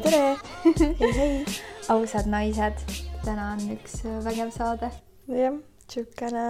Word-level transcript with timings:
tere. 0.00 0.36
hei, 1.00 1.12
hei. 1.16 1.44
ausad 1.92 2.28
naised, 2.30 2.78
täna 3.26 3.50
on 3.52 3.64
üks 3.74 3.98
vägev 4.24 4.52
saade. 4.54 4.88
jah, 5.28 5.58
siukene 5.90 6.44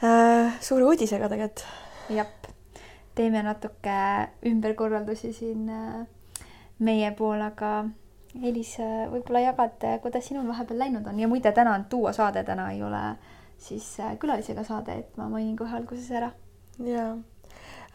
äh, 0.00 0.56
suure 0.64 0.86
uudisega 0.88 1.28
tegelikult. 1.28 1.66
jah, 2.14 2.30
teeme 3.18 3.42
natuke 3.44 3.98
ümberkorraldusi 4.48 5.34
siin 5.36 5.68
äh, 5.68 6.06
meie 6.78 7.12
pool, 7.18 7.42
aga 7.44 7.84
Elis, 8.38 8.76
äh, 8.80 9.04
võib-olla 9.12 9.42
jagad, 9.50 9.84
kuidas 10.04 10.28
sinul 10.30 10.48
vahepeal 10.48 10.86
läinud 10.86 11.06
on 11.10 11.20
ja 11.20 11.28
muide, 11.28 11.52
täna 11.52 11.74
on 11.76 11.84
duo 11.90 12.12
saade, 12.16 12.46
täna 12.48 12.70
ei 12.72 12.80
ole 12.86 13.02
siis 13.60 13.90
äh, 14.00 14.16
külalisega 14.20 14.64
saade, 14.64 15.02
et 15.02 15.20
ma 15.20 15.28
mainin 15.28 15.56
kohe 15.58 15.76
alguses 15.76 16.08
ära. 16.16 16.32
jaa. 16.80 17.18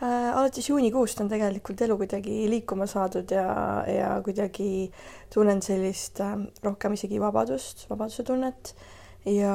Alates 0.01 0.69
juunikuust 0.69 1.21
on 1.21 1.29
tegelikult 1.31 1.81
elu 1.85 1.97
kuidagi 1.97 2.43
liikuma 2.49 2.87
saadud 2.89 3.31
ja, 3.31 3.45
ja 3.87 4.09
kuidagi 4.25 4.91
tunnen 5.33 5.61
sellist 5.61 6.19
äh, 6.23 6.35
rohkem 6.63 6.97
isegi 6.97 7.21
vabadust, 7.21 7.85
vabaduse 7.89 8.23
tunnet 8.27 8.73
ja 9.25 9.53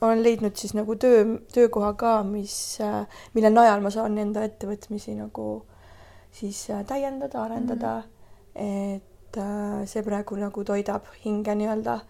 olen 0.00 0.22
leidnud 0.22 0.56
siis 0.56 0.74
nagu 0.78 0.96
töö, 0.96 1.24
töökoha 1.52 1.92
ka, 1.98 2.22
mis 2.26 2.78
äh,, 2.80 3.04
mille 3.34 3.50
najal 3.50 3.82
ma 3.84 3.92
saan 3.94 4.18
enda 4.18 4.44
ettevõtmisi 4.46 5.16
nagu 5.18 5.48
siis 6.32 6.64
äh, 6.70 6.84
täiendada, 6.86 7.42
arendada 7.44 7.96
mm. 7.98 8.08
-hmm. 8.54 8.96
et 8.96 9.36
äh, 9.36 9.84
see 9.86 10.02
praegu 10.02 10.36
nagu 10.36 10.64
toidab 10.64 11.06
hinge 11.24 11.54
nii-öelda 11.54 12.00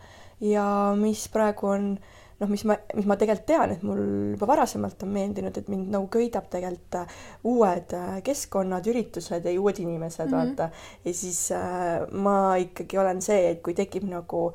ja 0.40 0.94
mis 0.96 1.28
praegu 1.28 1.66
on 1.66 1.92
äh, 1.98 2.17
noh, 2.38 2.50
mis 2.50 2.64
ma, 2.68 2.76
mis 2.94 3.06
ma 3.08 3.16
tegelikult 3.18 3.48
tean, 3.50 3.74
et 3.74 3.84
mul 3.86 4.02
juba 4.34 4.48
varasemalt 4.52 5.02
on 5.06 5.12
meeldinud, 5.14 5.58
et 5.58 5.70
mind 5.72 5.92
nagu 5.94 6.08
köidab 6.12 6.48
tegelikult 6.52 7.00
äh, 7.00 7.20
uued 7.50 7.94
äh, 7.98 8.18
keskkonnad, 8.26 8.86
üritused 8.90 9.46
ja 9.46 9.54
uued 9.60 9.80
inimesed 9.82 10.26
mm, 10.26 10.34
-hmm. 10.34 10.58
vaata. 10.58 10.70
ja 11.04 11.14
siis 11.14 11.50
äh, 11.52 12.06
ma 12.12 12.56
ikkagi 12.56 12.98
olen 12.98 13.22
see, 13.22 13.50
et 13.50 13.62
kui 13.62 13.74
tekib 13.74 14.06
nagu 14.08 14.52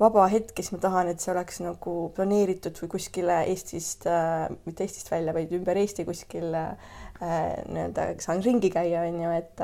vaba 0.00 0.26
hetk, 0.28 0.56
siis 0.56 0.72
ma 0.74 0.78
tahan, 0.80 1.08
et 1.12 1.20
see 1.20 1.32
oleks 1.32 1.60
nagu 1.64 1.94
planeeritud 2.16 2.76
või 2.82 2.92
kuskile 2.96 3.42
Eestist 3.52 4.06
äh,, 4.10 4.48
mitte 4.68 4.84
Eestist 4.84 5.10
välja, 5.10 5.34
vaid 5.36 5.52
ümber 5.56 5.78
Eesti 5.80 6.04
kuskil 6.08 6.52
äh, 6.54 6.92
Äh, 7.22 7.62
nii-öelda 7.72 8.10
saan 8.20 8.42
ringi 8.44 8.68
käia, 8.68 9.06
on 9.08 9.22
ju, 9.22 9.30
et 9.32 9.60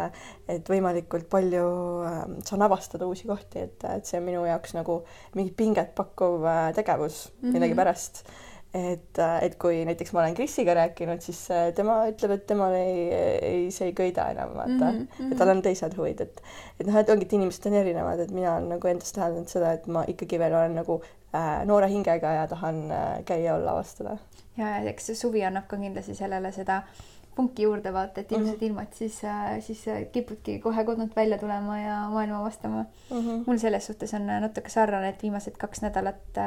et 0.48 0.68
võimalikult 0.72 1.26
palju 1.32 1.64
äh, 2.08 2.22
saan 2.48 2.64
avastada 2.64 3.04
uusi 3.04 3.28
kohti, 3.28 3.66
et, 3.66 3.84
et 3.92 4.08
see 4.08 4.16
on 4.22 4.24
minu 4.24 4.46
jaoks 4.48 4.72
nagu 4.72 5.02
mingi 5.36 5.52
pinget 5.58 5.92
pakkuv 5.98 6.46
äh, 6.48 6.70
tegevus 6.72 7.26
mm 7.28 7.36
-hmm. 7.36 7.52
millegipärast. 7.52 8.24
et, 8.72 9.18
et 9.42 9.58
kui 9.60 9.84
näiteks 9.84 10.12
ma 10.12 10.20
olen 10.20 10.34
Krisiga 10.34 10.74
rääkinud, 10.74 11.20
siis 11.20 11.48
tema 11.76 12.06
ütleb, 12.08 12.30
et 12.30 12.46
temal 12.46 12.72
ei, 12.72 13.12
ei, 13.12 13.70
see 13.70 13.90
ei 13.90 13.92
köida 13.92 14.30
enam, 14.30 14.54
vaata 14.56 14.92
mm, 14.92 15.08
-hmm. 15.18 15.32
et 15.32 15.38
tal 15.38 15.48
on 15.48 15.62
teised 15.62 15.96
huvid, 15.96 16.20
et 16.20 16.42
et 16.80 16.86
noh, 16.86 16.96
et 16.96 17.10
ongi, 17.10 17.26
et 17.26 17.32
inimesed 17.32 17.66
on 17.66 17.74
erinevad, 17.74 18.20
et 18.20 18.30
mina 18.30 18.56
olen 18.56 18.68
nagu 18.68 18.88
endas 18.88 19.12
täheldanud 19.12 19.48
seda, 19.48 19.72
et 19.72 19.86
ma 19.86 20.04
ikkagi 20.08 20.38
veel 20.38 20.54
olen 20.54 20.74
nagu 20.74 21.02
äh, 21.34 21.66
noore 21.66 21.88
hingega 21.88 22.32
ja 22.32 22.46
tahan 22.46 22.90
äh, 22.90 23.24
käia, 23.24 23.54
olla, 23.54 23.70
avastada. 23.70 24.16
ja, 24.56 24.68
ja 24.68 24.90
eks 24.90 25.06
see 25.06 25.14
suvi 25.14 25.44
annab 25.44 25.68
ka 25.68 25.76
kindlasti 25.76 26.14
sellele 26.14 26.52
seda 26.52 26.76
äh, 26.76 27.11
punki 27.34 27.62
juurde 27.62 27.92
vaata, 27.92 28.20
et 28.20 28.32
ilusad 28.32 28.54
mm 28.54 28.58
-hmm. 28.58 28.64
ilmad, 28.64 28.92
siis, 28.92 29.24
äh, 29.24 29.60
siis 29.60 29.88
äh, 29.88 30.04
kipudki 30.12 30.58
kohe 30.58 30.84
kodunt 30.84 31.16
välja 31.16 31.38
tulema 31.38 31.78
ja 31.78 31.96
maailma 32.10 32.38
avastama 32.38 32.82
mm. 32.82 33.16
-hmm. 33.16 33.44
mul 33.46 33.58
selles 33.58 33.86
suhtes 33.86 34.14
on 34.14 34.30
äh, 34.30 34.40
natuke 34.40 34.70
sarnane, 34.70 35.08
et 35.08 35.22
viimased 35.22 35.56
kaks 35.58 35.82
nädalat 35.82 36.38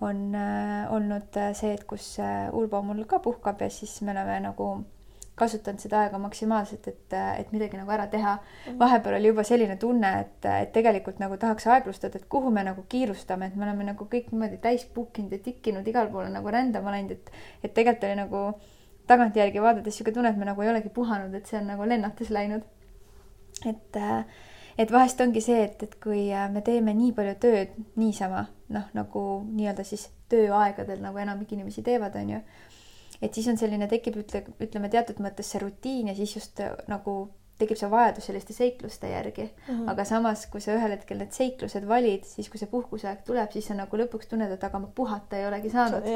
on 0.00 0.32
olnud 0.90 1.36
see, 1.52 1.74
et 1.74 1.84
kus 1.84 2.18
Urbo 2.52 2.82
mul 2.82 3.04
ka 3.04 3.18
puhkab 3.18 3.60
ja 3.60 3.70
siis 3.70 4.02
me 4.02 4.10
oleme 4.10 4.40
nagu 4.40 4.84
kasutanud 5.40 5.80
seda 5.80 6.00
aega 6.04 6.18
maksimaalselt, 6.18 6.88
et, 6.88 7.14
et 7.38 7.52
midagi 7.54 7.78
nagu 7.80 7.92
ära 7.94 8.06
teha. 8.12 8.36
Mhm. 8.38 8.78
vahepeal 8.78 9.16
oli 9.18 9.30
juba 9.32 9.44
selline 9.46 9.76
tunne, 9.76 10.10
et, 10.20 10.48
et 10.50 10.72
tegelikult 10.72 11.22
nagu 11.22 11.38
tahaks 11.40 11.66
aeglustada, 11.66 12.20
et 12.20 12.28
kuhu 12.28 12.50
me 12.50 12.64
nagu 12.66 12.84
kiirustame, 12.88 13.46
et 13.46 13.56
me 13.56 13.64
oleme 13.68 13.84
nagu 13.92 14.08
kõik 14.14 14.32
niimoodi 14.32 14.60
täis 14.62 14.86
book 14.94 15.18
inud 15.22 15.32
ja 15.32 15.38
tikkinud 15.38 15.88
igale 15.88 16.12
poole 16.12 16.28
nagu 16.32 16.52
rändama 16.56 16.92
läinud, 16.96 17.16
et, 17.16 17.32
et 17.62 17.74
tegelikult 17.74 18.08
oli 18.10 18.20
nagu 18.20 18.44
tagantjärgi 19.10 19.62
vaadates 19.62 19.92
niisugune 19.92 20.14
tunne, 20.14 20.30
et 20.32 20.38
me 20.38 20.48
nagu 20.48 20.62
ei 20.62 20.70
olegi 20.72 20.92
puhanud, 20.94 21.34
et 21.34 21.50
see 21.50 21.58
on 21.60 21.68
nagu 21.72 21.88
lennates 21.88 22.30
läinud. 22.34 22.62
et, 23.66 23.96
äh, 23.96 24.24
et 24.78 24.92
vahest 24.92 25.20
ongi 25.20 25.42
see, 25.44 25.64
et, 25.64 25.82
et 25.82 25.96
kui 26.02 26.30
äh, 26.32 26.48
me 26.52 26.62
teeme 26.64 26.94
nii 26.96 27.12
palju 27.16 27.34
tööd 27.42 27.74
niisama, 28.00 28.46
noh, 28.72 28.86
nagu 28.96 29.24
nii-öelda 29.50 29.84
siis 29.84 30.08
tööaegadel, 30.32 31.02
nagu 31.02 31.18
enamik 31.20 31.52
inimesi 31.52 31.82
teevad, 31.84 32.16
on 32.16 32.30
ju, 32.36 32.40
et 33.20 33.34
siis 33.34 33.50
on 33.52 33.60
selline, 33.60 33.88
tekib, 33.90 34.16
ütle, 34.22 34.44
ütleme 34.62 34.88
teatud 34.88 35.20
mõttes 35.20 35.50
see 35.52 35.60
rutiin 35.60 36.08
ja 36.08 36.16
siis 36.16 36.36
just 36.38 36.62
äh, 36.64 36.72
nagu 36.88 37.18
tekib 37.60 37.78
see 37.78 37.90
vajadus 37.92 38.26
selliste 38.28 38.54
seikluste 38.56 39.10
järgi 39.10 39.44
mm. 39.44 39.74
-hmm. 39.74 39.90
aga 39.92 40.04
samas, 40.04 40.46
kui 40.52 40.60
sa 40.60 40.74
ühel 40.76 40.94
hetkel 40.96 41.20
need 41.20 41.32
seiklused 41.36 41.86
valid, 41.88 42.24
siis 42.28 42.48
kui 42.50 42.60
see 42.60 42.70
puhkuseaeg 42.70 43.22
tuleb, 43.26 43.52
siis 43.52 43.68
sa 43.70 43.76
nagu 43.78 44.00
lõpuks 44.00 44.30
tunned, 44.30 44.52
et 44.52 44.64
aga 44.64 44.78
ma 44.78 44.88
puhata 44.94 45.38
ei 45.38 45.46
olegi 45.46 45.70
saanud. 45.70 46.06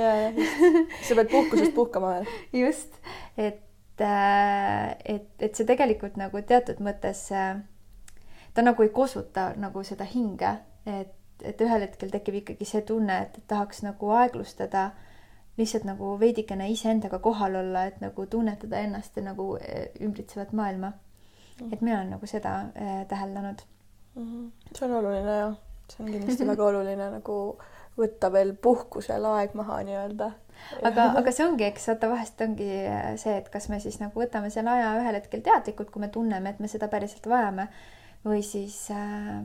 sa 1.09 1.15
pead 1.15 1.31
puhkusest 1.31 1.75
puhkama 1.75 2.15
veel. 2.15 2.27
just, 2.65 2.99
et, 3.37 3.63
äh, 4.01 4.97
et, 5.05 5.29
et 5.39 5.55
see 5.55 5.67
tegelikult 5.67 6.17
nagu 6.21 6.43
teatud 6.43 6.81
mõttes, 6.81 7.27
äh, 7.33 7.61
ta 8.55 8.63
nagu 8.63 8.83
ei 8.83 8.89
kosuta 8.89 9.53
nagu 9.57 9.83
seda 9.85 10.05
hinge, 10.05 10.57
et, 10.87 11.15
et 11.43 11.61
ühel 11.61 11.89
hetkel 11.89 12.11
tekib 12.11 12.43
ikkagi 12.43 12.69
see 12.69 12.83
tunne, 12.83 13.23
et 13.23 13.41
tahaks 13.47 13.83
nagu 13.87 14.11
aeglustada 14.17 14.91
lihtsalt 15.59 15.85
nagu 15.87 16.17
veidikene 16.21 16.67
iseendaga 16.71 17.19
kohal 17.23 17.55
olla, 17.61 17.85
et 17.87 18.01
nagu 18.03 18.27
tunnetada 18.27 18.81
ennast 18.83 19.17
ja 19.17 19.23
nagu 19.23 19.55
äh, 19.57 19.89
ümbritsevat 20.03 20.53
maailma 20.53 20.93
et 21.63 21.81
mina 21.81 22.01
olen 22.01 22.11
nagu 22.17 22.27
seda 22.27 22.55
äh, 22.75 23.07
täheldanud 23.09 23.63
mm. 24.15 24.25
-hmm. 24.25 24.77
see 24.79 24.89
on 24.89 24.97
oluline 24.99 25.39
jah, 25.39 25.57
see 25.93 26.05
on 26.05 26.13
kindlasti 26.13 26.47
väga 26.47 26.65
oluline 26.65 27.11
nagu 27.19 27.39
võtta 27.99 28.31
veel 28.33 28.55
puhkusel 28.63 29.25
aeg 29.31 29.55
maha 29.55 29.83
nii-öelda. 29.87 30.31
aga, 30.83 31.11
aga 31.21 31.33
see 31.33 31.47
ongi, 31.47 31.65
eks 31.65 31.89
vaata, 31.89 32.11
vahest 32.11 32.41
ongi 32.41 32.71
äh, 32.87 33.11
see, 33.21 33.37
et 33.39 33.49
kas 33.49 33.69
me 33.69 33.81
siis 33.81 34.01
nagu 34.03 34.21
võtame 34.21 34.51
selle 34.51 34.71
aja 34.71 34.95
ühel 35.01 35.21
hetkel 35.21 35.43
teadlikult, 35.43 35.91
kui 35.91 36.01
me 36.01 36.09
tunneme, 36.09 36.51
et 36.51 36.63
me 36.63 36.71
seda 36.71 36.89
päriselt 36.89 37.27
vajame 37.31 37.69
või 38.25 38.43
siis 38.43 38.89
äh, 38.91 39.45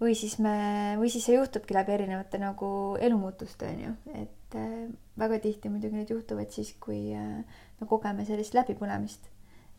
või 0.00 0.16
siis 0.18 0.38
me, 0.42 0.54
või 0.98 1.10
siis 1.12 1.26
see 1.28 1.36
juhtubki 1.36 1.76
läbi 1.76 1.94
erinevate 1.94 2.40
nagu 2.42 2.68
elumuutuste 3.00 3.68
on 3.70 3.84
ju, 3.86 3.92
et 4.22 4.58
äh, 4.58 4.72
väga 5.18 5.38
tihti 5.46 5.70
muidugi 5.70 6.00
need 6.00 6.10
juhtuvad 6.10 6.50
siis, 6.50 6.74
kui 6.80 7.14
äh, 7.14 7.62
me 7.80 7.90
kogeme 7.90 8.26
sellist 8.26 8.56
läbipõlemist 8.58 9.30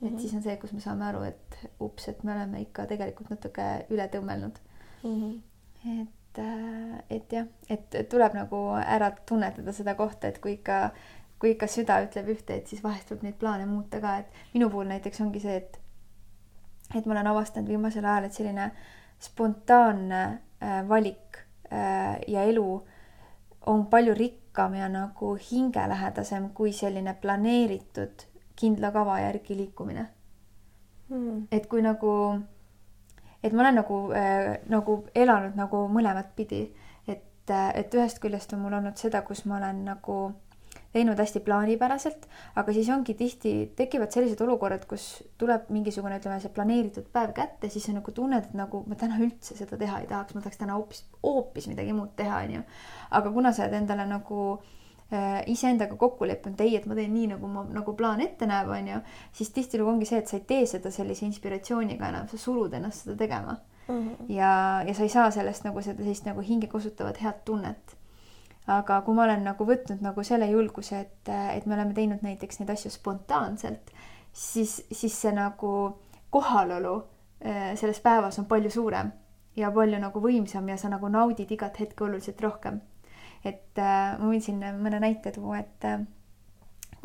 mm. 0.01 0.07
-hmm. 0.07 0.13
et 0.13 0.19
siis 0.19 0.33
on 0.33 0.43
see, 0.43 0.57
kus 0.57 0.73
me 0.73 0.79
saame 0.79 1.05
aru, 1.05 1.23
et 1.23 1.57
ups, 1.79 2.07
et 2.09 2.23
me 2.23 2.33
oleme 2.33 2.61
ikka 2.61 2.85
tegelikult 2.85 3.29
natuke 3.29 3.67
üle 3.89 4.07
tõmmelnud 4.07 4.59
mm. 5.03 5.21
-hmm. 5.85 6.01
et, 6.01 6.39
äh, 6.39 7.03
et 7.09 7.33
jah, 7.33 7.47
et 7.69 8.09
tuleb 8.09 8.33
nagu 8.33 8.65
ära 8.85 9.11
tunnetada 9.25 9.73
seda 9.73 9.95
kohta, 9.95 10.27
et 10.27 10.39
kui 10.39 10.53
ikka, 10.53 10.91
kui 11.39 11.51
ikka 11.51 11.67
süda 11.67 12.01
ütleb 12.07 12.29
ühte, 12.35 12.55
et 12.55 12.67
siis 12.67 12.83
vahest 12.83 13.11
võib 13.11 13.23
neid 13.23 13.39
plaane 13.39 13.65
muuta 13.65 14.01
ka, 14.01 14.17
et 14.17 14.27
minu 14.53 14.69
puhul 14.69 14.87
näiteks 14.87 15.21
ongi 15.21 15.39
see, 15.39 15.55
et 15.55 15.79
et 16.95 17.05
ma 17.05 17.13
olen 17.13 17.27
avastanud 17.27 17.67
viimasel 17.67 18.05
ajal, 18.05 18.23
et 18.23 18.33
selline 18.33 18.71
spontaanne 19.19 20.23
äh, 20.61 20.87
valik 20.89 21.39
äh, 21.71 22.21
ja 22.27 22.43
elu 22.43 22.85
on 23.65 23.85
palju 23.89 24.13
rikkam 24.13 24.75
ja 24.75 24.89
nagu 24.89 25.35
hingelähedasem 25.51 26.49
kui 26.53 26.73
selline 26.73 27.13
planeeritud 27.21 28.25
kindla 28.55 28.91
kava 28.95 29.19
järgi 29.19 29.57
liikumine. 29.57 30.07
Mm.. 31.09 31.43
et 31.53 31.67
kui 31.69 31.83
nagu, 31.85 32.11
et 33.43 33.53
ma 33.53 33.61
olen 33.61 33.75
nagu 33.77 33.97
äh,, 34.17 34.55
nagu 34.73 35.03
elanud 35.13 35.53
nagu 35.53 35.83
mõlemat 35.93 36.31
pidi, 36.33 36.63
et, 37.05 37.51
äh, 37.53 37.67
et 37.77 37.93
ühest 37.93 38.17
küljest 38.23 38.55
on 38.57 38.63
mul 38.63 38.73
olnud 38.73 38.97
seda, 38.97 39.21
kus 39.27 39.43
ma 39.45 39.59
olen 39.59 39.83
nagu 39.85 40.15
teinud 40.95 41.19
hästi 41.19 41.43
plaanipäraselt, 41.45 42.25
aga 42.57 42.73
siis 42.73 42.89
ongi 42.89 43.13
tihti, 43.19 43.51
tekivad 43.77 44.15
sellised 44.15 44.41
olukorrad, 44.41 44.87
kus 44.89 45.05
tuleb 45.37 45.69
mingisugune, 45.75 46.17
ütleme, 46.17 46.39
see 46.41 46.53
planeeritud 46.55 47.11
päev 47.13 47.35
kätte, 47.37 47.69
siis 47.69 47.85
sa 47.85 47.93
nagu 47.93 48.15
tunned, 48.15 48.47
et 48.49 48.57
nagu 48.57 48.81
ma 48.89 48.97
täna 48.97 49.19
üldse 49.21 49.59
seda 49.59 49.77
teha 49.77 50.01
ei 50.01 50.09
tahaks, 50.09 50.33
ma 50.33 50.41
tahaks 50.41 50.63
täna 50.63 50.79
hoopis, 50.79 51.03
hoopis 51.21 51.69
midagi 51.69 51.93
muud 51.93 52.15
teha, 52.17 52.41
onju. 52.47 52.63
aga 53.19 53.35
kuna 53.37 53.53
sa 53.53 53.67
oled 53.67 53.77
endale 53.83 54.07
nagu 54.09 54.47
Äh, 54.55 54.84
iseendaga 55.45 55.95
kokku 56.01 56.25
leppinud, 56.25 56.61
ei, 56.65 56.75
et 56.79 56.85
ma 56.89 56.95
teen 56.97 57.13
nii, 57.13 57.27
nagu 57.35 57.47
ma, 57.51 57.61
nagu 57.69 57.93
plaan 57.97 58.23
ette 58.25 58.47
näeb, 58.49 58.71
on 58.73 58.87
ju, 58.89 59.01
siis 59.37 59.51
tihtilugu 59.53 59.91
ongi 59.91 60.07
see, 60.09 60.17
et 60.23 60.31
sa 60.31 60.39
ei 60.39 60.45
tee 60.49 60.65
seda 60.69 60.91
sellise 60.91 61.27
inspiratsiooniga 61.27 62.09
enam, 62.09 62.29
sa 62.31 62.39
surud 62.41 62.73
ennast 62.73 63.05
seda 63.05 63.17
tegema 63.19 63.53
mm. 63.87 63.99
-hmm. 63.99 64.33
ja, 64.33 64.83
ja 64.87 64.93
sa 64.93 65.03
ei 65.03 65.09
saa 65.09 65.31
sellest 65.31 65.63
nagu 65.63 65.81
seda 65.81 66.03
sellist 66.03 66.25
nagu 66.25 66.41
hinge 66.41 66.67
kosutavat 66.67 67.21
head 67.21 67.45
tunnet. 67.45 67.97
aga 68.67 69.01
kui 69.01 69.13
ma 69.13 69.23
olen 69.23 69.43
nagu 69.43 69.65
võtnud 69.65 70.01
nagu 70.01 70.23
selle 70.23 70.47
julguse, 70.49 70.99
et, 70.99 71.29
et 71.53 71.65
me 71.65 71.73
oleme 71.73 71.93
teinud 71.93 72.21
näiteks 72.21 72.59
neid 72.59 72.69
asju 72.69 72.91
spontaanselt, 72.91 73.91
siis, 74.33 74.85
siis 74.91 75.21
see 75.21 75.31
nagu 75.31 75.99
kohalolu 76.29 76.95
äh, 77.45 77.75
selles 77.75 77.99
päevas 77.99 78.39
on 78.39 78.45
palju 78.45 78.69
suurem 78.69 79.11
ja 79.55 79.71
palju 79.71 79.99
nagu 79.99 80.21
võimsam 80.21 80.69
ja 80.69 80.77
sa 80.77 80.89
nagu 80.89 81.07
naudid 81.07 81.51
igat 81.51 81.79
hetke 81.79 82.03
oluliselt 82.03 82.41
rohkem 82.41 82.81
et 83.49 83.81
äh, 83.81 84.17
ma 84.19 84.29
võin 84.29 84.43
siin 84.43 84.61
mõne 84.81 84.99
näite 85.03 85.33
tuua, 85.35 85.61
et 85.63 85.87
äh, 85.87 86.03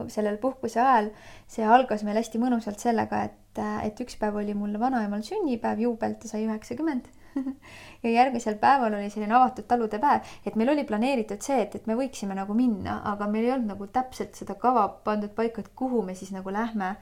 sellel 0.08 0.38
puhkuse 0.40 0.80
ajal 0.80 1.10
see 1.50 1.66
algas 1.66 2.04
meil 2.06 2.18
hästi 2.20 2.40
mõnusalt 2.40 2.80
sellega, 2.82 3.24
et, 3.28 3.62
et 3.84 4.02
üks 4.04 4.16
päev 4.20 4.38
oli 4.40 4.54
mul 4.56 4.76
vanaemal 4.80 5.24
sünnipäev, 5.26 5.82
juubel, 5.84 6.16
ta 6.20 6.30
sai 6.30 6.46
üheksakümmend 6.46 7.10
ja 8.04 8.10
järgmisel 8.10 8.56
päeval 8.58 8.96
oli 8.98 9.10
selline 9.10 9.36
avatud 9.36 9.66
talude 9.70 10.00
päev, 10.02 10.26
et 10.46 10.56
meil 10.58 10.72
oli 10.72 10.84
planeeritud 10.88 11.42
see, 11.44 11.60
et, 11.66 11.76
et 11.78 11.86
me 11.90 11.96
võiksime 11.98 12.36
nagu 12.38 12.56
minna, 12.56 13.00
aga 13.12 13.28
meil 13.30 13.46
ei 13.46 13.54
olnud 13.56 13.74
nagu 13.74 13.90
täpselt 13.92 14.38
seda 14.38 14.56
kava 14.60 14.86
pandud 15.04 15.34
paika, 15.36 15.62
et 15.62 15.72
kuhu 15.76 16.02
me 16.06 16.16
siis 16.18 16.32
nagu 16.34 16.52
lähme 16.54 16.94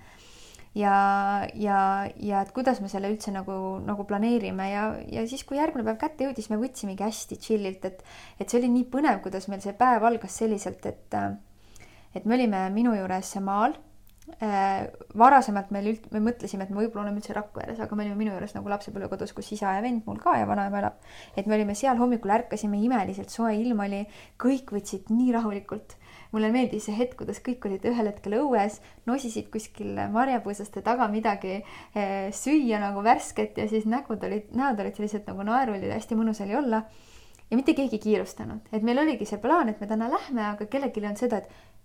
ja, 0.77 1.49
ja, 1.55 1.81
ja 2.17 2.43
et 2.43 2.53
kuidas 2.57 2.83
me 2.85 2.91
selle 2.93 3.11
üldse 3.13 3.33
nagu, 3.35 3.57
nagu 3.85 4.05
planeerime 4.09 4.69
ja, 4.71 4.85
ja 5.11 5.25
siis, 5.29 5.45
kui 5.49 5.59
järgmine 5.61 5.87
päev 5.87 5.99
kätte 6.01 6.29
jõudis, 6.29 6.51
me 6.53 6.61
võtsimegi 6.61 7.07
hästi 7.07 7.41
chill'ilt, 7.45 7.85
et, 7.89 8.05
et 8.39 8.49
see 8.49 8.61
oli 8.61 8.71
nii 8.77 8.89
põnev, 8.93 9.23
kuidas 9.25 9.49
meil 9.53 9.63
see 9.65 9.77
päev 9.79 10.07
algas 10.09 10.39
selliselt, 10.43 10.87
et, 10.89 11.21
et 12.15 12.25
me 12.25 12.39
olime 12.39 12.67
minu 12.75 12.95
juures 12.97 13.35
maal 13.45 13.77
äh, 14.43 14.89
varasemalt 15.19 15.73
meil 15.75 15.93
üld-, 15.95 16.09
me 16.15 16.23
mõtlesime, 16.31 16.67
et 16.67 16.75
me 16.75 16.83
võib-olla 16.83 17.07
oleme 17.07 17.23
üldse 17.23 17.37
Rakveres, 17.37 17.81
aga 17.85 17.99
me 17.99 18.07
olime 18.07 18.19
minu 18.21 18.35
juures 18.35 18.55
nagu 18.57 18.73
lapsepõlvekodus, 18.75 19.35
kus 19.37 19.53
isa 19.57 19.77
ja 19.79 19.85
vend 19.85 20.05
mul 20.09 20.21
ka 20.23 20.39
ja 20.41 20.49
vanaema 20.49 20.83
elab. 20.83 21.01
et 21.37 21.47
me 21.47 21.59
olime 21.59 21.77
seal 21.79 22.01
hommikul, 22.01 22.35
ärkasime 22.39 22.81
imeliselt, 22.85 23.33
soe 23.35 23.57
ilm 23.59 23.87
oli, 23.87 24.05
kõik 24.41 24.75
võtsid 24.77 25.13
nii 25.15 25.33
rahulikult 25.37 25.98
mulle 26.33 26.51
meeldis 26.53 26.89
see 26.89 26.97
hetk, 26.99 27.17
kuidas 27.21 27.41
kõik 27.45 27.65
olid 27.69 27.85
ühel 27.89 28.11
hetkel 28.11 28.39
õues, 28.41 28.79
nosisid 29.09 29.49
kuskil 29.53 29.95
marjapõõsaste 30.15 30.83
taga 30.87 31.09
midagi 31.13 31.59
eh, 31.59 32.29
süüa 32.35 32.81
nagu 32.83 33.05
värsket 33.05 33.59
ja 33.59 33.69
siis 33.71 33.89
nägud 33.89 34.25
olid, 34.25 34.51
näod 34.57 34.81
olid 34.83 34.99
sellised 34.99 35.29
nagu 35.31 35.47
naerulid, 35.49 35.89
hästi 35.95 36.19
mõnus 36.19 36.43
oli 36.45 36.59
olla. 36.59 36.83
ja 37.51 37.57
mitte 37.57 37.73
keegi 37.73 37.97
ei 37.97 38.03
kiirustanud, 38.03 38.67
et 38.73 38.83
meil 38.85 38.99
oligi 39.01 39.25
see 39.25 39.39
plaan, 39.41 39.71
et 39.73 39.81
me 39.81 39.87
täna 39.89 40.11
lähme, 40.13 40.43
aga 40.51 40.67
kellelgi 40.69 41.07
on 41.09 41.17
seda, 41.17 41.39
et 41.39 41.78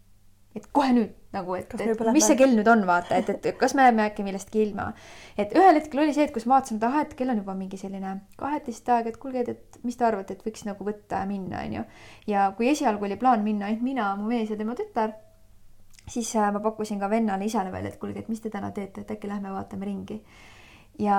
et 0.54 0.66
kohe 0.72 0.94
nüüd 0.94 1.14
nagu, 1.34 1.56
et, 1.58 1.72
et 1.82 2.02
mis 2.14 2.26
see 2.26 2.38
kell 2.38 2.54
nüüd 2.54 2.68
on, 2.70 2.84
vaata, 2.86 3.18
et, 3.18 3.30
et 3.34 3.58
kas 3.58 3.74
me 3.78 3.88
jääme 3.88 4.06
äkki 4.06 4.26
millestki 4.26 4.62
ilma. 4.68 4.92
et 5.38 5.54
ühel 5.58 5.80
hetkel 5.80 6.04
oli 6.04 6.14
see, 6.14 6.28
et 6.28 6.34
kus 6.36 6.46
ma 6.46 6.60
vaatasin, 6.60 6.78
et 6.78 6.86
ahah, 6.86 7.06
et 7.08 7.16
kell 7.18 7.34
on 7.34 7.42
juba 7.42 7.56
mingi 7.58 7.80
selline 7.82 8.14
kaheteist 8.38 8.90
aeg, 8.94 9.10
et 9.10 9.18
kuulge, 9.22 9.46
et 9.50 9.80
mis 9.84 9.98
te 9.98 10.06
arvate, 10.06 10.38
et 10.38 10.46
võiks 10.46 10.66
nagu 10.68 10.86
võtta 10.86 11.24
ja 11.24 11.30
minna, 11.30 11.64
onju. 11.66 11.86
ja 12.30 12.48
kui 12.58 12.70
esialgu 12.70 13.10
oli 13.10 13.18
plaan 13.22 13.46
minna 13.46 13.70
ainult 13.70 13.86
mina, 13.86 14.12
mu 14.20 14.30
mees 14.30 14.54
ja 14.54 14.58
tema 14.60 14.78
tütar, 14.78 15.16
siis 16.06 16.30
äh, 16.38 16.52
ma 16.54 16.62
pakkusin 16.62 17.02
ka 17.02 17.10
vennale, 17.10 17.50
isale 17.50 17.74
välja, 17.74 17.90
et 17.90 18.02
kuulge, 18.02 18.22
et 18.22 18.30
mis 18.30 18.44
te 18.44 18.54
täna 18.54 18.70
teete, 18.76 19.02
et 19.02 19.14
äkki 19.16 19.32
lähme 19.32 19.54
vaatame 19.56 19.90
ringi. 19.90 20.22
ja 21.02 21.18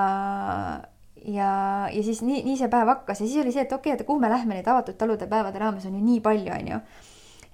ja, 1.25 1.49
ja 1.91 2.03
siis 2.03 2.21
nii, 2.23 2.43
nii 2.45 2.55
see 2.59 2.71
päev 2.71 2.87
hakkas 2.87 3.19
ja 3.19 3.27
siis 3.27 3.43
oli 3.43 3.51
see, 3.51 3.67
et 3.67 3.73
okei 3.73 3.91
okay,, 3.91 3.99
et 3.99 4.07
kuhu 4.07 4.19
me 4.21 4.31
lähme 4.31 4.55
neid 4.55 4.67
avatud 4.71 4.95
talude 4.95 5.27
päevade 5.27 5.59
raames 5.59 5.87
on 5.89 5.99
ju 5.99 6.05
nii 6.05 6.21
palju, 6.23 6.53
onju 6.55 6.79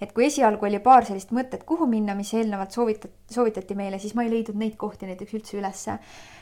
et 0.01 0.11
kui 0.15 0.25
esialgu 0.25 0.65
oli 0.65 0.79
paar 0.83 1.05
sellist 1.05 1.31
mõtet, 1.35 1.63
kuhu 1.67 1.85
minna, 1.89 2.15
mis 2.17 2.33
eelnevalt 2.33 2.73
soovitat-, 2.75 3.13
soovitati 3.31 3.77
meile, 3.77 3.99
siis 4.01 4.15
ma 4.17 4.25
ei 4.25 4.31
leidnud 4.33 4.57
neid 4.57 4.75
kohti 4.81 5.09
näiteks 5.09 5.37
üldse 5.37 5.57
ülesse. 5.59 5.97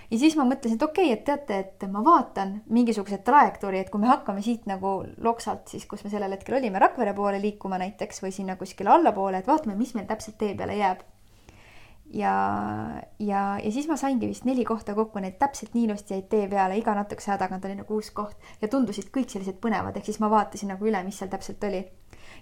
ja 0.10 0.18
siis 0.18 0.38
ma 0.40 0.48
mõtlesin, 0.48 0.80
et 0.80 0.88
okei 0.88 1.12
okay,, 1.12 1.18
et 1.18 1.26
teate, 1.28 1.60
et 1.60 1.88
ma 1.92 2.04
vaatan 2.06 2.56
mingisuguse 2.70 3.22
trajektoori, 3.28 3.84
et 3.84 3.92
kui 3.94 4.02
me 4.02 4.10
hakkame 4.10 4.42
siit 4.42 4.66
nagu 4.70 5.04
loksalt 5.18 5.68
siis, 5.68 5.86
kus 5.86 6.04
me 6.04 6.10
sellel 6.14 6.38
hetkel 6.38 6.58
olime, 6.62 6.80
Rakvere 6.80 7.14
poole 7.14 7.42
liikuma 7.42 7.78
näiteks 7.82 8.24
või 8.24 8.34
sinna 8.34 8.56
kuskile 8.56 8.96
allapoole, 8.96 9.44
et 9.44 9.48
vaatame, 9.48 9.76
mis 9.76 9.94
meil 9.96 10.08
täpselt 10.08 10.40
tee 10.40 10.56
peale 10.56 10.80
jääb 10.80 11.04
ja, 12.14 12.34
ja, 13.20 13.42
ja 13.64 13.72
siis 13.72 13.88
ma 13.88 13.98
saingi 13.98 14.28
vist 14.28 14.46
neli 14.46 14.66
kohta 14.66 14.96
kokku, 14.98 15.22
need 15.24 15.38
täpselt 15.42 15.76
nii 15.78 15.86
ilusti 15.90 16.16
jäid 16.16 16.30
tee 16.32 16.48
peale, 16.52 16.78
iga 16.78 16.96
natukese 16.98 17.32
aja 17.32 17.40
tagant 17.44 17.66
oli 17.66 17.78
nagu 17.80 18.00
uus 18.00 18.12
koht 18.16 18.38
ja 18.62 18.68
tundusid 18.68 19.12
kõik 19.14 19.30
sellised 19.30 19.60
põnevad, 19.62 19.98
ehk 19.98 20.10
siis 20.10 20.22
ma 20.24 20.32
vaatasin 20.32 20.74
nagu 20.74 20.90
üle, 20.90 21.04
mis 21.06 21.20
seal 21.22 21.30
täpselt 21.32 21.64
oli 21.70 21.84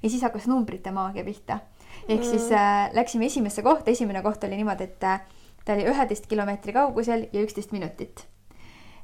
ja 0.04 0.10
siis 0.10 0.24
hakkas 0.24 0.48
numbrite 0.48 0.92
maagia 0.92 1.26
pihta. 1.28 1.60
ehk 2.08 2.22
mm. 2.22 2.30
siis 2.30 2.52
äh, 2.52 2.90
läksime 2.94 3.26
esimesse 3.26 3.62
kohta, 3.62 3.92
esimene 3.92 4.22
koht 4.22 4.44
oli 4.44 4.56
niimoodi, 4.56 4.84
et 4.84 5.04
äh, 5.04 5.22
ta 5.66 5.74
oli 5.74 5.88
üheteist 5.92 6.28
kilomeetri 6.28 6.74
kaugusel 6.74 7.28
ja 7.34 7.44
üksteist 7.44 7.72
minutit. 7.72 8.28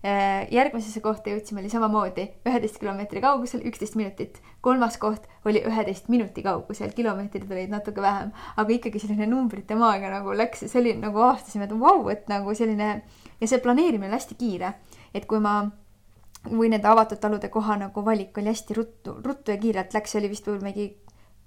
Järgmisesse 0.04 1.00
kohta 1.00 1.32
jõudsime, 1.32 1.62
oli 1.62 1.70
samamoodi 1.72 2.26
üheteist 2.48 2.80
kilomeetri 2.82 3.22
kaugusel, 3.24 3.62
üksteist 3.70 3.96
minutit. 3.96 4.42
kolmas 4.62 4.98
koht 4.98 5.30
oli 5.46 5.62
üheteist 5.64 6.10
minuti 6.12 6.44
kaugusel, 6.44 6.92
kilomeetrid 6.96 7.52
olid 7.52 7.72
natuke 7.72 8.02
vähem, 8.02 8.34
aga 8.58 8.74
ikkagi 8.74 9.00
selline 9.00 9.28
numbrite 9.28 9.76
maagia 9.76 10.12
nagu 10.12 10.36
läks 10.36 10.66
see 10.66 10.82
oli 10.82 10.96
nagu 11.00 11.20
avastasime, 11.20 11.70
et 11.70 11.72
vau 11.72 12.02
wow,, 12.02 12.12
et 12.12 12.28
nagu 12.28 12.56
selline 12.56 12.90
ja 13.40 13.48
see 13.48 13.64
planeerimine 13.64 14.12
oli 14.12 14.20
hästi 14.20 14.36
kiire, 14.40 14.74
et 15.14 15.26
kui 15.26 15.40
ma 15.40 15.62
või 16.52 16.70
nende 16.74 16.88
avatud 16.92 17.20
talude 17.24 17.48
koha 17.50 17.78
nagu 17.80 18.04
valik 18.06 18.38
oli 18.38 18.52
hästi 18.52 18.76
ruttu, 18.76 19.16
ruttu 19.24 19.56
ja 19.56 19.58
kiirelt 19.58 19.94
läks, 19.96 20.12
see 20.12 20.20
oli 20.20 20.34
vist 20.34 20.48
mingi, 20.62 20.90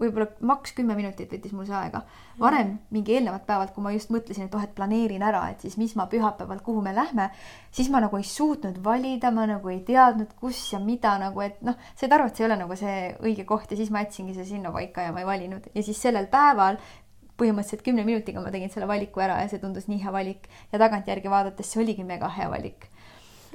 võib-olla 0.01 0.27
maks 0.45 0.75
kümme 0.77 0.97
minutit 0.97 1.31
võttis 1.33 1.55
mul 1.57 1.67
see 1.69 1.77
aega. 1.77 2.03
varem 2.41 2.75
mingi 2.93 3.15
eelnevat 3.17 3.47
päevalt, 3.49 3.73
kui 3.75 3.85
ma 3.85 3.93
just 3.95 4.11
mõtlesin, 4.13 4.49
et 4.49 4.55
oh, 4.55 4.63
et 4.63 4.75
planeerin 4.77 5.23
ära, 5.25 5.47
et 5.51 5.65
siis 5.65 5.79
mis 5.81 5.95
ma 5.97 6.07
pühapäeval, 6.13 6.61
kuhu 6.65 6.83
me 6.85 6.93
lähme, 6.95 7.31
siis 7.73 7.89
ma 7.93 8.03
nagu 8.05 8.21
ei 8.21 8.27
suutnud 8.29 8.83
valida, 8.85 9.31
ma 9.33 9.47
nagu 9.49 9.73
ei 9.73 9.81
teadnud, 9.87 10.35
kus 10.41 10.61
ja 10.73 10.81
mida 10.83 11.17
nagu, 11.23 11.41
et 11.45 11.63
noh, 11.65 11.79
said 11.97 12.13
aru, 12.13 12.29
et 12.29 12.37
see 12.37 12.45
ei 12.45 12.51
ole 12.51 12.61
nagu 12.61 12.77
see 12.77 12.99
õige 13.25 13.49
koht 13.49 13.73
ja 13.73 13.81
siis 13.81 13.93
ma 13.95 14.05
jätsingi 14.05 14.37
see 14.37 14.49
sinna 14.53 14.73
paika 14.75 15.09
ja 15.09 15.17
ma 15.17 15.25
ei 15.25 15.31
valinud. 15.31 15.71
Ja 15.75 15.85
siis 15.87 16.01
sellel 16.03 16.29
päeval 16.33 16.81
põhimõtteliselt 17.37 17.85
kümne 17.85 18.05
minutiga 18.05 18.41
ma 18.41 18.53
tegin 18.53 18.73
selle 18.73 18.89
valiku 18.89 19.21
ära 19.21 19.41
ja 19.43 19.49
see 19.49 19.61
tundus 19.61 19.89
nii 19.89 20.03
hea 20.05 20.13
valik. 20.13 20.49
Ja 20.73 20.81
tagantjärgi 20.81 21.33
vaadates 21.33 21.73
see 21.73 21.83
oligi 21.85 22.05
mega 22.05 22.29
hea 22.37 22.49
valik 22.53 22.89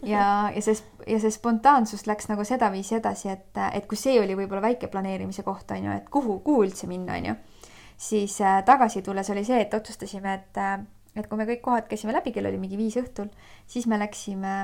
ja, 0.06 0.51
ja 0.56 0.62
see, 0.62 0.75
ja 1.07 1.19
see 1.21 1.33
spontaansus 1.33 2.06
läks 2.09 2.30
nagu 2.31 2.45
sedaviisi 2.48 2.98
edasi, 2.98 3.30
et, 3.33 3.59
et 3.74 3.88
kui 3.89 4.00
see 4.00 4.18
oli 4.21 4.36
võib-olla 4.38 4.63
väike 4.65 4.89
planeerimise 4.92 5.45
koht, 5.48 5.71
on 5.75 5.88
ju, 5.89 5.98
et 5.98 6.09
kuhu, 6.13 6.39
kuhu 6.45 6.65
üldse 6.68 6.89
minna, 6.89 7.19
on 7.19 7.31
ju, 7.31 7.38
siis 8.01 8.39
äh, 8.42 8.62
tagasi 8.68 9.03
tulles 9.06 9.30
oli 9.33 9.45
see, 9.48 9.62
et 9.65 9.74
otsustasime, 9.77 10.33
et, 10.39 10.62
äh, 10.62 10.77
et 11.15 11.30
kui 11.30 11.39
me 11.39 11.48
kõik 11.50 11.63
kohad 11.65 11.89
käisime 11.92 12.15
läbi, 12.15 12.33
kell 12.36 12.50
oli 12.50 12.62
mingi 12.62 12.80
viis 12.80 12.98
õhtul, 13.01 13.31
siis 13.69 13.88
me 13.88 14.00
läksime 14.01 14.56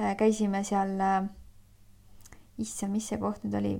äh,, 0.00 0.14
käisime 0.20 0.64
seal 0.66 0.94
äh,, 1.00 1.26
issand, 2.58 2.94
mis 2.94 3.10
see 3.10 3.20
koht 3.22 3.42
nüüd 3.46 3.58
oli 3.60 3.76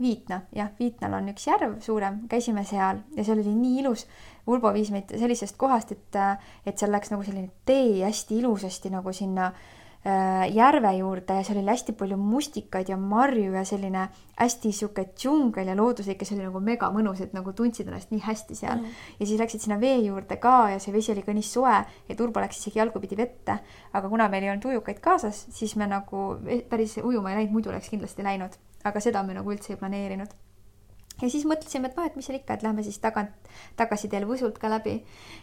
Viitna, 0.00 0.42
jah, 0.52 0.68
Viitnal 0.76 1.14
on 1.16 1.30
üks 1.32 1.46
järv 1.48 1.78
suurem, 1.80 2.18
käisime 2.28 2.66
seal 2.68 2.98
ja 3.16 3.24
seal 3.24 3.40
oli 3.40 3.54
nii 3.56 3.78
ilus. 3.80 4.04
Urbo 4.46 4.68
viis 4.74 4.90
meid 4.92 5.08
sellisest 5.08 5.56
kohast, 5.58 5.94
et, 5.96 6.18
et 6.68 6.76
seal 6.76 6.92
läks 6.92 7.10
nagu 7.14 7.24
selline 7.24 7.48
tee 7.66 8.02
hästi 8.04 8.36
ilusasti 8.42 8.92
nagu 8.92 9.14
sinna 9.16 9.46
äh, 9.48 10.44
järve 10.52 10.92
juurde 10.98 11.38
ja 11.38 11.46
seal 11.48 11.62
oli 11.62 11.72
hästi 11.72 11.94
palju 11.96 12.18
mustikaid 12.20 12.92
ja 12.92 12.98
marju 13.00 13.56
ja 13.56 13.64
selline 13.64 14.04
hästi 14.36 14.74
sihuke 14.76 15.06
džungel 15.16 15.72
ja 15.72 15.78
looduslik 15.80 16.20
ja 16.20 16.28
see 16.28 16.36
oli 16.36 16.46
nagu 16.50 16.60
mega 16.60 16.92
mõnus, 16.92 17.24
et 17.24 17.32
nagu 17.32 17.56
tundsid 17.56 17.88
ennast 17.88 18.12
nii 18.12 18.20
hästi 18.28 18.58
seal 18.60 18.76
mm. 18.76 19.00
ja 19.16 19.30
siis 19.32 19.40
läksid 19.40 19.64
sinna 19.64 19.80
vee 19.80 19.96
juurde 20.04 20.36
ka 20.44 20.54
ja 20.74 20.78
see 20.82 20.92
vesi 20.94 21.14
oli 21.16 21.24
ka 21.24 21.32
nii 21.32 21.48
soe, 21.54 21.80
et 22.04 22.20
Urbo 22.20 22.44
läks 22.44 22.60
isegi 22.60 22.82
jalgupidi 22.82 23.16
vette. 23.16 23.58
aga 23.96 24.12
kuna 24.12 24.28
meil 24.28 24.44
ei 24.44 24.52
olnud 24.52 24.70
ujukaid 24.74 25.00
kaasas, 25.00 25.46
siis 25.56 25.74
me 25.80 25.88
nagu 25.88 26.28
päris 26.68 27.00
ujuma 27.00 27.32
ei 27.32 27.40
läinud, 27.40 27.56
muidu 27.56 27.72
oleks 27.72 27.88
kindlasti 27.88 28.28
läinud 28.28 28.60
aga 28.86 29.02
seda 29.02 29.22
me 29.26 29.36
nagu 29.36 29.52
üldse 29.52 29.74
ei 29.74 29.80
planeerinud. 29.80 30.34
ja 31.16 31.30
siis 31.32 31.46
mõtlesime, 31.48 31.88
et 31.88 31.94
noh, 31.96 32.04
et 32.04 32.16
mis 32.18 32.26
seal 32.28 32.36
ikka, 32.36 32.58
et 32.58 32.64
lähme 32.66 32.82
siis 32.84 32.98
tagant, 33.00 33.30
tagasi 33.76 34.10
teel 34.12 34.26
Võsult 34.28 34.58
ka 34.60 34.68
läbi. 34.68 34.98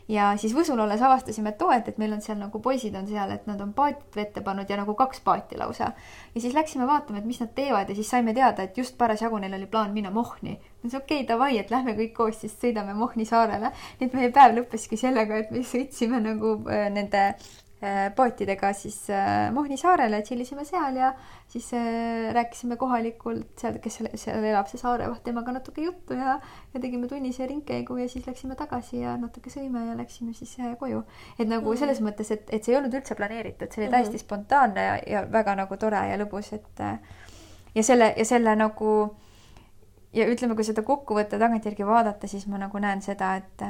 ja 0.08 0.28
siis 0.38 0.54
Võsul 0.54 0.80
olles 0.80 1.02
avastasime, 1.02 1.50
et 1.50 1.62
oo, 1.66 1.72
et, 1.74 1.88
et 1.90 1.98
meil 1.98 2.14
on 2.14 2.22
seal 2.22 2.38
nagu 2.38 2.62
poisid 2.62 2.94
on 2.96 3.08
seal, 3.10 3.32
et 3.34 3.48
nad 3.50 3.62
on 3.66 3.72
paatid 3.74 4.20
vette 4.20 4.44
pannud 4.46 4.70
ja 4.70 4.78
nagu 4.78 4.94
kaks 5.00 5.24
paati 5.26 5.58
lausa. 5.58 5.92
ja 6.36 6.42
siis 6.42 6.54
läksime 6.54 6.88
vaatama, 6.88 7.20
et 7.20 7.26
mis 7.26 7.42
nad 7.42 7.56
teevad 7.56 7.90
ja 7.90 7.96
siis 7.96 8.10
saime 8.10 8.34
teada, 8.38 8.64
et 8.64 8.78
just 8.78 8.98
parasjagu 8.98 9.42
neil 9.42 9.58
oli 9.58 9.66
plaan 9.66 9.98
minna 9.98 10.12
Mohni. 10.12 10.60
siis 10.82 10.94
okei 10.94 11.24
okay,, 11.24 11.28
davai, 11.28 11.58
et 11.58 11.74
lähme 11.74 11.98
kõik 11.98 12.14
koos 12.14 12.42
siis 12.46 12.54
sõidame 12.62 12.94
Mohni 12.94 13.26
saarele. 13.26 13.74
nii 14.00 14.08
et 14.12 14.14
meie 14.14 14.32
päev 14.32 14.58
lõppeski 14.60 14.98
sellega, 14.98 15.42
et 15.42 15.52
me 15.52 15.66
sõitsime 15.66 16.22
nagu 16.22 16.60
äh, 16.70 16.90
nende 16.94 17.32
Äh, 17.32 17.63
paatidega 18.16 18.70
siis 18.74 18.98
äh, 19.10 19.52
Mohni 19.54 19.78
saarele, 19.78 20.22
tšillisime 20.24 20.66
seal 20.66 20.96
ja 21.00 21.12
siis 21.52 21.70
äh, 21.78 22.30
rääkisime 22.36 22.78
kohalikult 22.80 23.60
seal, 23.60 23.80
kes 23.84 24.00
seal, 24.00 24.44
elab, 24.44 24.70
see 24.72 24.80
saarevaht, 24.82 25.24
temaga 25.26 25.56
natuke 25.58 25.84
juttu 25.84 26.18
ja, 26.18 26.38
ja 26.74 26.84
tegime 26.84 27.10
tunnise 27.12 27.48
ringkäigu 27.50 27.98
ja 28.00 28.08
siis 28.10 28.28
läksime 28.28 28.56
tagasi 28.60 29.02
ja 29.02 29.18
natuke 29.20 29.52
sõime 29.54 29.88
ja 29.90 29.98
läksime 30.00 30.34
siis 30.38 30.56
koju. 30.80 31.04
et 31.40 31.48
nagu 31.48 31.66
mm 31.66 31.74
-hmm. 31.74 31.80
selles 31.80 32.02
mõttes, 32.02 32.32
et, 32.32 32.48
et 32.50 32.64
see 32.64 32.74
ei 32.74 32.78
olnud 32.78 32.94
üldse 32.94 33.16
planeeritud, 33.16 33.72
see 33.72 33.82
oli 33.82 33.88
mm 33.88 33.94
-hmm. 33.94 33.98
täiesti 33.98 34.18
spontaanne 34.26 34.84
ja, 34.84 35.00
ja 35.08 35.26
väga 35.32 35.56
nagu 35.56 35.78
tore 35.78 36.08
ja 36.08 36.18
lõbus, 36.18 36.54
et 36.56 36.80
ja 37.76 37.84
selle 37.84 38.14
ja 38.18 38.26
selle 38.26 38.56
nagu 38.56 39.16
ja 40.14 40.28
ütleme, 40.30 40.56
kui 40.56 40.64
seda 40.64 40.82
kokkuvõtte 40.82 41.40
tagantjärgi 41.40 41.86
vaadata, 41.86 42.28
siis 42.28 42.48
ma 42.48 42.58
nagu 42.58 42.80
näen 42.80 43.02
seda, 43.02 43.36
et 43.36 43.62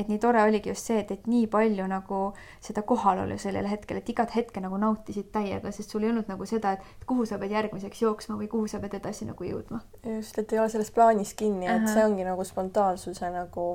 et 0.00 0.08
nii 0.10 0.18
tore 0.22 0.42
oligi 0.42 0.72
just 0.72 0.88
see, 0.90 0.98
et, 1.02 1.10
et 1.14 1.26
nii 1.30 1.46
palju 1.50 1.86
nagu 1.90 2.20
seda 2.64 2.82
kohalolu 2.86 3.36
sellel 3.40 3.68
hetkel, 3.70 4.00
et 4.00 4.12
igat 4.12 4.34
hetke 4.36 4.62
nagu 4.64 4.78
nautisid 4.80 5.30
täiega, 5.34 5.72
sest 5.74 5.92
sul 5.94 6.06
ei 6.06 6.12
olnud 6.12 6.30
nagu 6.30 6.46
seda, 6.48 6.74
et 6.76 7.04
kuhu 7.08 7.26
sa 7.28 7.38
pead 7.42 7.54
järgmiseks 7.56 8.02
jooksma 8.02 8.38
või 8.40 8.48
kuhu 8.52 8.70
sa 8.70 8.80
pead 8.82 8.96
edasi 9.00 9.28
nagu 9.28 9.46
jõudma. 9.46 9.82
just, 10.16 10.38
et 10.38 10.52
ei 10.52 10.62
ole 10.62 10.72
selles 10.72 10.90
plaanis 10.90 11.34
kinni 11.34 11.66
uh, 11.66 11.72
-huh. 11.72 11.82
et 11.82 11.92
see 11.94 12.04
ongi 12.04 12.24
nagu 12.24 12.44
spontaansuse 12.44 13.30
nagu 13.34 13.68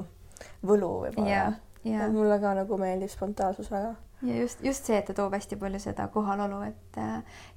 võlu 0.65 0.91
võib-olla. 1.05 1.53
Mulle 1.85 2.39
ka 2.41 2.55
nagu 2.57 2.77
meeldib 2.81 3.11
spontaansus 3.13 3.69
väga. 3.71 3.93
Ja 4.25 4.35
just, 4.41 4.63
just 4.63 4.87
see, 4.87 4.97
et 4.97 5.05
ta 5.05 5.13
toob 5.13 5.33
hästi 5.35 5.57
palju 5.59 5.79
seda 5.79 6.07
kohalolu, 6.07 6.61
et 6.65 6.99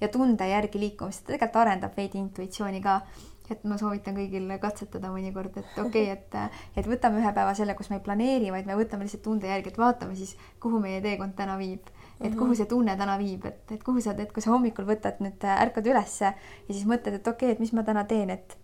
ja 0.01 0.09
tunde 0.13 0.49
järgi 0.49 0.81
liikumist, 0.83 1.25
tegelikult 1.27 1.57
arendab 1.63 1.97
veidi 1.97 2.19
intuitsiooni 2.19 2.83
ka 2.85 3.01
et 3.51 3.65
ma 3.69 3.79
soovitan 3.81 4.17
kõigil 4.17 4.51
katsetada 4.61 5.11
mõnikord, 5.13 5.57
et 5.57 5.81
okei 5.81 6.11
okay,, 6.13 6.45
et, 6.45 6.61
et 6.77 6.89
võtame 6.89 7.23
ühe 7.23 7.33
päeva 7.35 7.55
selle, 7.57 7.75
kus 7.79 7.91
me 7.91 7.99
ei 7.99 8.05
planeeri, 8.05 8.53
vaid 8.55 8.69
me 8.69 8.77
võtame 8.79 9.07
lihtsalt 9.07 9.25
tunde 9.25 9.51
järgi, 9.51 9.73
et 9.73 9.81
vaatame 9.81 10.17
siis, 10.19 10.37
kuhu 10.61 10.81
meie 10.83 11.01
teekond 11.05 11.37
täna 11.39 11.59
viib. 11.61 11.89
et 12.21 12.35
kuhu 12.35 12.55
see 12.59 12.67
tunne 12.67 12.97
täna 12.99 13.15
viib, 13.19 13.45
et, 13.47 13.61
et 13.71 13.83
kuhu 13.85 14.01
sa 14.03 14.15
teed, 14.19 14.33
kui 14.35 14.43
sa 14.43 14.51
hommikul 14.51 14.87
võtad 14.89 15.21
nüüd, 15.23 15.45
ärkad 15.55 15.87
ülesse 15.87 16.33
ja 16.33 16.73
siis 16.73 16.87
mõtled, 16.87 17.21
et 17.21 17.29
okei 17.29 17.53
okay,, 17.53 17.55
et 17.55 17.63
mis 17.63 17.73
ma 17.73 17.85
täna 17.87 18.05
teen, 18.11 18.31
et 18.35 18.59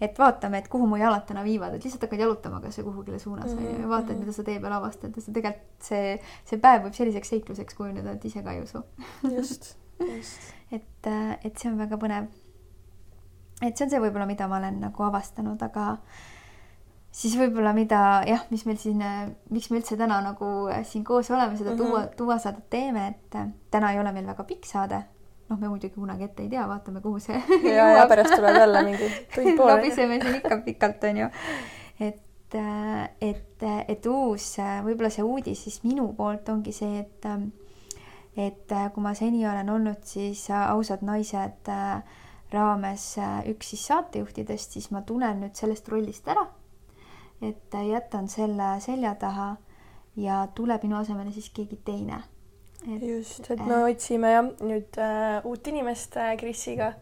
et 0.00 0.18
vaatame, 0.18 0.58
et 0.60 0.66
kuhu 0.68 0.86
mu 0.88 0.98
jalad 1.00 1.24
täna 1.28 1.42
viivad, 1.44 1.76
et 1.76 1.84
lihtsalt 1.84 2.02
hakkad 2.04 2.20
jalutama 2.20 2.60
kasvõi 2.60 2.84
kuhugile 2.90 3.18
suunas 3.18 3.54
mm 3.54 3.58
-hmm. 3.58 3.80
ja 3.80 3.88
vaatad, 3.88 4.18
mida 4.20 4.32
sa 4.32 4.44
tee 4.44 4.60
peal 4.60 4.72
avastad 4.76 5.20
sa 5.20 5.32
tegelikult 5.32 5.88
see, 5.88 6.18
see 6.44 6.58
päev 6.60 6.84
võib 6.84 6.98
selliseks 6.98 7.28
seikluseks 7.32 7.74
kujuneda, 7.74 8.12
et 8.12 8.24
ise 8.24 8.42
ka 8.42 8.52
ei 8.52 8.62
usu. 8.62 8.82
just, 9.22 9.76
just 10.00 10.52
et, 10.76 11.06
et 11.44 11.56
see 11.56 11.72
on 11.72 11.78
väga 11.78 11.96
põnev 11.96 12.28
et 13.62 13.76
see 13.76 13.86
on 13.86 13.92
see 13.92 14.00
võib-olla, 14.02 14.26
mida 14.28 14.48
ma 14.50 14.58
olen 14.60 14.80
nagu 14.84 15.04
avastanud, 15.06 15.62
aga 15.64 15.96
siis 17.16 17.36
võib-olla 17.40 17.72
mida 17.76 18.00
jah, 18.28 18.44
mis 18.52 18.66
meil 18.68 18.78
siin, 18.80 19.02
miks 19.52 19.70
me 19.72 19.80
üldse 19.80 19.96
täna 19.96 20.18
nagu 20.24 20.50
siin 20.88 21.04
koos 21.06 21.30
oleme, 21.32 21.56
seda 21.56 21.72
mm 21.72 21.76
-hmm. 21.76 21.86
tuua, 21.86 22.06
tuua 22.18 22.38
saadet 22.38 22.68
teeme, 22.70 23.06
et 23.08 23.38
täna 23.70 23.92
ei 23.92 24.00
ole 24.00 24.12
meil 24.12 24.26
väga 24.26 24.44
pikk 24.44 24.64
saade. 24.64 25.04
noh, 25.48 25.58
me 25.58 25.68
muidugi 25.68 25.94
kunagi 25.94 26.24
ette 26.24 26.42
ei 26.42 26.48
tea, 26.48 26.68
vaatame, 26.68 27.00
kuhu 27.00 27.20
see 27.22 27.42
ja, 27.76 27.90
ja 27.96 28.06
pärast 28.10 28.34
tuleb 28.34 28.56
jälle 28.56 28.82
mingi 28.82 29.10
tund 29.34 29.56
pool. 29.56 29.68
lobiseme 29.70 30.18
siin 30.20 30.34
ikka 30.34 30.56
pikalt, 30.64 31.04
onju. 31.04 31.28
et, 32.00 32.54
et, 33.20 33.62
et 33.88 34.06
uus, 34.06 34.56
võib-olla 34.58 35.10
see 35.10 35.22
uudis 35.22 35.62
siis 35.64 35.84
minu 35.84 36.08
poolt 36.18 36.48
ongi 36.48 36.72
see, 36.72 36.98
et 36.98 37.30
et 38.36 38.74
kui 38.94 39.02
ma 39.02 39.14
seni 39.14 39.46
olen 39.48 39.70
olnud 39.70 40.02
siis 40.04 40.50
ausad 40.50 41.02
naised 41.02 41.70
äh, 41.72 42.02
raames 42.52 43.18
äh, 43.18 43.40
üks 43.50 43.72
siis 43.72 43.86
saatejuhtidest, 43.90 44.76
siis 44.76 44.90
ma 44.94 45.02
tulen 45.06 45.42
nüüd 45.42 45.58
sellest 45.58 45.88
rollist 45.88 46.28
ära. 46.28 46.46
et 47.42 47.74
äh, 47.74 47.88
jätan 47.90 48.28
selle 48.28 48.76
selja 48.80 49.14
taha 49.20 49.56
ja 50.16 50.46
tuleb 50.54 50.86
minu 50.86 50.96
asemele 50.96 51.32
siis 51.32 51.50
keegi 51.50 51.78
teine. 51.84 52.22
just, 52.86 53.50
et 53.50 53.60
me 53.66 53.82
äh, 53.82 53.90
otsime 53.90 54.32
jah 54.32 54.48
nüüd 54.62 54.98
äh, 54.98 55.44
uut 55.44 55.66
inimest 55.66 56.16
äh, 56.16 56.36
Krisiga. 56.36 56.92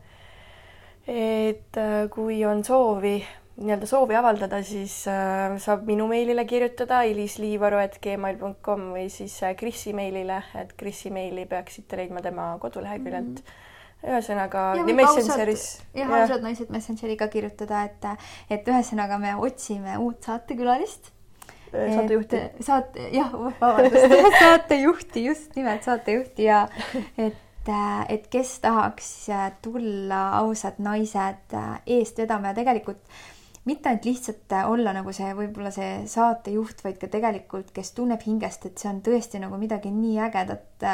et 1.06 1.76
äh, 1.76 2.08
kui 2.10 2.44
on 2.44 2.64
soovi 2.64 3.18
nii-öelda 3.54 3.86
soovi 3.86 4.16
avaldada, 4.18 4.62
siis 4.66 5.04
äh, 5.06 5.54
saab 5.62 5.84
minu 5.86 6.08
meilile 6.10 6.42
kirjutada 6.48 7.02
ilisliivaru.gmail.com 7.06 8.88
või 8.96 9.06
siis 9.12 9.36
äh, 9.44 9.54
Krisi 9.54 9.92
meilile, 9.94 10.40
et 10.58 10.72
Krisi 10.76 11.12
meili 11.14 11.46
peaksite 11.46 12.00
leidma 12.00 12.24
tema 12.24 12.56
koduleheküljelt 12.60 13.44
mm. 13.44 13.44
-hmm 13.44 13.72
ühesõnaga 14.04 14.64
Messengeris. 14.84 15.66
jah, 15.96 16.12
ausad 16.20 16.44
naised 16.44 16.70
Messengeri 16.72 17.16
ka 17.20 17.28
kirjutada, 17.32 17.84
et, 17.88 18.08
et 18.52 18.68
ühesõnaga 18.68 19.18
me 19.22 19.34
otsime 19.36 19.98
uut 19.98 20.24
saatekülalist. 20.24 21.12
saatejuhti. 21.72 22.42
saate, 22.62 23.08
jah, 23.14 23.32
vabandust 23.60 24.18
saatejuhti, 24.44 25.24
just 25.30 25.56
nimelt 25.58 25.86
saatejuhti 25.86 26.50
ja 26.50 26.66
et 27.18 27.40
et 28.12 28.26
kes 28.28 28.58
tahaks 28.60 29.06
tulla 29.64 30.18
ausad 30.42 30.76
naised 30.84 31.54
eest 31.86 32.18
vedama 32.20 32.50
ja 32.50 32.58
tegelikult 32.58 33.00
mitte 33.64 33.88
ainult 33.88 34.04
lihtsalt 34.04 34.52
olla 34.68 34.92
nagu 34.92 35.12
see 35.16 35.30
võib-olla 35.36 35.70
see 35.72 36.02
saatejuht, 36.10 36.82
vaid 36.84 36.98
ka 37.00 37.08
tegelikult, 37.08 37.70
kes 37.72 37.94
tunneb 37.96 38.20
hingest, 38.26 38.66
et 38.68 38.80
see 38.80 38.90
on 38.90 39.00
tõesti 39.04 39.40
nagu 39.40 39.56
midagi 39.60 39.92
nii 39.94 40.18
ägedat 40.26 40.84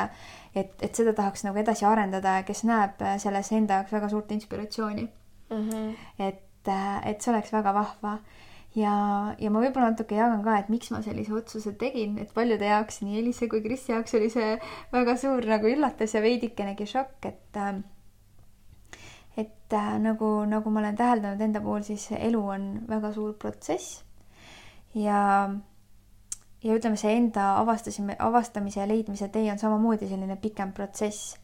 et, 0.55 0.75
et 0.83 0.95
seda 0.95 1.15
tahaks 1.17 1.45
nagu 1.47 1.59
edasi 1.63 1.87
arendada 1.87 2.39
ja 2.39 2.47
kes 2.47 2.65
näeb 2.69 3.03
selles 3.23 3.53
enda 3.57 3.81
jaoks 3.81 3.93
väga 3.93 4.09
suurt 4.13 4.33
inspiratsiooni 4.33 5.05
mm. 5.51 5.69
-hmm. 5.69 5.91
et, 6.19 6.71
et 7.05 7.21
see 7.21 7.33
oleks 7.33 7.53
väga 7.53 7.75
vahva. 7.75 8.19
ja, 8.75 8.95
ja 9.39 9.51
ma 9.51 9.63
võib-olla 9.63 9.91
natuke 9.91 10.15
jagan 10.15 10.43
ka, 10.45 10.59
et 10.59 10.69
miks 10.69 10.91
ma 10.91 11.03
sellise 11.03 11.35
otsuse 11.35 11.73
tegin, 11.79 12.19
et 12.19 12.35
paljude 12.35 12.67
jaoks, 12.67 13.01
nii 13.03 13.19
Elise 13.19 13.49
kui 13.49 13.63
Krisi 13.63 13.93
jaoks 13.93 14.15
oli 14.15 14.31
see 14.31 14.59
väga 14.93 15.17
suur 15.17 15.47
nagu 15.47 15.67
üllatus 15.67 16.15
ja 16.15 16.23
veidikenegi 16.23 16.87
šokk, 16.87 17.27
et 17.27 17.59
et 19.37 19.75
nagu, 20.03 20.45
nagu 20.51 20.71
ma 20.71 20.81
olen 20.81 20.97
täheldanud 20.97 21.41
enda 21.41 21.61
puhul, 21.61 21.83
siis 21.83 22.09
elu 22.19 22.41
on 22.55 22.71
väga 22.89 23.13
suur 23.13 23.35
protsess 23.39 24.05
ja 24.95 25.51
ja 26.63 26.77
ütleme, 26.77 26.97
see 27.01 27.13
enda 27.17 27.55
avastasime, 27.61 28.17
avastamise 28.19 28.81
ja 28.81 28.89
leidmise 28.89 29.29
tee 29.33 29.49
on 29.53 29.59
samamoodi 29.59 30.09
selline 30.09 30.37
pikem 30.37 30.73
protsess. 30.73 31.37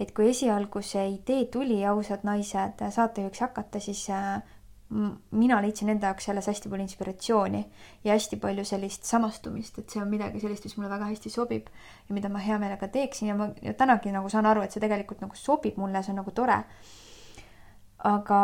et 0.00 0.12
kui 0.12 0.28
esialgu 0.28 0.82
see 0.84 1.06
idee 1.14 1.46
tuli, 1.52 1.78
ausad 1.88 2.24
naised, 2.28 2.82
saatejuhiks 2.92 3.40
hakata, 3.40 3.80
siis 3.80 4.02
äh, 4.12 4.42
mina 5.30 5.62
leidsin 5.62 5.88
enda 5.88 6.10
jaoks 6.10 6.28
selles 6.28 6.46
hästi 6.46 6.68
palju 6.68 6.84
inspiratsiooni 6.84 7.62
ja 8.04 8.12
hästi 8.12 8.36
palju 8.42 8.64
sellist 8.64 9.08
samastumist, 9.08 9.78
et 9.78 9.90
see 9.90 10.02
on 10.02 10.10
midagi 10.10 10.40
sellist, 10.40 10.68
mis 10.68 10.76
mulle 10.76 10.90
väga 10.90 11.08
hästi 11.10 11.32
sobib 11.32 11.70
ja 12.08 12.14
mida 12.14 12.28
ma 12.28 12.38
hea 12.44 12.58
meelega 12.62 12.88
teeksin 12.88 13.32
ja 13.32 13.34
ma 13.34 13.48
ja 13.62 13.74
tänagi 13.74 14.12
nagu 14.12 14.28
saan 14.28 14.46
aru, 14.46 14.62
et 14.62 14.72
see 14.76 14.84
tegelikult 14.84 15.24
nagu 15.24 15.34
sobib 15.36 15.80
mulle, 15.80 16.02
see 16.04 16.12
on 16.14 16.20
nagu 16.22 16.30
tore. 16.30 16.60
aga, 18.04 18.40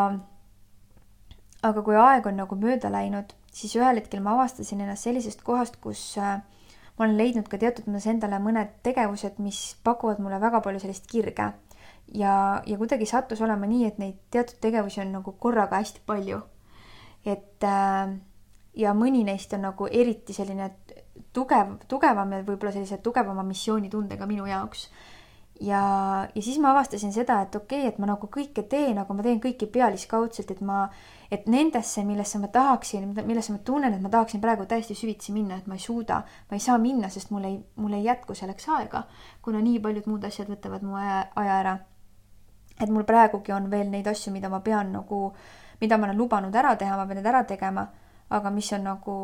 aga 1.63 1.81
kui 1.85 1.95
aeg 1.95 2.27
on 2.27 2.41
nagu 2.41 2.55
mööda 2.59 2.91
läinud 2.91 3.37
siis 3.53 3.75
ühel 3.77 4.01
hetkel 4.01 4.23
ma 4.23 4.33
avastasin 4.37 4.81
ennast 4.81 5.07
sellisest 5.07 5.43
kohast, 5.45 5.77
kus 5.81 6.01
äh, 6.17 6.41
ma 6.97 7.05
olen 7.05 7.17
leidnud 7.17 7.49
ka 7.49 7.59
teatud 7.61 7.87
mõttes 7.89 8.09
endale 8.09 8.39
mõned 8.41 8.73
tegevused, 8.85 9.39
mis 9.43 9.61
pakuvad 9.85 10.21
mulle 10.23 10.41
väga 10.41 10.61
palju 10.65 10.81
sellist 10.83 11.07
kirge. 11.09 11.51
ja, 12.13 12.33
ja 12.65 12.77
kuidagi 12.77 13.05
sattus 13.09 13.41
olema 13.41 13.69
nii, 13.69 13.85
et 13.87 13.97
neid 14.01 14.19
teatud 14.31 14.59
tegevusi 14.61 15.01
on 15.01 15.15
nagu 15.19 15.35
korraga 15.39 15.79
hästi 15.81 16.03
palju. 16.05 16.41
et 17.25 17.63
äh, 17.63 18.13
ja 18.75 18.93
mõni 18.93 19.23
neist 19.23 19.53
on 19.53 19.61
nagu 19.69 19.87
eriti 19.87 20.33
selline 20.33 20.71
tugev, 21.33 21.77
tugevam 21.87 22.31
ja 22.33 22.43
võib-olla 22.43 22.73
sellise 22.73 22.97
tugevama 22.97 23.43
missioonitundega 23.45 24.25
minu 24.25 24.45
jaoks 24.49 24.89
ja, 25.61 25.81
ja 26.35 26.41
siis 26.41 26.59
ma 26.59 26.71
avastasin 26.73 27.13
seda, 27.13 27.41
et 27.45 27.55
okei 27.55 27.83
okay,, 27.83 27.93
et 27.93 27.99
ma 28.01 28.09
nagu 28.09 28.29
kõike 28.31 28.65
teen, 28.69 28.97
aga 28.99 29.15
ma 29.15 29.25
teen 29.25 29.41
kõike 29.43 29.69
pealiskaudselt, 29.71 30.51
et 30.51 30.61
ma, 30.65 30.87
et 31.33 31.47
nendesse, 31.49 32.03
millesse 32.05 32.39
ma 32.39 32.49
tahaksin, 32.53 33.07
millesse 33.25 33.55
ma 33.55 33.61
tunnen, 33.65 33.93
et 33.93 34.01
ma 34.01 34.11
tahaksin 34.13 34.41
praegu 34.41 34.67
täiesti 34.69 34.95
süvitsi 34.97 35.33
minna, 35.33 35.57
et 35.57 35.67
ma 35.67 35.77
ei 35.77 35.81
suuda, 35.81 36.19
ma 36.49 36.57
ei 36.57 36.61
saa 36.63 36.77
minna, 36.81 37.09
sest 37.09 37.31
mul 37.33 37.47
ei, 37.49 37.57
mul 37.81 37.95
ei 37.97 38.05
jätku 38.05 38.35
selleks 38.37 38.69
aega, 38.77 39.03
kuna 39.41 39.61
nii 39.63 39.79
paljud 39.81 40.09
muud 40.11 40.29
asjad 40.29 40.51
võtavad 40.51 40.85
mu 40.85 40.99
aja, 40.99 41.23
aja 41.41 41.57
ära. 41.63 41.77
et 42.79 42.89
mul 42.89 43.03
praegugi 43.05 43.53
on 43.53 43.69
veel 43.71 43.89
neid 43.89 44.07
asju, 44.09 44.31
mida 44.33 44.49
ma 44.49 44.59
pean 44.59 44.91
nagu, 44.91 45.33
mida 45.81 45.97
ma 45.97 46.07
olen 46.07 46.17
lubanud 46.17 46.55
ära 46.55 46.75
teha, 46.75 46.97
ma 46.97 47.05
pean 47.05 47.21
need 47.21 47.29
ära 47.33 47.43
tegema 47.43 47.87
aga 48.33 48.49
mis 48.49 48.71
on 48.73 48.83
nagu, 48.87 49.15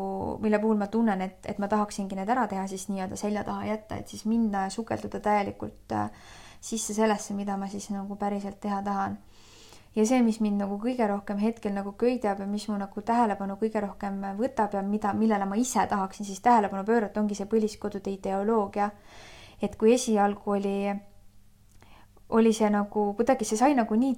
mille 0.42 0.58
puhul 0.62 0.78
ma 0.78 0.86
tunnen, 0.86 1.20
et, 1.24 1.46
et 1.50 1.58
ma 1.58 1.68
tahaksingi 1.68 2.14
need 2.18 2.28
ära 2.30 2.46
teha, 2.50 2.66
siis 2.70 2.86
nii-öelda 2.90 3.16
selja 3.18 3.42
taha 3.44 3.66
jätta, 3.66 3.98
et 3.98 4.12
siis 4.12 4.22
minna 4.30 4.66
ja 4.66 4.70
sukelduda 4.70 5.20
täielikult 5.24 5.94
äh, 5.96 6.10
sisse 6.60 6.94
sellesse, 6.94 7.34
mida 7.34 7.56
ma 7.56 7.68
siis 7.68 7.88
nagu 7.90 8.16
päriselt 8.20 8.60
teha 8.60 8.82
tahan. 8.86 9.18
Ja 9.96 10.06
see, 10.06 10.22
mis 10.22 10.38
mind 10.40 10.62
nagu 10.62 10.78
kõige 10.78 11.06
rohkem 11.10 11.40
hetkel 11.42 11.74
nagu 11.74 11.92
köidab 11.98 12.40
ja 12.40 12.46
mis 12.46 12.68
mu 12.70 12.78
nagu 12.78 13.02
tähelepanu 13.02 13.56
kõige 13.60 13.82
rohkem 13.82 14.20
võtab 14.38 14.74
ja 14.74 14.82
mida, 14.86 15.12
millele 15.14 15.48
ma 15.50 15.58
ise 15.58 15.86
tahaksin 15.90 16.26
siis 16.26 16.40
tähelepanu 16.40 16.84
pöörata, 16.86 17.20
ongi 17.20 17.34
see 17.34 17.48
põliskodude 17.50 18.12
ideoloogia. 18.12 18.90
et 19.62 19.76
kui 19.76 19.92
esialgu 19.92 20.50
oli, 20.50 20.94
oli 22.28 22.52
see 22.52 22.70
nagu 22.70 23.12
kuidagi, 23.14 23.44
see 23.44 23.58
sai 23.58 23.74
nagu 23.74 23.94
nii, 23.94 24.14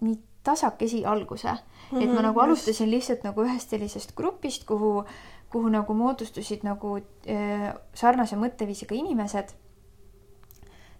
nii 0.00 0.18
tasakesi 0.42 1.04
alguse 1.06 1.48
mm, 1.48 1.58
-hmm, 1.58 2.02
et 2.02 2.08
ma 2.08 2.14
mhm, 2.14 2.22
nagu 2.22 2.40
alustasin 2.40 2.90
lihtsalt 2.90 3.24
nagu 3.24 3.44
ühest 3.44 3.70
sellisest 3.70 4.16
grupist, 4.16 4.64
kuhu, 4.66 5.04
kuhu 5.50 5.68
nagu 5.68 5.94
moodustusid 5.94 6.62
nagu 6.62 6.96
äh, 6.96 7.74
sarnase 7.94 8.36
mõtteviisiga 8.36 8.94
inimesed. 8.94 9.54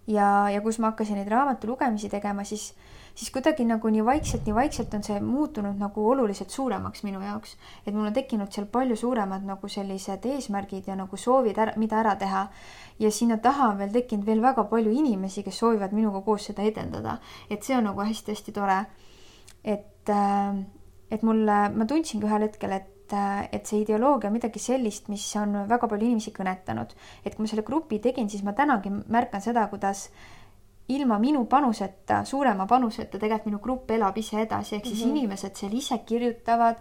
Ja, 0.07 0.49
ja 0.49 0.61
kus 0.61 0.79
ma 0.79 0.91
hakkasin 0.91 1.19
neid 1.19 1.31
raamatu 1.31 1.67
lugemisi 1.67 2.09
tegema, 2.09 2.43
siis, 2.43 2.73
siis 3.15 3.31
kuidagi 3.31 3.65
nagu 3.65 3.89
nii 3.89 4.05
vaikselt, 4.05 4.45
nii 4.45 4.55
vaikselt 4.55 4.93
on 4.93 5.03
see 5.03 5.19
muutunud 5.23 5.79
nagu 5.79 6.09
oluliselt 6.09 6.49
suuremaks 6.49 7.03
minu 7.03 7.21
jaoks. 7.21 7.55
et 7.85 7.93
mul 7.93 8.07
on 8.07 8.13
tekkinud 8.13 8.51
seal 8.51 8.65
palju 8.65 8.95
suuremad 8.95 9.45
nagu 9.45 9.67
sellised 9.67 10.25
eesmärgid 10.25 10.87
ja 10.87 10.95
nagu 10.95 11.17
soovid 11.17 11.61
mida 11.75 11.99
ära 11.99 12.15
teha. 12.15 12.47
ja 12.99 13.11
sinna 13.11 13.37
taha 13.37 13.69
on 13.69 13.77
veel 13.77 13.91
tekkinud 13.91 14.25
veel 14.25 14.41
väga 14.41 14.63
palju 14.63 14.91
inimesi, 14.91 15.43
kes 15.43 15.59
soovivad 15.59 15.93
minuga 15.93 16.21
koos 16.21 16.45
seda 16.45 16.61
edendada. 16.61 17.17
et 17.49 17.63
see 17.63 17.77
on 17.77 17.83
nagu 17.83 18.01
hästi-hästi 18.01 18.51
tore 18.51 18.85
et, 19.63 20.09
äh, 20.09 20.63
et 21.11 21.23
mulle, 21.23 21.57
ma 21.75 21.87
tundsingi 21.87 22.27
ühel 22.27 22.47
hetkel, 22.47 22.75
et, 22.79 22.89
äh, 23.13 23.47
et 23.51 23.67
see 23.67 23.81
ideoloogia 23.83 24.29
on 24.29 24.37
midagi 24.37 24.59
sellist, 24.59 25.09
mis 25.09 25.25
on 25.39 25.63
väga 25.69 25.87
palju 25.87 26.07
inimesi 26.09 26.33
kõnetanud. 26.35 26.95
et 27.23 27.35
kui 27.35 27.43
ma 27.43 27.51
selle 27.51 27.65
grupi 27.67 27.99
tegin, 27.99 28.29
siis 28.29 28.43
ma 28.43 28.53
tänagi 28.53 28.89
märkan 28.89 29.41
seda, 29.41 29.67
kuidas 29.71 30.09
ilma 30.87 31.17
minu 31.19 31.45
panuseta, 31.47 32.23
suurema 32.27 32.65
panuseta 32.67 33.19
tegelikult 33.19 33.47
minu 33.47 33.59
grupp 33.63 33.91
elab 33.95 34.17
ise 34.19 34.41
edasi, 34.41 34.75
ehk 34.75 34.85
siis 34.85 35.05
mm 35.05 35.11
-hmm. 35.11 35.17
inimesed 35.17 35.55
seal 35.55 35.73
ise 35.73 35.97
kirjutavad, 36.05 36.75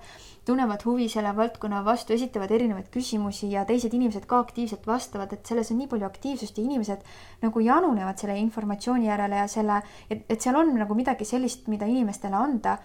tunnevad 0.45 0.83
huvi 0.85 1.09
selle 1.09 1.37
valdkonna 1.37 1.85
vastu, 1.85 2.13
esitavad 2.13 2.51
erinevaid 2.51 2.89
küsimusi 2.91 3.51
ja 3.51 3.65
teised 3.65 3.95
inimesed 3.95 4.27
ka 4.27 4.39
aktiivselt 4.39 4.87
vastavad, 4.87 5.33
et 5.33 5.47
selles 5.47 5.71
on 5.71 5.79
nii 5.79 5.87
palju 5.87 6.07
aktiivsust 6.07 6.59
ja 6.59 6.65
inimesed 6.65 7.01
nagu 7.43 7.61
janunevad 7.61 8.19
selle 8.19 8.39
informatsiooni 8.39 9.07
järele 9.07 9.37
ja 9.37 9.47
selle, 9.47 9.83
et, 10.11 10.25
et 10.29 10.41
seal 10.41 10.57
on 10.57 10.75
nagu 10.75 10.95
midagi 10.95 11.25
sellist, 11.25 11.69
mida 11.69 11.87
inimestele 11.87 12.37
anda 12.37 12.79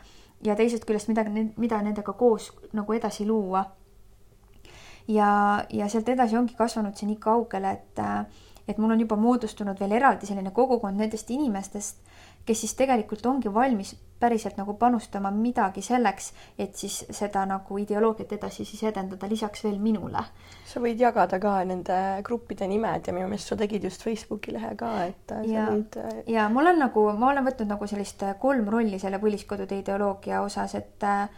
ja 0.43 0.55
teisest 0.55 0.85
küljest 0.85 1.09
midagi, 1.11 1.47
mida 1.57 1.81
nendega 1.81 2.13
koos 2.13 2.51
nagu 2.73 2.93
edasi 2.93 3.25
luua. 3.25 3.65
ja, 5.07 5.63
ja 5.69 5.87
sealt 5.89 6.09
edasi 6.09 6.37
ongi 6.37 6.55
kasvanud 6.55 6.95
see 6.95 7.07
nii 7.07 7.19
kaugele, 7.23 7.71
et, 7.71 8.01
et 8.67 8.77
mul 8.77 8.91
on 8.91 8.99
juba 8.99 9.15
moodustunud 9.15 9.79
veel 9.79 9.95
eraldi 9.99 10.27
selline 10.27 10.51
kogukond 10.51 10.99
nendest 10.99 11.31
inimestest, 11.31 12.01
kes 12.45 12.59
siis 12.59 12.75
tegelikult 12.75 13.25
ongi 13.25 13.53
valmis 13.53 13.95
päriselt 14.19 14.57
nagu 14.57 14.73
panustama 14.79 15.31
midagi 15.31 15.81
selleks, 15.85 16.31
et 16.59 16.75
siis 16.75 16.97
seda 17.13 17.45
nagu 17.49 17.77
ideoloogiat 17.81 18.33
edasi 18.37 18.65
siis 18.65 18.83
edendada, 18.89 19.29
lisaks 19.29 19.63
veel 19.65 19.77
minule. 19.81 20.23
sa 20.67 20.81
võid 20.83 20.99
jagada 21.01 21.39
ka 21.39 21.53
nende 21.65 21.99
gruppide 22.25 22.67
nimed 22.67 23.07
ja 23.07 23.13
minu 23.13 23.29
meelest 23.29 23.53
sa 23.53 23.59
tegid 23.59 23.83
just 23.83 24.03
Facebooki 24.03 24.55
lehe 24.55 24.73
ka, 24.79 24.91
et 25.05 25.35
ja, 25.47 25.67
võid... 25.71 25.99
Äh, 26.01 26.17
ja 26.33 26.47
mul 26.49 26.73
on 26.73 26.81
nagu, 26.81 27.05
ma 27.17 27.31
olen 27.31 27.45
võtnud 27.47 27.71
nagu 27.75 27.87
sellist 27.87 28.25
äh, 28.25 28.35
kolm 28.41 28.67
rolli 28.73 28.99
selle 28.99 29.21
põliskodude 29.21 29.79
ideoloogia 29.79 30.41
osas, 30.45 30.75
et 30.75 31.07
äh, 31.07 31.29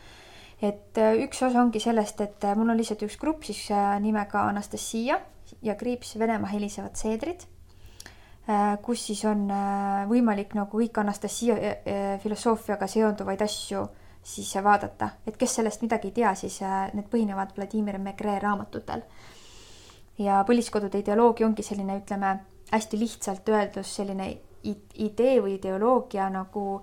et 0.60 0.98
üks 1.24 1.40
osa 1.46 1.62
ongi 1.62 1.80
sellest, 1.80 2.20
et 2.20 2.50
mul 2.60 2.74
on 2.74 2.76
lihtsalt 2.76 3.06
üks 3.08 3.16
grupp 3.20 3.46
siis 3.48 3.70
nimega 4.04 4.42
Anastasia 4.50 5.22
ja 5.64 5.76
kriips 5.80 6.18
Venemaa 6.20 6.52
helisevad 6.52 7.00
seedrid 7.00 7.46
Äh, 7.48 7.59
kus 8.82 9.06
siis 9.10 9.24
on 9.30 9.44
äh, 9.54 10.06
võimalik 10.10 10.56
nagu 10.58 10.80
kõik 10.82 10.98
Anastasia 10.98 11.58
äh, 11.58 12.14
filosoofiaga 12.24 12.88
seonduvaid 12.90 13.42
asju 13.46 13.84
siis 14.26 14.52
vaadata, 14.64 15.12
et 15.28 15.38
kes 15.40 15.54
sellest 15.60 15.82
midagi 15.82 16.10
ei 16.10 16.16
tea, 16.18 16.34
siis 16.36 16.60
need 16.94 17.08
põhinevad 17.10 17.54
Vladimir 17.56 17.98
Megre 18.04 18.36
raamatutel. 18.42 19.02
ja 20.20 20.42
põliskodude 20.48 21.00
ideoloogia 21.00 21.48
ongi 21.48 21.64
selline, 21.64 22.02
ütleme 22.02 22.34
hästi 22.72 23.00
lihtsalt 23.00 23.50
öeldus 23.50 23.94
selline 23.96 24.28
idee 25.00 25.40
või 25.42 25.56
ideoloogia 25.56 26.28
nagu 26.30 26.82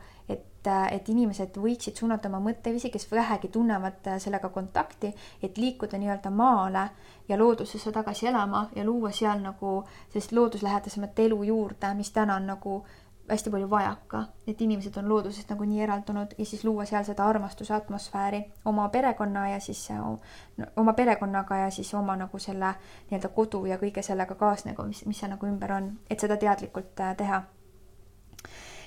et, 0.66 0.92
et 1.00 1.08
inimesed 1.08 1.56
võiksid 1.62 1.96
suunata 1.96 2.28
oma 2.28 2.40
mõtteviisi, 2.48 2.90
kes 2.90 3.08
vähegi 3.10 3.48
tunnevad 3.52 4.06
äh, 4.10 4.20
sellega 4.22 4.48
kontakti, 4.48 5.12
et 5.42 5.58
liikuda 5.58 5.98
nii-öelda 5.98 6.30
maale 6.30 6.88
ja 7.28 7.38
loodusesse 7.38 7.92
tagasi 7.92 8.26
elama 8.26 8.68
ja 8.76 8.84
luua 8.84 9.12
seal 9.12 9.40
nagu 9.42 9.80
sellist 10.08 10.32
looduslähedasemat 10.32 11.18
elu 11.18 11.42
juurde, 11.42 11.94
mis 11.94 12.10
täna 12.10 12.36
on 12.36 12.46
nagu 12.46 12.84
hästi 13.30 13.50
palju 13.50 13.70
vajaka, 13.70 14.22
et 14.46 14.60
inimesed 14.60 14.96
on 14.96 15.08
loodusest 15.08 15.50
nagu 15.50 15.64
nii 15.66 15.80
eraldunud 15.82 16.34
ja 16.38 16.44
siis 16.46 16.62
luua 16.64 16.84
seal 16.86 17.04
seda 17.04 17.26
armastuse 17.26 17.74
atmosfääri 17.74 18.44
oma 18.64 18.88
perekonna 18.88 19.48
ja 19.48 19.60
siis 19.60 19.88
no, 19.90 20.66
oma 20.76 20.92
perekonnaga 20.92 21.56
ja 21.64 21.70
siis 21.70 21.94
oma 21.94 22.16
nagu 22.16 22.38
selle 22.38 22.74
nii-öelda 23.10 23.28
kodu 23.28 23.64
ja 23.66 23.80
kõige 23.82 24.02
sellega 24.02 24.34
kaasneva, 24.34 24.86
mis, 24.86 25.02
mis 25.06 25.18
seal 25.18 25.34
nagu 25.34 25.46
ümber 25.46 25.72
on, 25.72 25.92
et 26.10 26.22
seda 26.22 26.36
teadlikult 26.36 27.02
äh, 27.02 27.16
teha 27.16 27.42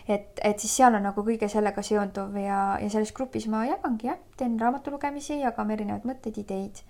et, 0.07 0.39
et 0.43 0.59
siis 0.59 0.75
seal 0.79 0.95
on 0.95 1.03
nagu 1.03 1.23
kõige 1.25 1.49
sellega 1.51 1.83
seonduv 1.85 2.37
ja, 2.39 2.59
ja 2.81 2.89
selles 2.89 3.13
grupis 3.15 3.47
ma 3.51 3.65
jagangi 3.67 4.09
jah, 4.09 4.19
teen 4.37 4.59
raamatulugemisi, 4.59 5.41
jagame 5.43 5.75
erinevaid 5.77 6.07
mõtteid, 6.09 6.39
ideid. 6.43 6.83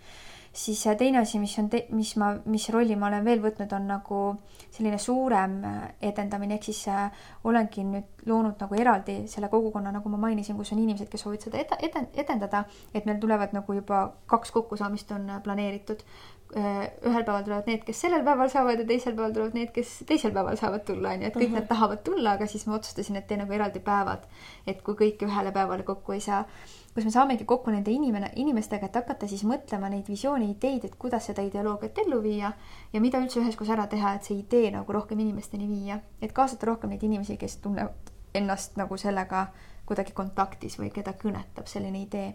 Siis 0.54 0.84
teine 0.98 1.20
asi, 1.20 1.40
mis 1.40 1.54
on, 1.60 1.70
mis 1.96 2.16
ma, 2.18 2.32
mis 2.46 2.70
rolli 2.74 2.96
ma 2.98 3.08
olen 3.10 3.26
veel 3.26 3.42
võtnud, 3.44 3.74
on 3.76 3.86
nagu 3.90 4.22
selline 4.70 4.98
suurem 5.02 5.60
äh, 5.66 5.78
edendamine, 6.12 6.58
ehk 6.58 6.70
siis 6.70 6.82
äh, 6.92 7.22
olengi 7.50 7.86
nüüd 7.86 8.26
loonud 8.30 8.60
nagu 8.62 8.78
eraldi 8.78 9.22
selle 9.32 9.50
kogukonna, 9.52 9.94
nagu 9.96 10.10
ma 10.10 10.22
mainisin, 10.26 10.58
kus 10.58 10.74
on 10.74 10.82
inimesed, 10.82 11.10
kes 11.12 11.26
soovivad 11.26 11.46
seda 11.48 11.62
eda, 11.62 11.80
eden, 11.86 12.10
edendada, 12.18 12.66
et 12.94 13.08
meil 13.10 13.22
tulevad 13.22 13.56
nagu 13.56 13.78
juba 13.78 14.04
kaks 14.30 14.52
kokkusaamist 14.58 15.16
on 15.16 15.30
äh, 15.30 15.42
planeeritud 15.46 16.06
ühel 16.50 17.22
päeval 17.22 17.44
tulevad 17.46 17.68
need, 17.70 17.84
kes 17.86 18.00
sellel 18.02 18.24
päeval 18.26 18.50
saavad 18.50 18.80
ja 18.82 18.86
teisel 18.90 19.14
päeval 19.14 19.36
tulevad 19.36 19.54
need, 19.54 19.70
kes 19.74 19.92
teisel 20.10 20.32
päeval 20.34 20.58
saavad 20.58 20.82
tulla, 20.88 21.12
onju, 21.14 21.28
et 21.28 21.36
kõik 21.36 21.44
mm 21.44 21.52
-hmm. 21.52 21.60
nad 21.60 21.68
tahavad 21.70 22.02
tulla, 22.04 22.32
aga 22.32 22.48
siis 22.48 22.66
ma 22.66 22.76
otsustasin, 22.80 23.20
et 23.20 23.28
teen 23.28 23.40
nagu 23.44 23.54
eraldi 23.54 23.80
päevad. 23.80 24.26
et 24.68 24.82
kui 24.82 24.96
kõik 24.96 25.22
ühele 25.28 25.52
päevale 25.52 25.84
kokku 25.84 26.12
ei 26.12 26.20
saa, 26.20 26.46
kus 26.94 27.06
me 27.06 27.12
saamegi 27.14 27.46
kokku 27.46 27.72
nende 27.72 27.92
inimene, 27.94 28.32
inimestega, 28.42 28.90
et 28.90 28.98
hakata 29.00 29.28
siis 29.30 29.44
mõtlema 29.48 29.90
neid 29.92 30.08
visioone, 30.10 30.50
ideid, 30.50 30.86
et 30.88 30.96
kuidas 31.00 31.30
seda 31.30 31.46
ideoloogiat 31.46 32.02
ellu 32.06 32.22
viia 32.24 32.52
ja 32.94 33.02
mida 33.02 33.22
üldse 33.22 33.42
üheskoos 33.44 33.70
ära 33.70 33.86
teha, 33.88 34.16
et 34.18 34.28
see 34.28 34.40
idee 34.42 34.72
nagu 34.74 34.94
rohkem 34.94 35.20
inimesteni 35.22 35.70
viia, 35.70 36.00
et 36.22 36.34
kaasata 36.34 36.72
rohkem 36.72 36.94
neid 36.94 37.06
inimesi, 37.06 37.38
kes 37.38 37.60
tunnevad 37.64 38.14
ennast 38.34 38.78
nagu 38.78 38.98
sellega 38.98 39.48
kuidagi 39.90 40.14
kontaktis 40.18 40.78
või 40.80 40.92
keda 40.94 41.16
kõnetab 41.18 41.70
selline 41.70 42.04
idee. 42.04 42.34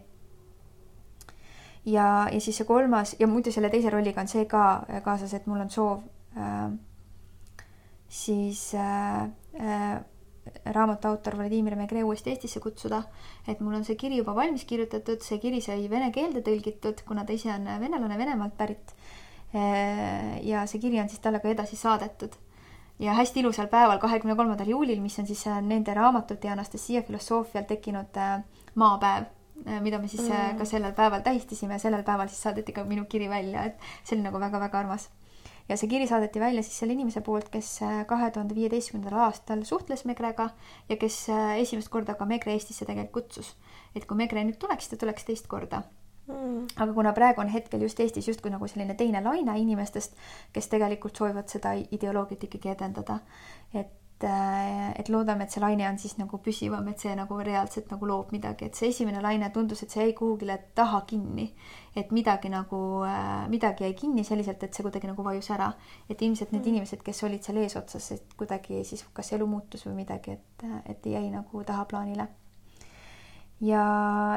Ja, 1.85 2.27
ja 2.33 2.41
siis 2.41 2.57
see 2.57 2.67
kolmas 2.67 3.15
ja 3.21 3.29
muidu 3.29 3.53
selle 3.53 3.69
teise 3.71 3.93
rolliga 3.93 4.23
on 4.23 4.31
see 4.31 4.47
ka 4.49 4.65
kaasas, 5.05 5.35
et 5.37 5.47
mul 5.47 5.61
on 5.67 5.71
soov 5.71 6.01
äh, 6.39 6.73
siis 8.09 8.71
äh, 8.75 9.29
äh, 9.61 10.01
raamatu 10.65 11.09
autor 11.09 11.37
Vladimir 11.39 11.77
Megre 11.77 12.05
uuesti 12.05 12.31
Eestisse 12.31 12.61
kutsuda, 12.61 13.03
et 13.49 13.61
mul 13.61 13.75
on 13.79 13.85
see 13.85 13.97
kiri 14.01 14.19
juba 14.21 14.35
valmis 14.37 14.65
kirjutatud, 14.65 15.23
see 15.25 15.39
kiri 15.43 15.61
sai 15.65 15.89
vene 15.91 16.11
keelde 16.13 16.45
tõlgitud, 16.47 17.05
kuna 17.09 17.25
ta 17.25 17.37
ise 17.37 17.53
on 17.55 17.69
venelane 17.81 18.19
Venemaalt 18.19 18.57
pärit. 18.57 18.97
Äh, 19.55 20.41
ja 20.43 20.67
see 20.67 20.83
kiri 20.83 21.01
on 21.01 21.09
siis 21.09 21.23
talle 21.23 21.41
ka 21.41 21.49
edasi 21.49 21.77
saadetud 21.79 22.35
ja 22.99 23.15
hästi 23.15 23.41
ilusal 23.43 23.69
päeval, 23.71 24.01
kahekümne 24.03 24.35
kolmandal 24.39 24.69
juulil, 24.71 25.01
mis 25.03 25.19
on 25.19 25.27
siis 25.27 25.47
nende 25.63 25.95
raamatute 25.95 26.49
ja 26.49 26.55
Anastasia 26.59 27.03
filosoofial 27.03 27.67
tekkinud 27.71 28.19
äh, 28.19 28.43
maapäev 28.75 29.31
Äh, 29.67 29.81
mida 29.81 29.99
me 29.99 30.09
siis 30.09 30.29
äh, 30.31 30.53
mm. 30.53 30.59
ka 30.59 30.65
sellel 30.65 30.93
päeval 30.93 31.23
tähistasime 31.23 31.79
sellel 31.79 32.03
päeval 32.03 32.29
siis 32.29 32.43
saadeti 32.43 32.73
ka 32.73 32.83
minu 32.85 33.05
kiri 33.09 33.31
välja, 33.31 33.63
et 33.65 33.79
see 34.03 34.17
oli 34.17 34.25
nagu 34.27 34.41
väga-väga 34.43 34.79
armas. 34.79 35.09
Ja 35.69 35.77
see 35.81 35.89
kiri 35.89 36.07
saadeti 36.07 36.41
välja 36.41 36.63
siis 36.63 36.79
selle 36.83 36.97
inimese 36.97 37.21
poolt, 37.25 37.51
kes 37.53 37.83
äh, 37.83 38.05
kahe 38.07 38.31
tuhande 38.31 38.55
viieteistkümnendal 38.55 39.27
aastal 39.29 39.65
suhtles 39.65 40.05
Megrega 40.05 40.51
ja 40.89 40.97
kes 40.97 41.27
esimest 41.59 41.89
korda 41.89 42.15
ka 42.15 42.29
Megre 42.29 42.53
Eestisse 42.53 42.85
tegelikult 42.85 43.29
kutsus. 43.29 43.57
et 43.95 44.07
kui 44.07 44.17
Megre 44.17 44.45
nüüd 44.45 44.59
tuleks, 44.59 44.89
ta 44.89 44.97
tuleks 44.97 45.25
teist 45.25 45.47
korda 45.47 45.85
Mm. 46.25 46.67
aga 46.81 46.93
kuna 46.97 47.13
praegu 47.13 47.43
on 47.43 47.51
hetkel 47.53 47.83
just 47.85 47.99
Eestis 48.01 48.29
justkui 48.29 48.49
nagu 48.53 48.65
selline 48.69 48.95
teine 48.97 49.21
laine 49.21 49.59
inimestest, 49.61 50.15
kes 50.57 50.71
tegelikult 50.73 51.21
soovivad 51.21 51.53
seda 51.53 51.75
ideoloogiat 51.77 52.47
ikkagi 52.49 52.71
edendada, 52.73 53.19
et 53.77 53.93
et, 54.21 54.25
äh, 54.25 54.93
et 55.01 55.09
loodame, 55.09 55.45
et 55.45 55.51
see 55.51 55.61
laine 55.61 55.87
on 55.89 55.99
siis 55.99 56.17
nagu 56.19 56.39
püsivam, 56.39 56.87
et 56.89 57.01
see 57.01 57.15
nagu 57.17 57.39
reaalselt 57.43 57.91
nagu 57.91 58.07
loob 58.07 58.31
midagi, 58.33 58.69
et 58.69 58.75
see 58.75 58.89
esimene 58.93 59.23
laine 59.23 59.51
tundus, 59.53 59.83
et 59.83 59.91
see 59.91 60.05
jäi 60.07 60.15
kuhugile 60.15 60.59
taha 60.75 61.03
kinni. 61.07 61.53
et 61.97 62.11
midagi 62.11 62.49
nagu, 62.51 63.05
äh, 63.07 63.49
midagi 63.49 63.85
jäi 63.85 63.95
kinni 63.95 64.25
selliselt, 64.25 64.63
et 64.63 64.75
see 64.75 64.83
kuidagi 64.83 65.07
nagu 65.07 65.23
vajus 65.23 65.51
ära. 65.51 65.73
et 66.09 66.23
ilmselt 66.23 66.53
need 66.53 66.63
mm. 66.63 66.69
inimesed, 66.69 67.03
kes 67.03 67.23
olid 67.25 67.43
seal 67.43 67.57
eesotsas, 67.57 68.13
et 68.13 68.35
kuidagi 68.37 68.85
siis 68.85 69.05
kas 69.13 69.33
elu 69.33 69.47
muutus 69.47 69.87
või 69.87 69.95
midagi, 70.05 70.33
et, 70.33 70.65
et 70.87 71.07
jäi 71.07 71.31
nagu 71.31 71.65
tahaplaanile. 71.65 72.29
ja, 73.61 73.85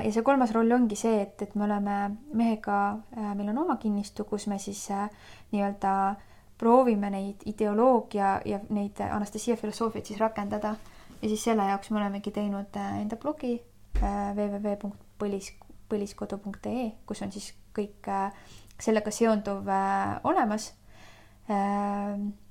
ja 0.04 0.12
see 0.12 0.24
kolmas 0.24 0.54
roll 0.54 0.72
ongi 0.72 0.96
see, 0.96 1.22
et, 1.22 1.42
et 1.42 1.56
me 1.56 1.66
oleme 1.66 2.18
mehega, 2.34 2.98
äh, 3.18 3.36
meil 3.36 3.50
on 3.50 3.66
oma 3.66 3.78
kinnistu, 3.78 4.26
kus 4.26 4.48
me 4.48 4.60
siis 4.60 4.88
nii-öelda 5.52 5.94
äh, 6.10 6.34
proovime 6.58 7.10
neid 7.14 7.46
ideoloogia 7.46 8.38
ja 8.46 8.60
neid 8.70 9.00
Anastasia 9.12 9.58
filosoofiaid 9.58 10.06
siis 10.06 10.20
rakendada. 10.20 10.76
ja 11.22 11.30
siis 11.30 11.44
selle 11.44 11.64
jaoks 11.66 11.90
me 11.90 11.98
olemegi 11.98 12.32
teinud 12.32 12.76
äh, 12.78 13.02
enda 13.02 13.18
blogi 13.18 13.62
äh, 14.04 14.36
www.põlis, 14.36 15.54
põliskodu.ee, 15.90 16.92
kus 17.06 17.22
on 17.26 17.32
siis 17.32 17.54
kõik 17.78 18.10
äh, 18.10 18.34
sellega 18.80 19.12
seonduv 19.12 19.70
olemas. 20.24 20.74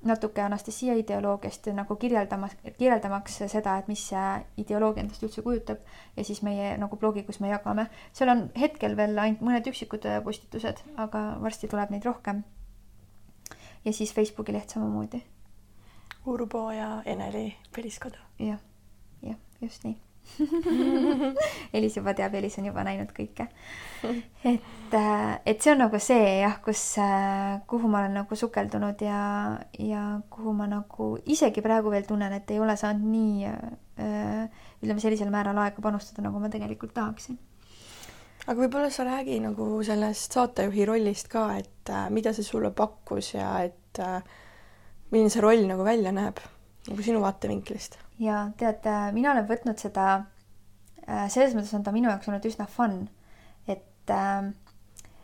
natuke 0.09 0.41
Anastasia 0.41 0.95
ideoloogiast 0.97 1.67
nagu 1.77 1.95
kirjeldamas, 2.01 2.55
kirjeldamaks 2.79 3.35
seda, 3.45 3.75
et 3.77 3.87
mis 3.87 4.07
see 4.09 4.23
ideoloogia 4.57 5.03
endast 5.03 5.21
üldse 5.21 5.43
kujutab 5.45 5.83
ja 6.17 6.25
siis 6.25 6.41
meie 6.41 6.71
nagu 6.81 6.97
blogi, 6.97 7.21
kus 7.23 7.37
me 7.39 7.51
jagame. 7.51 7.85
seal 8.11 8.33
on 8.33 8.47
hetkel 8.57 8.97
veel 8.97 9.13
ainult 9.21 9.45
mõned 9.45 9.69
üksikud 9.69 10.09
postitused, 10.25 10.81
aga 10.97 11.27
varsti 11.45 11.69
tuleb 11.69 11.93
neid 11.93 12.09
rohkem 12.09 12.41
ja 13.87 13.93
siis 13.95 14.11
Facebooki 14.13 14.53
leht 14.53 14.75
samamoodi. 14.75 15.23
Urbo 16.27 16.67
ja 16.75 17.01
Eneli 17.05 17.55
Peliskodu. 17.75 18.19
jah, 18.39 18.59
jah, 19.23 19.39
just 19.61 19.87
nii 19.87 19.95
Elis 21.73 21.95
juba 21.97 22.13
teab, 22.13 22.35
Elis 22.35 22.57
on 22.59 22.67
juba 22.67 22.83
näinud 22.83 23.13
kõike. 23.15 23.47
et, 24.03 24.93
äh, 24.93 25.39
et 25.45 25.63
see 25.63 25.71
on 25.71 25.81
nagu 25.85 25.99
see 26.03 26.41
jah, 26.41 26.57
kus, 26.63 26.81
äh, 27.01 27.61
kuhu 27.69 27.87
ma 27.87 28.03
olen 28.03 28.19
nagu 28.19 28.35
sukeldunud 28.35 29.01
ja, 29.07 29.21
ja 29.79 30.03
kuhu 30.33 30.53
ma 30.57 30.67
nagu 30.69 31.13
isegi 31.25 31.63
praegu 31.65 31.93
veel 31.93 32.05
tunnen, 32.09 32.35
et 32.37 32.51
ei 32.51 32.59
ole 32.59 32.75
saanud 32.77 33.07
nii 33.07 33.47
äh, 33.47 34.63
ütleme, 34.83 34.99
sellisel 35.01 35.31
määral 35.33 35.57
aega 35.63 35.81
panustada, 35.81 36.27
nagu 36.27 36.43
ma 36.43 36.51
tegelikult 36.53 36.93
tahaksin 36.97 37.39
aga 38.47 38.57
võib-olla 38.61 38.89
sa 38.93 39.05
räägi 39.07 39.39
nagu 39.43 39.69
sellest 39.83 40.35
saatejuhi 40.37 40.85
rollist 40.87 41.29
ka, 41.31 41.49
et 41.59 41.91
äh, 41.91 42.07
mida 42.13 42.33
see 42.35 42.47
sulle 42.47 42.71
pakkus 42.75 43.33
ja 43.35 43.49
et 43.67 44.01
äh, 44.03 44.21
milline 45.11 45.31
see 45.33 45.43
roll 45.43 45.67
nagu 45.69 45.85
välja 45.87 46.13
näeb 46.15 46.39
nagu 46.87 47.03
sinu 47.03 47.21
vaatevinklist? 47.23 47.99
ja 48.23 48.47
tead 48.59 48.87
äh,, 48.87 49.09
mina 49.15 49.33
olen 49.33 49.49
võtnud 49.49 49.81
seda 49.81 50.07
äh,, 51.03 51.27
selles 51.29 51.57
mõttes 51.57 51.75
on 51.77 51.83
ta 51.83 51.93
minu 51.95 52.09
jaoks 52.11 52.31
olnud 52.31 52.47
üsna 52.47 52.69
fun, 52.71 53.03
et 53.67 54.15
äh, 54.15 54.49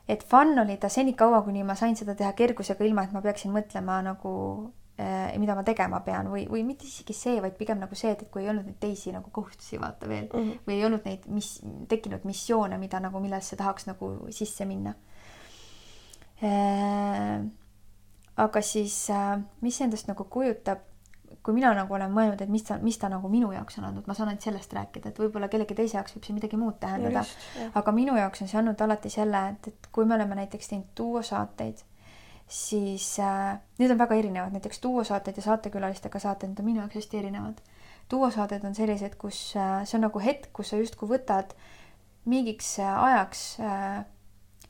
et 0.08 0.24
fun 0.28 0.58
oli 0.60 0.76
ta 0.78 0.92
senikaua, 0.92 1.42
kuni 1.46 1.64
ma 1.64 1.76
sain 1.80 1.96
seda 1.96 2.16
teha 2.20 2.34
kergusega, 2.38 2.84
ilma 2.84 3.06
et 3.08 3.14
ma 3.16 3.24
peaksin 3.24 3.54
mõtlema 3.56 4.02
nagu 4.04 4.34
mida 5.40 5.56
ma 5.56 5.64
tegema 5.64 6.00
pean 6.06 6.30
või, 6.32 6.46
või 6.50 6.62
mitte 6.68 6.86
isegi 6.88 7.16
see, 7.18 7.42
vaid 7.42 7.58
pigem 7.58 7.82
nagu 7.82 7.96
see, 7.96 8.12
et, 8.14 8.22
et 8.26 8.32
kui 8.32 8.44
ei 8.44 8.52
olnud 8.52 8.68
neid 8.70 8.78
teisi 8.80 9.12
nagu 9.16 9.32
kohustusi 9.34 9.80
vaata 9.82 10.10
veel 10.10 10.30
mm 10.30 10.40
-hmm. 10.40 10.62
või 10.68 10.78
ei 10.78 10.86
olnud 10.86 11.10
neid 11.10 11.26
mis 11.28 11.56
tekkinud 11.90 12.24
missioone, 12.30 12.78
mida 12.78 13.00
nagu 13.00 13.20
millesse 13.20 13.56
tahaks 13.56 13.88
nagu 13.90 14.14
sisse 14.30 14.66
minna 14.66 14.96
äh, 16.44 17.44
aga 18.36 18.62
siis, 18.62 19.10
äh, 19.10 19.38
mis 19.62 19.80
endast 19.82 20.10
nagu 20.10 20.26
kujutab, 20.30 20.82
kui 21.44 21.56
mina 21.56 21.74
nagu 21.76 21.94
olen 21.94 22.12
mõelnud, 22.14 22.42
et 22.42 22.50
mis 22.50 22.64
ta, 22.64 22.78
mis 22.82 22.98
ta 22.98 23.10
nagu 23.12 23.30
minu 23.30 23.52
jaoks 23.52 23.78
on 23.80 23.88
andnud, 23.90 24.08
ma 24.08 24.16
saan 24.16 24.32
ainult 24.32 24.46
sellest 24.46 24.74
rääkida, 24.74 25.12
et 25.12 25.20
võib-olla 25.20 25.50
kellegi 25.52 25.76
teise 25.76 25.98
jaoks 25.98 26.16
võib 26.16 26.28
see 26.28 26.36
midagi 26.38 26.60
muud 26.60 26.78
tähendada. 26.80 27.26
aga 27.76 27.96
minu 27.96 28.16
jaoks 28.18 28.44
on 28.46 28.52
see 28.52 28.60
andnud 28.62 28.82
alati 28.86 29.12
selle, 29.14 29.42
et, 29.56 29.68
et 29.74 29.90
kui 29.92 30.06
me 30.06 30.16
oleme 30.16 30.38
näiteks 30.40 30.72
teinud 30.72 30.94
duosaateid 30.98 31.84
siis 32.48 33.20
äh, 33.20 33.60
need 33.80 33.92
on 33.92 34.02
väga 34.02 34.16
erinevad, 34.16 34.54
näiteks 34.54 34.82
duosaated 34.84 35.38
ja 35.38 35.46
saatekülalistega 35.46 36.20
saated, 36.20 36.52
need 36.52 36.60
on 36.60 36.66
minu 36.66 36.84
jaoks 36.84 37.00
hästi 37.02 37.22
erinevad. 37.22 37.62
duosaated 38.12 38.66
on 38.68 38.76
sellised, 38.76 39.16
kus 39.18 39.56
äh, 39.58 39.86
see 39.86 39.98
on 39.98 40.08
nagu 40.08 40.20
hetk, 40.20 40.52
kus 40.54 40.74
sa 40.74 40.82
justkui 40.82 41.10
võtad 41.10 41.56
mingiks 42.26 42.78
äh, 42.80 43.04
ajaks 43.04 43.46
äh, 43.60 44.04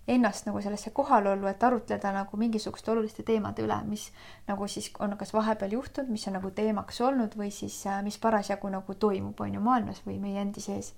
ennast 0.07 0.45
nagu 0.45 0.61
sellesse 0.61 0.89
kohalollu, 0.89 1.47
et 1.47 1.63
arutleda 1.63 2.11
nagu 2.11 2.37
mingisuguste 2.37 2.91
oluliste 2.91 3.23
teemade 3.23 3.63
üle, 3.63 3.77
mis 3.87 4.09
nagu 4.47 4.67
siis 4.67 4.89
on 4.99 5.15
kas 5.17 5.31
vahepeal 5.33 5.77
juhtunud, 5.77 6.11
mis 6.11 6.27
on 6.27 6.37
nagu 6.37 6.51
teemaks 6.51 6.99
olnud 7.01 7.37
või 7.39 7.51
siis 7.55 7.77
äh, 7.87 8.01
mis 8.03 8.19
parasjagu 8.19 8.69
nagu 8.73 8.95
toimub, 8.95 9.39
on 9.39 9.55
ju, 9.55 9.63
maailmas 9.63 10.03
või 10.07 10.19
meie 10.19 10.41
endi 10.41 10.61
sees. 10.61 10.93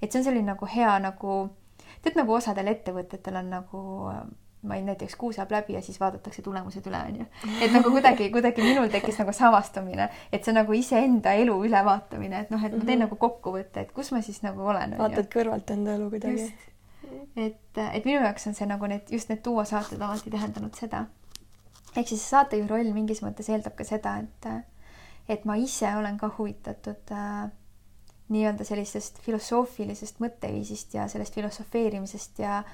et 0.00 0.10
see 0.10 0.20
on 0.20 0.24
selline 0.30 0.52
nagu 0.54 0.68
hea 0.72 0.98
nagu, 1.04 1.36
tead 2.02 2.16
nagu 2.16 2.32
osadel 2.32 2.72
ettevõtetel 2.72 3.36
on 3.42 3.52
nagu 3.58 3.82
äh, 4.12 4.24
ma 4.66 4.76
ei 4.76 4.84
näiteks 4.86 5.16
kuu 5.16 5.32
saab 5.32 5.50
läbi 5.54 5.74
ja 5.76 5.82
siis 5.82 5.98
vaadatakse 6.00 6.42
tulemused 6.42 6.86
üle, 6.86 7.00
onju. 7.08 7.26
et 7.60 7.72
nagu 7.72 7.90
kuidagi, 7.90 8.28
kuidagi 8.34 8.62
minul 8.64 8.88
tekkis 8.92 9.18
nagu 9.22 9.32
samastumine, 9.36 10.08
et 10.32 10.46
see 10.46 10.54
nagu 10.56 10.76
iseenda 10.76 11.34
elu 11.40 11.56
ülevaatamine, 11.68 12.44
et 12.44 12.54
noh, 12.54 12.62
et 12.62 12.72
ma 12.72 12.78
teen 12.78 12.86
mm 12.86 12.92
-hmm. 12.92 13.04
nagu 13.06 13.16
kokkuvõtte, 13.16 13.86
et 13.86 13.92
kus 13.92 14.12
ma 14.12 14.22
siis 14.22 14.42
nagu 14.42 14.66
olen. 14.66 14.96
vaatad 14.98 15.28
kõrvalt 15.34 15.70
enda 15.74 15.94
elu 15.94 16.10
kuidagi. 16.10 16.54
et, 17.36 17.78
et 17.92 18.04
minu 18.04 18.22
jaoks 18.22 18.46
on 18.46 18.54
see 18.54 18.66
nagu 18.66 18.86
need, 18.86 19.10
just 19.10 19.28
need 19.28 19.44
duosaated 19.44 20.00
alati 20.00 20.30
tähendanud 20.30 20.74
seda. 20.74 21.04
ehk 21.96 22.08
siis 22.08 22.30
saatejuhi 22.30 22.68
roll 22.68 22.92
mingis 22.92 23.22
mõttes 23.22 23.48
eeldab 23.48 23.74
ka 23.74 23.84
seda, 23.84 24.18
et, 24.18 24.64
et 25.28 25.44
ma 25.44 25.56
ise 25.56 25.96
olen 25.96 26.18
ka 26.18 26.30
huvitatud 26.38 27.12
äh, 27.12 27.50
nii-öelda 28.28 28.64
sellisest 28.64 29.18
filosoofilisest 29.22 30.20
mõtteviisist 30.20 30.94
ja 30.94 31.08
sellest 31.08 31.34
filosofeerimisest 31.34 32.38
ja 32.38 32.58
äh, 32.58 32.64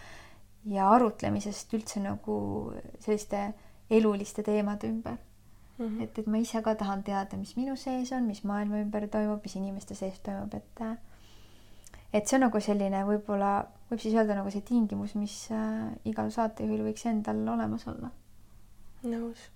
ja 0.71 0.91
arutlemisest 0.91 1.75
üldse 1.75 2.01
nagu 2.01 2.37
selliste 3.01 3.53
eluliste 3.91 4.43
teemade 4.43 4.89
ümber 4.89 5.17
mm. 5.79 5.87
-hmm. 5.87 6.03
et, 6.03 6.19
et 6.19 6.27
ma 6.27 6.39
ise 6.39 6.63
ka 6.63 6.75
tahan 6.75 7.03
teada, 7.03 7.37
mis 7.37 7.57
minu 7.57 7.77
sees 7.77 8.13
on, 8.13 8.23
mis 8.23 8.45
maailma 8.45 8.81
ümber 8.81 9.09
toimub, 9.09 9.41
mis 9.43 9.57
inimeste 9.57 9.95
sees 9.95 10.21
toimub, 10.21 10.55
et 10.55 10.85
et 12.13 12.29
see 12.29 12.37
on 12.37 12.45
nagu 12.47 12.61
selline 12.61 13.05
võib-olla, 13.09 13.65
võib 13.91 14.01
siis 14.01 14.15
öelda 14.15 14.37
nagu 14.37 14.51
see 14.53 14.61
tingimus, 14.69 15.15
mis 15.15 15.49
äh, 15.51 15.89
igal 16.05 16.31
saatejuhil 16.31 16.85
võiks 16.85 17.07
endal 17.09 17.43
olemas 17.49 17.87
olla. 17.89 18.11
nõus. 19.03 19.49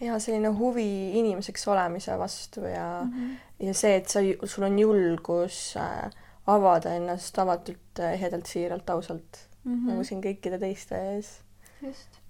ja 0.00 0.18
selline 0.18 0.48
huvi 0.48 1.18
inimeseks 1.18 1.68
olemise 1.68 2.18
vastu 2.18 2.60
ja 2.60 3.02
mm, 3.04 3.12
-hmm. 3.12 3.66
ja 3.66 3.74
see, 3.74 3.96
et 3.96 4.08
sa, 4.08 4.20
sul 4.44 4.64
on 4.64 4.78
julgus 4.78 5.76
äh, 5.76 6.10
avada 6.46 6.94
ennast 6.94 7.38
avatult, 7.38 7.98
ehedalt, 7.98 8.46
siiralt, 8.46 8.90
ausalt 8.90 9.51
mm 9.64 9.74
-hmm. 9.74 9.88
nagu 9.90 10.04
siin 10.04 10.22
kõikide 10.22 10.58
teiste 10.58 10.98
ees. 11.14 11.40
just. 11.82 12.20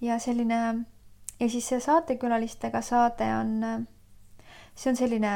ja 0.00 0.18
selline 0.18 0.84
ja 1.40 1.50
siis 1.50 1.68
see 1.68 1.80
saatekülalistega 1.82 2.80
saade 2.84 3.28
on, 3.36 3.86
see 4.74 4.90
on 4.92 4.98
selline 4.98 5.34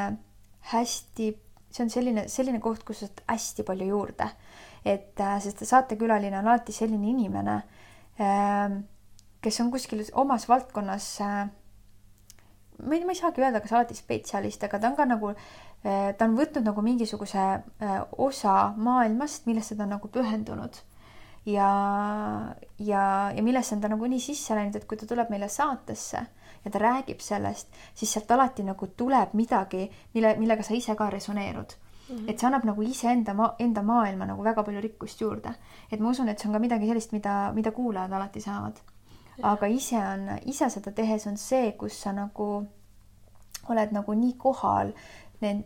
hästi, 0.73 1.29
see 1.71 1.85
on 1.85 1.93
selline, 1.93 2.27
selline 2.33 2.61
koht, 2.63 2.85
kus 2.87 3.05
saad 3.05 3.23
hästi 3.29 3.67
palju 3.67 3.91
juurde. 3.93 4.31
et 4.85 5.21
äh, 5.21 5.37
sest 5.43 5.65
saatekülaline 5.67 6.39
on 6.39 6.47
alati 6.47 6.73
selline 6.73 7.11
inimene, 7.11 7.57
ähm, 8.23 8.77
kes 9.43 9.61
on 9.61 9.73
kuskil 9.75 10.05
omas 10.13 10.47
valdkonnas 10.49 11.09
äh, 11.21 11.49
ma 12.87 12.95
ei, 12.95 13.05
ma 13.05 13.13
ei 13.13 13.19
saagi 13.19 13.43
öelda, 13.43 13.61
kas 13.61 13.75
alati 13.75 13.99
spetsialist, 13.99 14.63
aga 14.65 14.79
ta 14.79 14.89
on 14.89 14.97
ka 14.97 15.05
nagu, 15.05 15.33
äh, 15.83 16.15
ta 16.15 16.29
on 16.29 16.39
võtnud 16.39 16.65
nagu 16.71 16.83
mingisuguse 16.83 17.49
osa 18.17 18.55
maailmast, 18.77 19.51
millesse 19.51 19.77
ta 19.77 19.85
on 19.85 19.97
nagu 19.97 20.09
pühendunud 20.15 20.79
ja, 21.49 21.71
ja, 22.79 23.33
ja 23.37 23.43
millesse 23.43 23.75
on 23.75 23.81
ta 23.81 23.89
nagu 23.89 24.07
nii 24.07 24.21
sisse 24.21 24.57
läinud, 24.57 24.77
et 24.77 24.87
kui 24.89 24.99
ta 25.01 25.09
tuleb 25.09 25.31
meile 25.33 25.49
saatesse 25.49 26.23
ja 26.65 26.71
ta 26.71 26.81
räägib 26.83 27.21
sellest, 27.25 27.69
siis 27.95 28.13
sealt 28.13 28.31
alati 28.35 28.67
nagu 28.67 28.87
tuleb 28.97 29.35
midagi, 29.39 29.87
mille, 30.15 30.35
millega 30.41 30.67
sa 30.67 30.75
ise 30.77 30.97
ka 30.99 31.11
resoneerud 31.11 31.75
mm. 31.75 32.17
-hmm. 32.17 32.31
et 32.31 32.39
see 32.39 32.47
annab 32.47 32.65
nagu 32.65 32.83
iseenda 32.83 33.35
ma-, 33.35 33.55
enda 33.59 33.83
maailma 33.83 34.27
nagu 34.27 34.45
väga 34.45 34.63
palju 34.63 34.81
rikkust 34.81 35.21
juurde. 35.21 35.55
et 35.93 36.01
ma 36.01 36.11
usun, 36.11 36.29
et 36.29 36.39
see 36.39 36.49
on 36.49 36.53
ka 36.53 36.59
midagi 36.59 36.87
sellist, 36.87 37.13
mida, 37.13 37.53
mida 37.53 37.71
kuulajad 37.71 38.13
alati 38.13 38.41
saavad. 38.41 38.77
aga 39.43 39.67
ise 39.67 39.97
on, 39.97 40.29
ise 40.47 40.71
seda 40.71 40.93
tehes 40.93 41.27
on 41.27 41.37
see, 41.37 41.73
kus 41.73 42.03
sa 42.03 42.13
nagu 42.13 42.67
oled 43.69 43.93
nagu 43.93 44.15
nii 44.15 44.35
kohal 44.39 44.93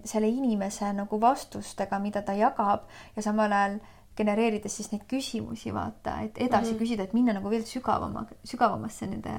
selle 0.04 0.28
inimese 0.28 0.92
nagu 0.92 1.20
vastustega, 1.20 1.98
mida 1.98 2.22
ta 2.22 2.32
jagab 2.32 2.80
ja 3.16 3.22
samal 3.22 3.52
ajal 3.52 3.78
genereerides 4.16 4.76
siis 4.76 4.90
neid 4.92 5.04
küsimusi, 5.08 5.72
vaata, 5.74 6.18
et 6.20 6.38
edasi 6.38 6.72
mm 6.72 6.74
-hmm. 6.74 6.78
küsida, 6.78 7.02
et 7.02 7.14
minna 7.14 7.32
nagu 7.32 7.50
veel 7.50 7.64
sügavama, 7.64 8.26
sügavamasse 8.44 9.06
nende, 9.06 9.34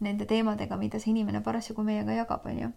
nende 0.00 0.26
teemadega, 0.26 0.76
mida 0.76 0.98
see 0.98 1.10
inimene 1.10 1.40
parasjagu 1.40 1.82
meiega 1.82 2.12
jagab, 2.12 2.46
onju. 2.46 2.72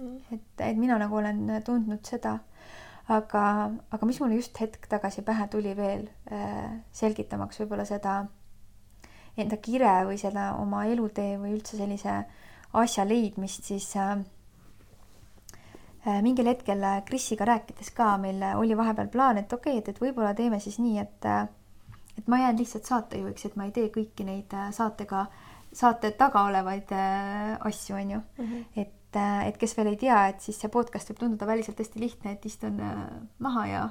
Mhm. 0.00 0.16
et, 0.34 0.60
et 0.60 0.76
mina 0.76 0.98
nagu 0.98 1.16
olen 1.16 1.62
tundnud 1.64 2.06
seda, 2.06 2.38
aga, 3.08 3.70
aga 3.90 4.06
mis 4.06 4.20
mulle 4.20 4.34
just 4.34 4.60
hetk 4.60 4.86
tagasi 4.88 5.22
pähe 5.22 5.46
tuli 5.48 5.76
veel 5.76 6.08
äh, 6.32 6.80
selgitamaks 6.92 7.60
võib-olla 7.60 7.84
seda 7.84 8.26
enda 9.36 9.56
kire 9.56 10.04
või 10.08 10.18
seda 10.18 10.54
oma 10.56 10.86
elutee 10.86 11.38
või 11.38 11.52
üldse 11.52 11.76
sellise 11.76 12.24
asja 12.72 13.04
leidmist, 13.04 13.64
siis 13.64 13.96
Äh, 13.96 14.24
mingil 16.04 16.48
hetkel 16.50 16.82
äh, 16.84 17.02
Krisiga 17.04 17.46
rääkides 17.48 17.90
ka 17.96 18.16
meil 18.20 18.42
äh, 18.42 18.58
oli 18.60 18.76
vahepeal 18.76 19.08
plaan, 19.12 19.40
et 19.40 19.52
okei 19.52 19.78
okay,, 19.78 19.82
et, 19.82 19.88
et 19.94 20.02
võib-olla 20.02 20.34
teeme 20.36 20.60
siis 20.60 20.78
nii, 20.82 20.98
et 21.00 21.28
et 22.14 22.28
ma 22.30 22.38
jään 22.38 22.58
lihtsalt 22.60 22.86
saatejuhiks, 22.86 23.46
et 23.48 23.56
ma 23.58 23.66
ei 23.66 23.72
tee 23.74 23.88
kõiki 23.94 24.26
neid 24.26 24.52
saatega, 24.76 25.24
saate 25.74 26.12
taga 26.14 26.44
olevaid 26.46 26.92
asju, 26.94 27.96
onju 27.96 28.20
mm. 28.20 28.44
-hmm. 28.44 28.64
et, 28.76 29.18
et 29.48 29.56
kes 29.58 29.76
veel 29.76 29.90
ei 29.94 29.96
tea, 29.98 30.20
et 30.28 30.40
siis 30.40 30.60
see 30.60 30.70
podcast 30.70 31.10
võib 31.10 31.24
tunduda 31.24 31.46
väliselt 31.46 31.80
hästi 31.80 32.00
lihtne, 32.00 32.36
et 32.36 32.46
istun 32.46 32.78
maha 33.38 33.66
ja 33.66 33.82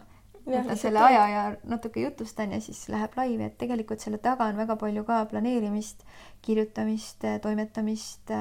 võtan 0.45 0.79
selle 0.79 1.03
aja 1.03 1.27
ja 1.27 1.43
natuke 1.67 1.99
jutustan 1.99 2.51
ja 2.55 2.61
siis 2.61 2.87
läheb 2.89 3.11
laivi, 3.17 3.43
et 3.43 3.57
tegelikult 3.57 3.99
selle 3.99 4.17
taga 4.23 4.47
on 4.47 4.57
väga 4.57 4.75
palju 4.79 5.03
ka 5.03 5.25
planeerimist, 5.25 6.05
kirjutamist, 6.41 7.25
toimetamist, 7.41 8.31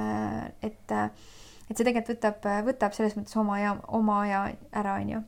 et 0.63 0.97
et 1.73 1.81
see 1.81 1.89
tegelikult 1.89 2.21
võtab, 2.21 2.49
võtab 2.67 2.97
selles 2.97 3.15
mõttes 3.17 3.37
oma 3.41 3.57
aja, 3.57 3.77
oma 3.97 4.19
aja 4.27 4.41
ära, 4.77 4.99
onju. 5.01 5.23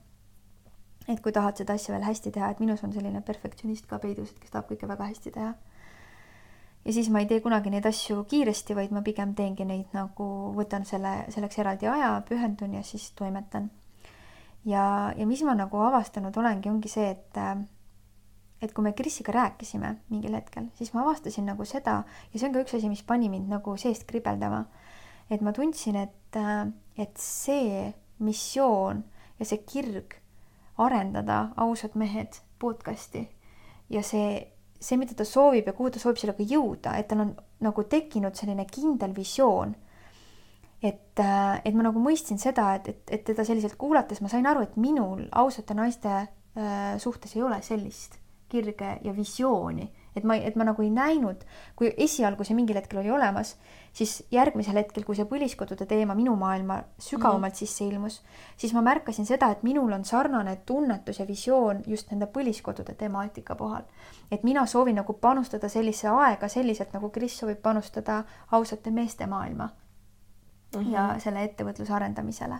et 1.08 1.20
kui 1.24 1.32
tahad 1.36 1.56
seda 1.60 1.76
asja 1.76 1.92
veel 1.94 2.04
hästi 2.04 2.32
teha, 2.32 2.50
et 2.52 2.60
minus 2.60 2.82
on 2.84 2.92
selline 2.92 3.20
perfektsionist 3.24 3.88
ka 3.88 3.98
peidus, 4.00 4.32
et 4.32 4.42
kes 4.42 4.52
tahab 4.52 4.68
kõike 4.68 4.88
väga 4.88 5.08
hästi 5.08 5.32
teha. 5.32 5.54
ja 6.84 6.92
siis 6.92 7.08
ma 7.08 7.22
ei 7.24 7.30
tee 7.30 7.40
kunagi 7.40 7.72
neid 7.72 7.86
asju 7.88 8.26
kiiresti, 8.28 8.76
vaid 8.76 8.92
ma 8.92 9.00
pigem 9.02 9.32
teengi 9.34 9.64
neid 9.64 9.96
nagu, 9.96 10.26
võtan 10.58 10.84
selle, 10.84 11.24
selleks 11.32 11.58
eraldi 11.64 11.88
aja, 11.88 12.12
pühendun 12.28 12.76
ja 12.76 12.82
siis 12.84 13.10
toimetan. 13.16 13.70
ja, 14.64 15.14
ja 15.16 15.26
mis 15.26 15.42
ma 15.48 15.56
nagu 15.56 15.80
avastanud 15.80 16.36
olengi, 16.36 16.68
ongi 16.68 16.92
see, 16.92 17.08
et 17.16 17.40
et 18.64 18.72
kui 18.72 18.84
me 18.84 18.92
Krisiga 18.96 19.32
rääkisime 19.32 19.96
mingil 20.08 20.36
hetkel, 20.36 20.68
siis 20.76 20.92
ma 20.92 21.02
avastasin 21.04 21.48
nagu 21.48 21.64
seda 21.68 22.02
ja 22.32 22.38
see 22.38 22.48
on 22.48 22.52
ka 22.52 22.64
üks 22.64 22.76
asi, 22.76 22.88
mis 22.88 23.02
pani 23.02 23.28
mind 23.32 23.48
nagu 23.52 23.76
seest 23.80 24.04
kribeldama 24.08 24.66
et 25.30 25.40
ma 25.40 25.52
tundsin, 25.52 25.96
et, 25.96 26.36
äh, 26.36 26.66
et 26.96 27.16
see 27.18 27.92
missioon 28.18 29.02
ja 29.38 29.46
see 29.48 29.62
kirg 29.66 30.18
arendada 30.78 31.48
Ausad 31.56 31.94
mehed 31.98 32.40
podcasti 32.58 33.24
ja 33.90 34.02
see, 34.02 34.38
see, 34.80 34.98
mida 34.98 35.16
ta 35.16 35.26
soovib 35.28 35.68
ja 35.68 35.74
kuhu 35.76 35.92
ta 35.94 36.02
soovib 36.02 36.20
sellega 36.20 36.46
jõuda, 36.48 36.96
et 36.98 37.08
tal 37.08 37.24
on 37.24 37.32
nagu 37.64 37.84
tekkinud 37.88 38.36
selline 38.36 38.66
kindel 38.70 39.14
visioon. 39.16 39.74
et, 40.84 41.16
äh, 41.16 41.60
et 41.64 41.72
ma 41.72 41.86
nagu 41.86 42.00
mõistsin 42.00 42.36
seda, 42.36 42.74
et, 42.76 42.88
et, 42.88 43.10
et 43.16 43.22
teda 43.24 43.44
selliselt 43.44 43.78
kuulates 43.80 44.20
ma 44.20 44.28
sain 44.28 44.44
aru, 44.46 44.66
et 44.66 44.74
minul 44.76 45.22
ausate 45.32 45.72
naiste 45.74 46.10
äh, 46.12 46.98
suhtes 47.00 47.36
ei 47.36 47.42
ole 47.42 47.62
sellist 47.64 48.18
kirge 48.52 48.98
ja 49.02 49.14
visiooni 49.16 49.88
et 50.16 50.24
ma, 50.24 50.36
et 50.36 50.56
ma 50.56 50.64
nagu 50.64 50.82
ei 50.82 50.90
näinud, 50.94 51.42
kui 51.76 51.90
esialgu 51.96 52.44
see 52.46 52.56
mingil 52.56 52.78
hetkel 52.78 53.00
oli 53.02 53.10
olemas, 53.10 53.54
siis 53.94 54.22
järgmisel 54.34 54.78
hetkel, 54.78 55.04
kui 55.06 55.16
see 55.18 55.26
põliskodude 55.30 55.86
teema 55.90 56.14
minu 56.18 56.34
maailma 56.38 56.80
sügavamalt 57.02 57.54
mm. 57.54 57.58
sisse 57.58 57.86
ilmus, 57.86 58.20
siis 58.56 58.74
ma 58.76 58.82
märkasin 58.86 59.26
seda, 59.26 59.50
et 59.54 59.62
minul 59.66 59.92
on 59.94 60.04
sarnane 60.06 60.56
tunnetus 60.66 61.20
ja 61.20 61.26
visioon 61.26 61.82
just 61.90 62.10
nende 62.12 62.28
põliskodude 62.30 62.94
temaatika 62.98 63.54
puhul. 63.58 63.82
et 64.30 64.42
mina 64.42 64.66
soovin 64.66 64.96
nagu 64.96 65.12
panustada 65.12 65.68
sellisesse 65.68 66.08
aega 66.08 66.48
selliselt, 66.48 66.92
nagu 66.92 67.10
Kris 67.10 67.38
soovib 67.38 67.62
panustada 67.62 68.22
ausate 68.52 68.90
meeste 68.90 69.26
maailma 69.26 69.68
mm 70.76 70.80
-hmm. 70.80 70.92
ja 70.92 71.14
selle 71.18 71.44
ettevõtluse 71.44 71.92
arendamisele. 71.92 72.58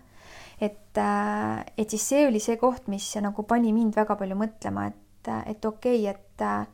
et, 0.60 0.98
äh, 0.98 1.64
et 1.78 1.90
siis 1.90 2.08
see 2.08 2.28
oli 2.28 2.40
see 2.40 2.56
koht, 2.56 2.88
mis 2.88 3.16
nagu 3.20 3.42
pani 3.42 3.72
mind 3.72 3.96
väga 3.96 4.16
palju 4.16 4.36
mõtlema, 4.36 4.86
et, 4.86 5.28
et 5.46 5.64
okei 5.64 6.08
okay,, 6.08 6.14
et 6.14 6.68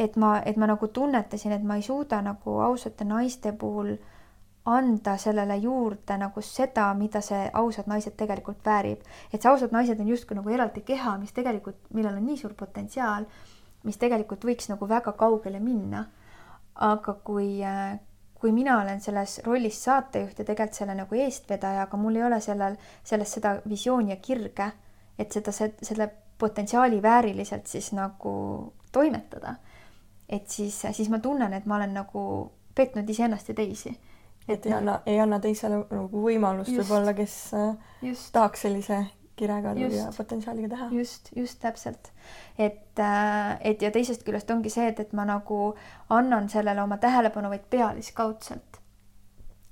et 0.00 0.16
ma, 0.16 0.38
et 0.46 0.56
ma 0.56 0.66
nagu 0.70 0.88
tunnetasin, 0.88 1.52
et 1.52 1.64
ma 1.66 1.76
ei 1.76 1.84
suuda 1.84 2.22
nagu 2.24 2.56
ausate 2.64 3.04
naiste 3.04 3.52
puhul 3.52 3.96
anda 4.64 5.16
sellele 5.16 5.56
juurde 5.60 6.16
nagu 6.20 6.42
seda, 6.44 6.90
mida 6.94 7.20
see 7.24 7.48
ausad 7.56 7.88
naised 7.88 8.16
tegelikult 8.16 8.64
väärib. 8.64 9.04
et 9.32 9.42
see 9.42 9.50
ausad 9.50 9.72
naised 9.72 10.00
on 10.00 10.08
justkui 10.08 10.36
nagu 10.36 10.50
eraldi 10.50 10.80
keha, 10.80 11.16
mis 11.18 11.32
tegelikult, 11.32 11.80
millel 11.96 12.16
on 12.16 12.26
nii 12.26 12.36
suur 12.36 12.54
potentsiaal, 12.54 13.26
mis 13.84 13.96
tegelikult 13.96 14.44
võiks 14.44 14.68
nagu 14.72 14.88
väga 14.88 15.12
kaugele 15.12 15.60
minna. 15.60 16.04
aga 16.74 17.12
kui, 17.24 17.60
kui 18.40 18.52
mina 18.56 18.78
olen 18.80 19.00
selles 19.00 19.40
rollis 19.44 19.84
saatejuht 19.84 20.38
ja 20.38 20.44
tegelikult 20.44 20.78
selle 20.78 20.94
nagu 20.94 21.14
eestvedaja, 21.14 21.82
aga 21.82 21.96
mul 21.96 22.16
ei 22.16 22.24
ole 22.24 22.40
sellel, 22.40 22.76
selles 23.04 23.32
seda 23.36 23.58
visiooni 23.68 24.14
ja 24.14 24.16
kirge, 24.16 24.72
et 25.18 25.32
seda, 25.32 25.52
selle 25.52 26.08
potentsiaali 26.38 27.02
vääriliselt 27.02 27.66
siis 27.66 27.92
nagu 27.92 28.32
toimetada 28.92 29.56
et 30.30 30.48
siis, 30.48 30.82
siis 30.92 31.08
ma 31.10 31.18
tunnen, 31.18 31.52
et 31.52 31.66
ma 31.66 31.76
olen 31.76 31.94
nagu 31.94 32.22
petnud 32.74 33.08
iseennast 33.08 33.48
ja 33.48 33.54
teisi. 33.54 33.98
et 34.48 34.66
ei 34.66 34.72
anna, 34.72 35.00
ei 35.06 35.20
anna 35.20 35.38
teisele 35.40 35.82
nagu 35.90 36.22
võimalust 36.24 36.74
võib-olla, 36.74 37.14
kes 37.14 37.34
äh, 37.54 37.74
just. 38.02 38.30
tahaks 38.32 38.66
sellise 38.66 39.04
kirega 39.40 39.74
ja 39.78 40.08
potentsiaaliga 40.16 40.68
teha. 40.68 40.88
just, 40.92 41.30
just 41.36 41.60
täpselt. 41.60 42.12
et, 42.58 42.98
äh, 42.98 43.58
et 43.60 43.82
ja 43.82 43.90
teisest 43.90 44.24
küljest 44.26 44.50
ongi 44.50 44.72
see, 44.72 44.88
et, 44.88 45.00
et 45.00 45.12
ma 45.12 45.26
nagu 45.28 45.74
annan 46.08 46.48
sellele 46.48 46.82
oma 46.82 46.98
tähelepanu 46.98 47.52
vaid 47.52 47.66
pealiskaudselt. 47.70 48.80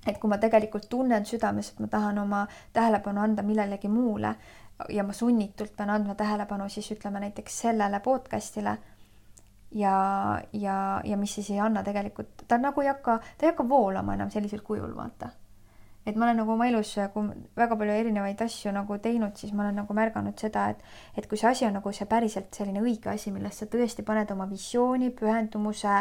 et 0.07 0.19
kui 0.19 0.31
ma 0.31 0.39
tegelikult 0.39 0.89
tunnen 0.89 1.27
südames, 1.27 1.73
et 1.73 1.81
ma 1.81 1.91
tahan 1.93 2.19
oma 2.19 2.47
tähelepanu 2.73 3.21
anda 3.21 3.43
millelegi 3.43 3.89
muule 3.89 4.35
ja 4.89 5.03
ma 5.05 5.13
sunnitult 5.13 5.75
pean 5.77 5.91
andma 5.91 6.15
tähelepanu 6.15 6.69
siis 6.69 6.91
ütleme 6.95 7.21
näiteks 7.21 7.61
sellele 7.67 8.01
podcast'ile 8.01 8.77
ja, 9.71 10.41
ja, 10.53 11.01
ja 11.05 11.17
mis 11.17 11.35
siis 11.35 11.51
ei 11.51 11.61
anna 11.61 11.83
tegelikult, 11.85 12.47
ta 12.49 12.59
nagu 12.61 12.81
ei 12.81 12.89
hakka, 12.89 13.19
ta 13.37 13.47
ei 13.47 13.53
hakka 13.53 13.69
voolama 13.69 14.17
enam 14.17 14.33
sellisel 14.33 14.65
kujul, 14.65 14.95
vaata. 14.97 15.31
et 16.09 16.17
ma 16.17 16.25
olen 16.25 16.39
nagu 16.41 16.53
oma 16.55 16.65
elus 16.71 16.95
väga 16.97 17.77
palju 17.77 17.93
erinevaid 17.93 18.41
asju 18.41 18.73
nagu 18.73 18.97
teinud, 19.05 19.37
siis 19.37 19.53
ma 19.53 19.67
olen 19.67 19.83
nagu 19.83 19.95
märganud 19.95 20.41
seda, 20.41 20.71
et, 20.73 20.81
et 21.17 21.29
kui 21.29 21.37
see 21.37 21.51
asi 21.51 21.67
on 21.69 21.77
nagu 21.77 21.93
see 21.93 22.09
päriselt 22.09 22.55
selline 22.55 22.81
õige 22.81 23.13
asi, 23.13 23.33
millest 23.35 23.61
sa 23.61 23.69
tõesti 23.69 24.07
paned 24.07 24.31
oma 24.33 24.47
visiooni, 24.49 25.11
pühendumuse, 25.13 25.99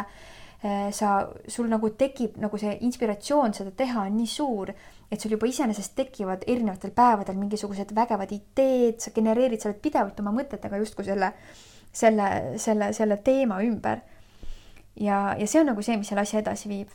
eh, 0.62 0.88
sa, 0.96 1.18
sul 1.44 1.68
nagu 1.68 1.92
tekib 1.92 2.40
nagu 2.40 2.56
see 2.56 2.78
inspiratsioon 2.88 3.52
seda 3.58 3.74
teha 3.76 4.06
on 4.08 4.16
nii 4.16 4.32
suur, 4.32 4.72
et 5.12 5.20
sul 5.20 5.36
juba 5.36 5.50
iseenesest 5.50 5.92
tekivad 5.98 6.48
erinevatel 6.48 6.96
päevadel 6.96 7.36
mingisugused 7.36 7.92
vägevad 7.92 8.32
ideed, 8.32 9.02
sa 9.04 9.12
genereerid, 9.12 9.60
sa 9.60 9.68
oled 9.68 9.84
pidevalt 9.84 10.24
oma 10.24 10.32
mõtetega 10.40 10.80
justkui 10.80 11.04
selle 11.04 11.34
selle, 11.92 12.54
selle, 12.56 12.92
selle 12.92 13.16
teema 13.16 13.60
ümber. 13.62 14.00
ja, 15.00 15.34
ja 15.38 15.46
see 15.46 15.60
on 15.60 15.70
nagu 15.72 15.82
see, 15.82 15.96
mis 15.96 16.08
selle 16.08 16.24
asja 16.26 16.40
edasi 16.40 16.68
viib. 16.68 16.88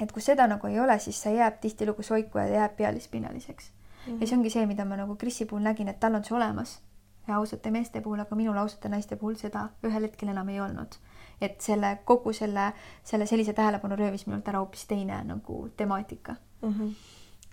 et 0.00 0.12
kui 0.12 0.22
seda 0.22 0.46
nagu 0.46 0.66
ei 0.66 0.80
ole, 0.80 0.98
siis 0.98 1.22
see 1.22 1.34
jääb 1.36 1.60
tihtilugu 1.60 2.02
soiku 2.02 2.38
ja 2.38 2.46
jääb 2.46 2.76
pealispinnaliseks 2.76 3.72
mm. 3.72 4.12
-hmm. 4.12 4.20
ja 4.20 4.26
see 4.26 4.36
ongi 4.36 4.50
see, 4.50 4.66
mida 4.66 4.84
ma 4.84 4.96
nagu 4.96 5.16
Krisi 5.16 5.44
puhul 5.44 5.62
nägin, 5.62 5.88
et 5.88 6.00
tal 6.00 6.14
on 6.14 6.24
see 6.24 6.36
olemas 6.36 6.80
ja 7.28 7.36
ausate 7.36 7.70
meeste 7.70 8.00
puhul, 8.00 8.20
aga 8.20 8.36
minul 8.36 8.56
ausate 8.56 8.88
naiste 8.88 9.16
puhul 9.16 9.34
seda 9.34 9.68
ühel 9.86 10.02
hetkel 10.02 10.28
enam 10.28 10.48
ei 10.48 10.60
olnud. 10.60 10.94
et 11.40 11.60
selle 11.60 11.98
kogu 12.04 12.32
selle, 12.32 12.72
selle 13.04 13.26
sellise 13.26 13.52
tähelepanu 13.52 13.96
röövis 13.96 14.26
minult 14.26 14.48
ära 14.48 14.58
hoopis 14.58 14.86
teine 14.86 15.24
nagu 15.24 15.68
temaatika 15.76 16.36
mm. 16.62 16.72
-hmm 16.72 16.94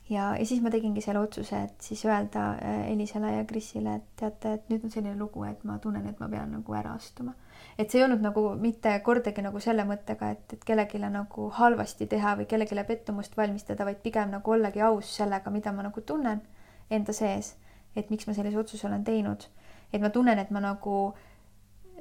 ja, 0.09 0.37
ja 0.37 0.45
siis 0.45 0.61
ma 0.61 0.71
tegingi 0.73 1.01
selle 1.01 1.21
otsuse, 1.21 1.61
et 1.67 1.81
siis 1.81 2.01
öelda 2.05 2.45
äh, 2.53 2.91
Elisele 2.91 3.31
ja 3.35 3.45
Krisile, 3.45 3.95
et 3.95 4.07
teate, 4.19 4.53
et 4.57 4.71
nüüd 4.71 4.83
on 4.85 4.93
selline 4.93 5.15
lugu, 5.19 5.43
et 5.45 5.63
ma 5.67 5.77
tunnen, 5.79 6.07
et 6.09 6.19
ma 6.19 6.29
pean 6.29 6.51
nagu 6.57 6.75
ära 6.75 6.95
astuma. 6.97 7.33
et 7.77 7.91
see 7.91 8.01
ei 8.01 8.05
olnud 8.05 8.23
nagu 8.23 8.43
mitte 8.59 8.91
kordagi 9.05 9.43
nagu 9.45 9.59
selle 9.63 9.85
mõttega, 9.87 10.31
et, 10.35 10.53
et 10.53 10.65
kellelegi 10.65 10.99
nagu 10.99 11.49
halvasti 11.55 12.07
teha 12.11 12.35
või 12.39 12.47
kellelegi 12.49 12.83
pettumust 12.87 13.37
valmistada, 13.37 13.85
vaid 13.85 14.01
pigem 14.03 14.33
nagu 14.35 14.51
ollagi 14.51 14.81
aus 14.81 15.15
sellega, 15.21 15.51
mida 15.51 15.71
ma 15.71 15.85
nagu 15.87 16.01
tunnen 16.01 16.41
enda 16.89 17.13
sees, 17.13 17.55
et 17.95 18.09
miks 18.09 18.27
ma 18.27 18.33
sellise 18.33 18.57
otsuse 18.57 18.87
olen 18.87 19.03
teinud. 19.03 19.45
et 19.93 20.01
ma 20.01 20.09
tunnen, 20.09 20.39
et 20.39 20.51
ma 20.51 20.59
nagu 20.59 21.13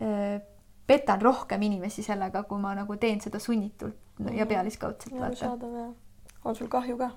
öö, 0.03 0.35
äh, 0.35 0.43
petan 0.87 1.21
rohkem 1.21 1.63
inimesi 1.63 2.03
sellega, 2.03 2.43
kui 2.43 2.59
ma 2.61 2.75
nagu 2.75 2.97
teen 2.97 3.21
seda 3.21 3.39
sunnitult 3.39 3.97
ja 4.19 4.45
mhm. 4.45 4.49
pealiskaudselt. 4.49 5.23
arusaadav 5.23 5.73
ja 5.73 5.89
on 6.45 6.57
sul 6.57 6.69
kahju 6.69 6.97
ka 6.97 7.11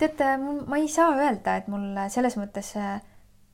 teate, 0.00 0.32
ma 0.40 0.80
ei 0.80 0.88
saa 0.88 1.12
öelda, 1.16 1.56
et 1.60 1.68
mul 1.70 1.86
selles 2.12 2.36
mõttes 2.40 2.72
äh, 2.80 2.98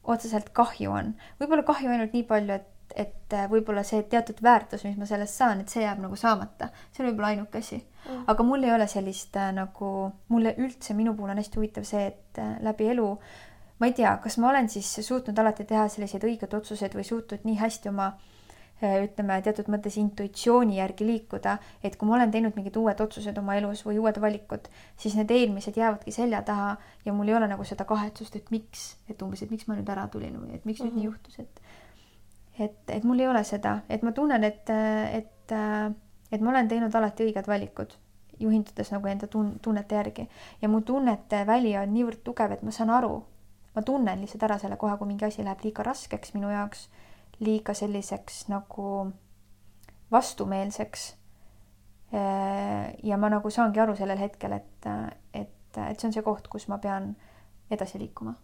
otseselt 0.07 0.53
kahju 0.57 0.95
on, 0.95 1.13
võib-olla 1.41 1.67
kahju 1.67 1.93
ainult 1.93 2.15
nii 2.17 2.27
palju, 2.29 2.59
et, 2.61 2.69
et 3.07 3.35
äh, 3.37 3.49
võib-olla 3.53 3.83
see 3.87 4.05
teatud 4.11 4.41
väärtus, 4.45 4.87
mis 4.87 4.99
ma 5.01 5.09
sellest 5.09 5.41
saan, 5.41 5.63
et 5.63 5.73
see 5.73 5.83
jääb 5.85 6.01
nagu 6.05 6.19
saamata, 6.21 6.71
see 6.93 7.03
on 7.03 7.11
võib-olla 7.11 7.33
ainuke 7.35 7.63
asi 7.65 7.81
mm.. 7.81 8.23
aga 8.33 8.47
mul 8.47 8.69
ei 8.69 8.75
ole 8.77 8.87
sellist 8.91 9.37
äh, 9.41 9.51
nagu, 9.57 9.91
mulle 10.33 10.55
üldse, 10.63 10.97
minu 10.99 11.17
puhul 11.19 11.35
on 11.35 11.43
hästi 11.43 11.61
huvitav 11.61 11.89
see, 11.89 12.07
et 12.13 12.41
läbi 12.63 12.93
elu 12.95 13.11
ma 13.81 13.91
ei 13.91 13.97
tea, 13.97 14.15
kas 14.23 14.39
ma 14.41 14.53
olen 14.53 14.71
siis 14.73 14.89
suutnud 15.05 15.39
alati 15.39 15.67
teha 15.69 15.89
selliseid 15.93 16.25
õigeid 16.25 16.55
otsuseid 16.57 16.97
või 16.97 17.05
suutnud 17.05 17.45
nii 17.45 17.59
hästi 17.61 17.93
oma 17.93 18.13
äh, 18.15 18.25
Äh, 18.27 18.36
ütleme 18.83 19.39
teatud 19.41 19.71
mõttes 19.73 19.97
intuitsiooni 19.97 20.77
järgi 20.77 21.07
liikuda, 21.09 21.57
et 21.85 21.97
kui 21.97 22.09
ma 22.09 22.19
olen 22.19 22.33
teinud 22.35 22.57
mingid 22.59 22.77
uued 22.77 23.01
otsused 23.01 23.39
oma 23.41 23.57
elus 23.57 23.81
või 23.87 23.97
uued 24.03 24.21
valikud, 24.21 24.69
siis 25.01 25.17
need 25.17 25.33
eelmised 25.33 25.79
jäävadki 25.81 26.13
selja 26.13 26.43
taha 26.45 26.75
ja 27.05 27.15
mul 27.17 27.33
ei 27.33 27.39
ole 27.39 27.49
nagu 27.49 27.65
seda 27.65 27.87
kahetsust, 27.89 28.37
et 28.37 28.51
miks, 28.53 28.97
et 29.09 29.23
umbes, 29.25 29.43
et 29.43 29.51
miks 29.51 29.69
ma 29.69 29.79
nüüd 29.79 29.89
ära 29.89 30.05
tulin 30.13 30.37
või 30.43 30.59
et 30.59 30.69
miks 30.69 30.81
mm 30.81 30.87
-hmm. 30.87 30.93
nüüd 30.93 31.01
nii 31.01 31.09
mhm. 31.09 31.15
juhtus, 31.15 31.39
et 31.41 31.63
et, 32.59 32.91
et 32.91 33.05
mul 33.05 33.21
ei 33.21 33.29
ole 33.29 33.45
seda, 33.45 33.81
et 33.89 34.03
ma 34.03 34.13
tunnen, 34.13 34.45
et, 34.45 34.71
et, 35.13 35.53
et 36.33 36.41
ma 36.41 36.51
olen 36.51 36.69
teinud 36.69 36.95
alati 36.95 37.25
õiged 37.25 37.49
valikud, 37.49 37.97
juhindudes 38.41 38.93
nagu 38.93 39.09
enda 39.09 39.27
tun-, 39.27 39.59
tunnete 39.63 39.95
järgi 39.95 40.29
ja 40.63 40.69
mu 40.69 40.81
tunnete 40.81 41.47
väli 41.47 41.77
on 41.77 41.93
niivõrd 41.95 42.23
tugev, 42.25 42.53
et 42.53 42.63
ma 42.63 42.71
saan 42.71 42.91
aru, 42.91 43.25
ma 43.75 43.83
tunnen 43.83 44.21
lihtsalt 44.21 44.43
ära 44.43 44.59
selle 44.59 44.77
kohe, 44.77 44.97
kui 44.97 45.09
mingi 45.09 45.25
asi 45.25 45.45
läheb 45.45 45.65
liiga 45.65 45.83
raskeks 45.83 46.35
minu 46.35 46.51
jaoks 46.51 46.89
liiga 47.41 47.75
selliseks 47.75 48.49
nagu 48.49 49.13
vastumeelseks. 50.13 51.17
ja 53.03 53.17
ma 53.19 53.29
nagu 53.29 53.51
saangi 53.51 53.81
aru 53.81 53.97
sellel 53.97 54.19
hetkel, 54.19 54.53
et, 54.53 54.87
et, 55.35 55.51
et 55.77 56.01
see 56.01 56.09
on 56.09 56.13
see 56.15 56.23
koht, 56.23 56.47
kus 56.49 56.69
ma 56.69 56.79
pean 56.79 57.17
edasi 57.71 57.99
liikuma 57.99 58.35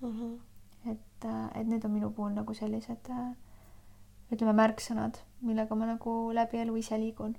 mm. 0.00 0.12
-hmm. 0.12 0.90
et, 0.92 1.24
et 1.54 1.66
need 1.66 1.84
on 1.84 1.90
minu 1.90 2.10
puhul 2.10 2.34
nagu 2.36 2.54
sellised 2.54 3.08
ütleme, 4.32 4.52
märksõnad, 4.52 5.18
millega 5.40 5.74
ma 5.74 5.86
nagu 5.86 6.14
läbi 6.34 6.58
elu 6.58 6.76
ise 6.76 6.98
liigun. 6.98 7.36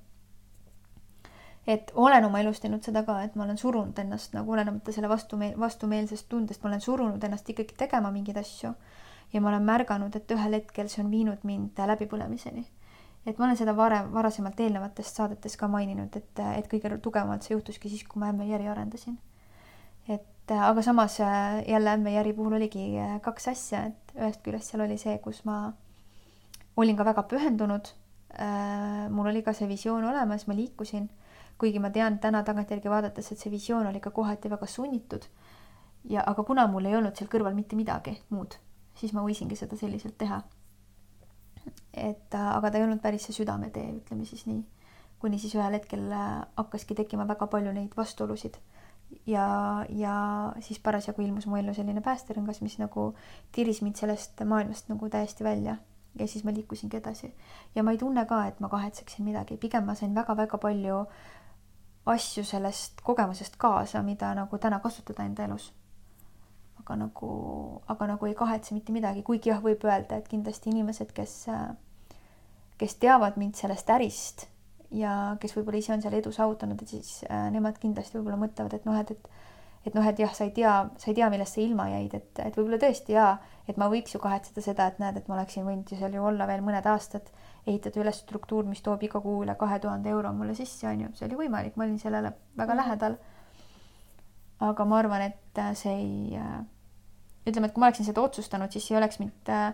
et 1.68 1.92
olen 1.96 2.26
oma 2.26 2.40
elus 2.40 2.60
teinud 2.60 2.84
seda 2.84 3.04
ka, 3.04 3.22
et 3.24 3.36
ma 3.36 3.44
olen 3.44 3.58
surunud 3.58 4.00
ennast 4.00 4.34
nagu 4.34 4.52
olenemata 4.52 4.92
selle 4.92 5.08
vastumeel-, 5.08 5.60
vastumeelsest 5.60 6.30
tundest, 6.30 6.64
ma 6.64 6.70
olen 6.70 6.82
surunud 6.82 7.24
ennast 7.24 7.50
ikkagi 7.50 7.76
tegema 7.78 8.12
mingeid 8.12 8.38
asju 8.38 8.74
ja 9.34 9.42
ma 9.42 9.50
olen 9.50 9.66
märganud, 9.68 10.16
et 10.16 10.32
ühel 10.32 10.58
hetkel 10.60 10.90
see 10.92 11.04
on 11.04 11.12
viinud 11.12 11.44
mind 11.48 11.80
läbipõlemiseni. 11.92 12.66
et 13.28 13.38
ma 13.38 13.46
olen 13.46 13.58
seda 13.60 13.74
varem, 13.76 14.12
varasemalt 14.14 14.60
eelnevates 14.64 15.10
saadetes 15.16 15.58
ka 15.60 15.68
maininud, 15.68 16.16
et, 16.16 16.40
et 16.56 16.68
kõige 16.72 16.94
tugevamalt 17.04 17.44
see 17.44 17.56
juhtuski 17.58 17.90
siis, 17.92 18.06
kui 18.08 18.22
ma 18.22 18.32
ämme 18.32 18.48
Järi 18.48 18.68
arendasin. 18.72 19.18
et 20.08 20.52
aga 20.52 20.82
samas 20.82 21.20
jälle 21.20 21.92
ämme 21.92 22.14
Järi 22.14 22.34
puhul 22.34 22.54
oligi 22.54 22.94
kaks 23.22 23.48
asja, 23.48 23.84
et 23.92 24.16
ühest 24.16 24.44
küljest 24.44 24.72
seal 24.72 24.86
oli 24.86 24.98
see, 24.98 25.18
kus 25.20 25.44
ma 25.46 25.74
olin 26.78 26.98
ka 26.98 27.06
väga 27.06 27.24
pühendunud. 27.24 27.94
mul 29.10 29.28
oli 29.28 29.42
ka 29.42 29.54
see 29.54 29.68
visioon 29.68 30.04
olemas, 30.04 30.48
ma 30.48 30.56
liikusin, 30.56 31.10
kuigi 31.58 31.80
ma 31.80 31.90
tean 31.90 32.20
täna 32.20 32.44
tagantjärgi 32.44 32.90
vaadates, 32.90 33.32
et 33.32 33.40
see 33.40 33.52
visioon 33.52 33.88
oli 33.88 34.00
ka 34.00 34.12
kohati 34.12 34.50
väga 34.50 34.66
sunnitud. 34.66 35.28
ja 36.10 36.24
aga 36.26 36.44
kuna 36.44 36.68
mul 36.68 36.86
ei 36.86 36.96
olnud 36.96 37.16
seal 37.16 37.28
kõrval 37.28 37.56
mitte 37.56 37.76
midagi 37.76 38.14
muud 38.30 38.56
siis 38.98 39.14
ma 39.14 39.24
võisingi 39.26 39.58
seda 39.60 39.78
selliselt 39.80 40.18
teha. 40.18 40.42
et 41.94 42.34
äh, 42.34 42.50
aga 42.56 42.72
ta 42.72 42.78
ei 42.78 42.86
olnud 42.86 43.02
päris 43.02 43.28
see 43.28 43.36
südametee, 43.42 43.88
ütleme 44.00 44.26
siis 44.26 44.46
nii. 44.48 44.64
kuni 45.20 45.40
siis 45.42 45.56
ühel 45.58 45.74
hetkel 45.74 46.12
äh, 46.12 46.46
hakkaski 46.58 46.96
tekkima 46.96 47.28
väga 47.28 47.48
palju 47.48 47.74
neid 47.74 47.96
vastuolusid 47.98 48.60
ja, 49.28 49.86
ja 49.90 50.16
siis 50.60 50.80
parasjagu 50.80 51.22
ilmus 51.22 51.48
mu 51.48 51.58
ellu 51.58 51.74
selline 51.74 52.02
päästerõngas, 52.06 52.62
mis 52.62 52.78
nagu 52.80 53.12
tiris 53.52 53.82
mind 53.82 54.00
sellest 54.00 54.44
maailmast 54.46 54.92
nagu 54.92 55.10
täiesti 55.10 55.44
välja 55.44 55.78
ja 56.20 56.28
siis 56.28 56.44
ma 56.44 56.54
liikusingi 56.54 56.98
edasi. 56.98 57.34
ja 57.76 57.84
ma 57.84 57.92
ei 57.92 57.98
tunne 57.98 58.26
ka, 58.26 58.46
et 58.48 58.60
ma 58.60 58.70
kahetseksin 58.70 59.26
midagi, 59.26 59.58
pigem 59.58 59.86
ma 59.86 59.96
sain 59.96 60.16
väga-väga 60.16 60.58
palju 60.58 61.06
asju 62.08 62.44
sellest 62.44 63.02
kogemusest 63.04 63.58
kaasa, 63.58 64.04
mida 64.04 64.34
nagu 64.36 64.58
täna 64.58 64.80
kasutada 64.80 65.26
enda 65.26 65.44
elus 65.44 65.74
aga 66.88 66.96
nagu, 67.04 67.32
aga 67.92 68.08
nagu 68.14 68.30
ei 68.30 68.36
kahetse 68.38 68.76
mitte 68.76 68.96
midagi, 68.96 69.24
kuigi 69.28 69.52
jah, 69.52 69.60
võib 69.64 69.84
öelda, 69.84 70.22
et 70.22 70.30
kindlasti 70.32 70.72
inimesed, 70.72 71.12
kes, 71.16 71.34
kes 72.80 72.96
teavad 73.02 73.36
mind 73.36 73.60
sellest 73.60 73.92
ärist 73.92 74.48
ja 74.96 75.36
kes 75.42 75.58
võib-olla 75.58 75.82
ise 75.82 75.92
on 75.98 76.04
seal 76.06 76.16
edu 76.16 76.32
saavutanud, 76.32 76.80
et 76.80 76.96
siis 76.96 77.20
äh, 77.28 77.50
nemad 77.52 77.76
kindlasti 77.82 78.16
võib-olla 78.16 78.40
mõtlevad, 78.46 78.78
et 78.78 78.88
noh, 78.88 78.96
et, 79.02 79.12
et 79.12 79.30
et 79.88 79.96
noh, 79.96 80.04
et 80.04 80.20
jah, 80.20 80.34
sa 80.36 80.44
ei 80.44 80.52
tea, 80.52 80.74
sa 81.00 81.12
ei 81.12 81.16
tea, 81.16 81.30
millest 81.32 81.56
sa 81.56 81.62
ilma 81.64 81.86
jäid, 81.88 82.16
et, 82.18 82.42
et 82.44 82.58
võib-olla 82.58 82.80
tõesti 82.82 83.16
jaa, 83.16 83.38
et 83.72 83.78
ma 83.80 83.88
võiks 83.92 84.16
ju 84.16 84.20
kahetseda 84.20 84.64
seda, 84.64 84.88
et 84.92 85.00
näed, 85.00 85.20
et 85.20 85.30
ma 85.30 85.38
oleksin 85.38 85.64
võinud 85.68 85.92
ju 85.92 86.00
seal 86.00 86.16
ju 86.18 86.26
olla 86.28 86.48
veel 86.50 86.64
mõned 86.66 86.88
aastad, 86.92 87.30
ehitada 87.68 88.02
üles 88.04 88.20
struktuur, 88.24 88.68
mis 88.68 88.84
toob 88.84 89.04
iga 89.08 89.22
kuu 89.24 89.46
üle 89.46 89.56
kahe 89.60 89.80
tuhande 89.84 90.12
euro 90.12 90.34
mulle 90.36 90.56
sisse, 90.60 90.88
on 90.90 91.06
ju, 91.06 91.12
see 91.16 91.28
oli 91.30 91.40
võimalik, 91.44 91.78
ma 91.80 91.88
olin 91.88 92.00
sellele 92.02 92.34
väga 92.60 92.74
mm. 92.74 92.82
lähedal. 92.82 93.18
aga 94.68 94.86
ma 94.90 95.00
arvan, 95.00 95.24
et 95.30 95.64
see 95.78 95.94
ei, 95.94 96.42
äh, 96.42 96.60
ütleme, 97.48 97.70
et 97.70 97.74
kui 97.76 97.82
ma 97.82 97.90
oleksin 97.90 98.08
seda 98.08 98.22
otsustanud, 98.22 98.72
siis 98.74 98.92
ei 98.92 98.98
oleks 99.00 99.20
mind 99.22 99.52
äh, 99.54 99.72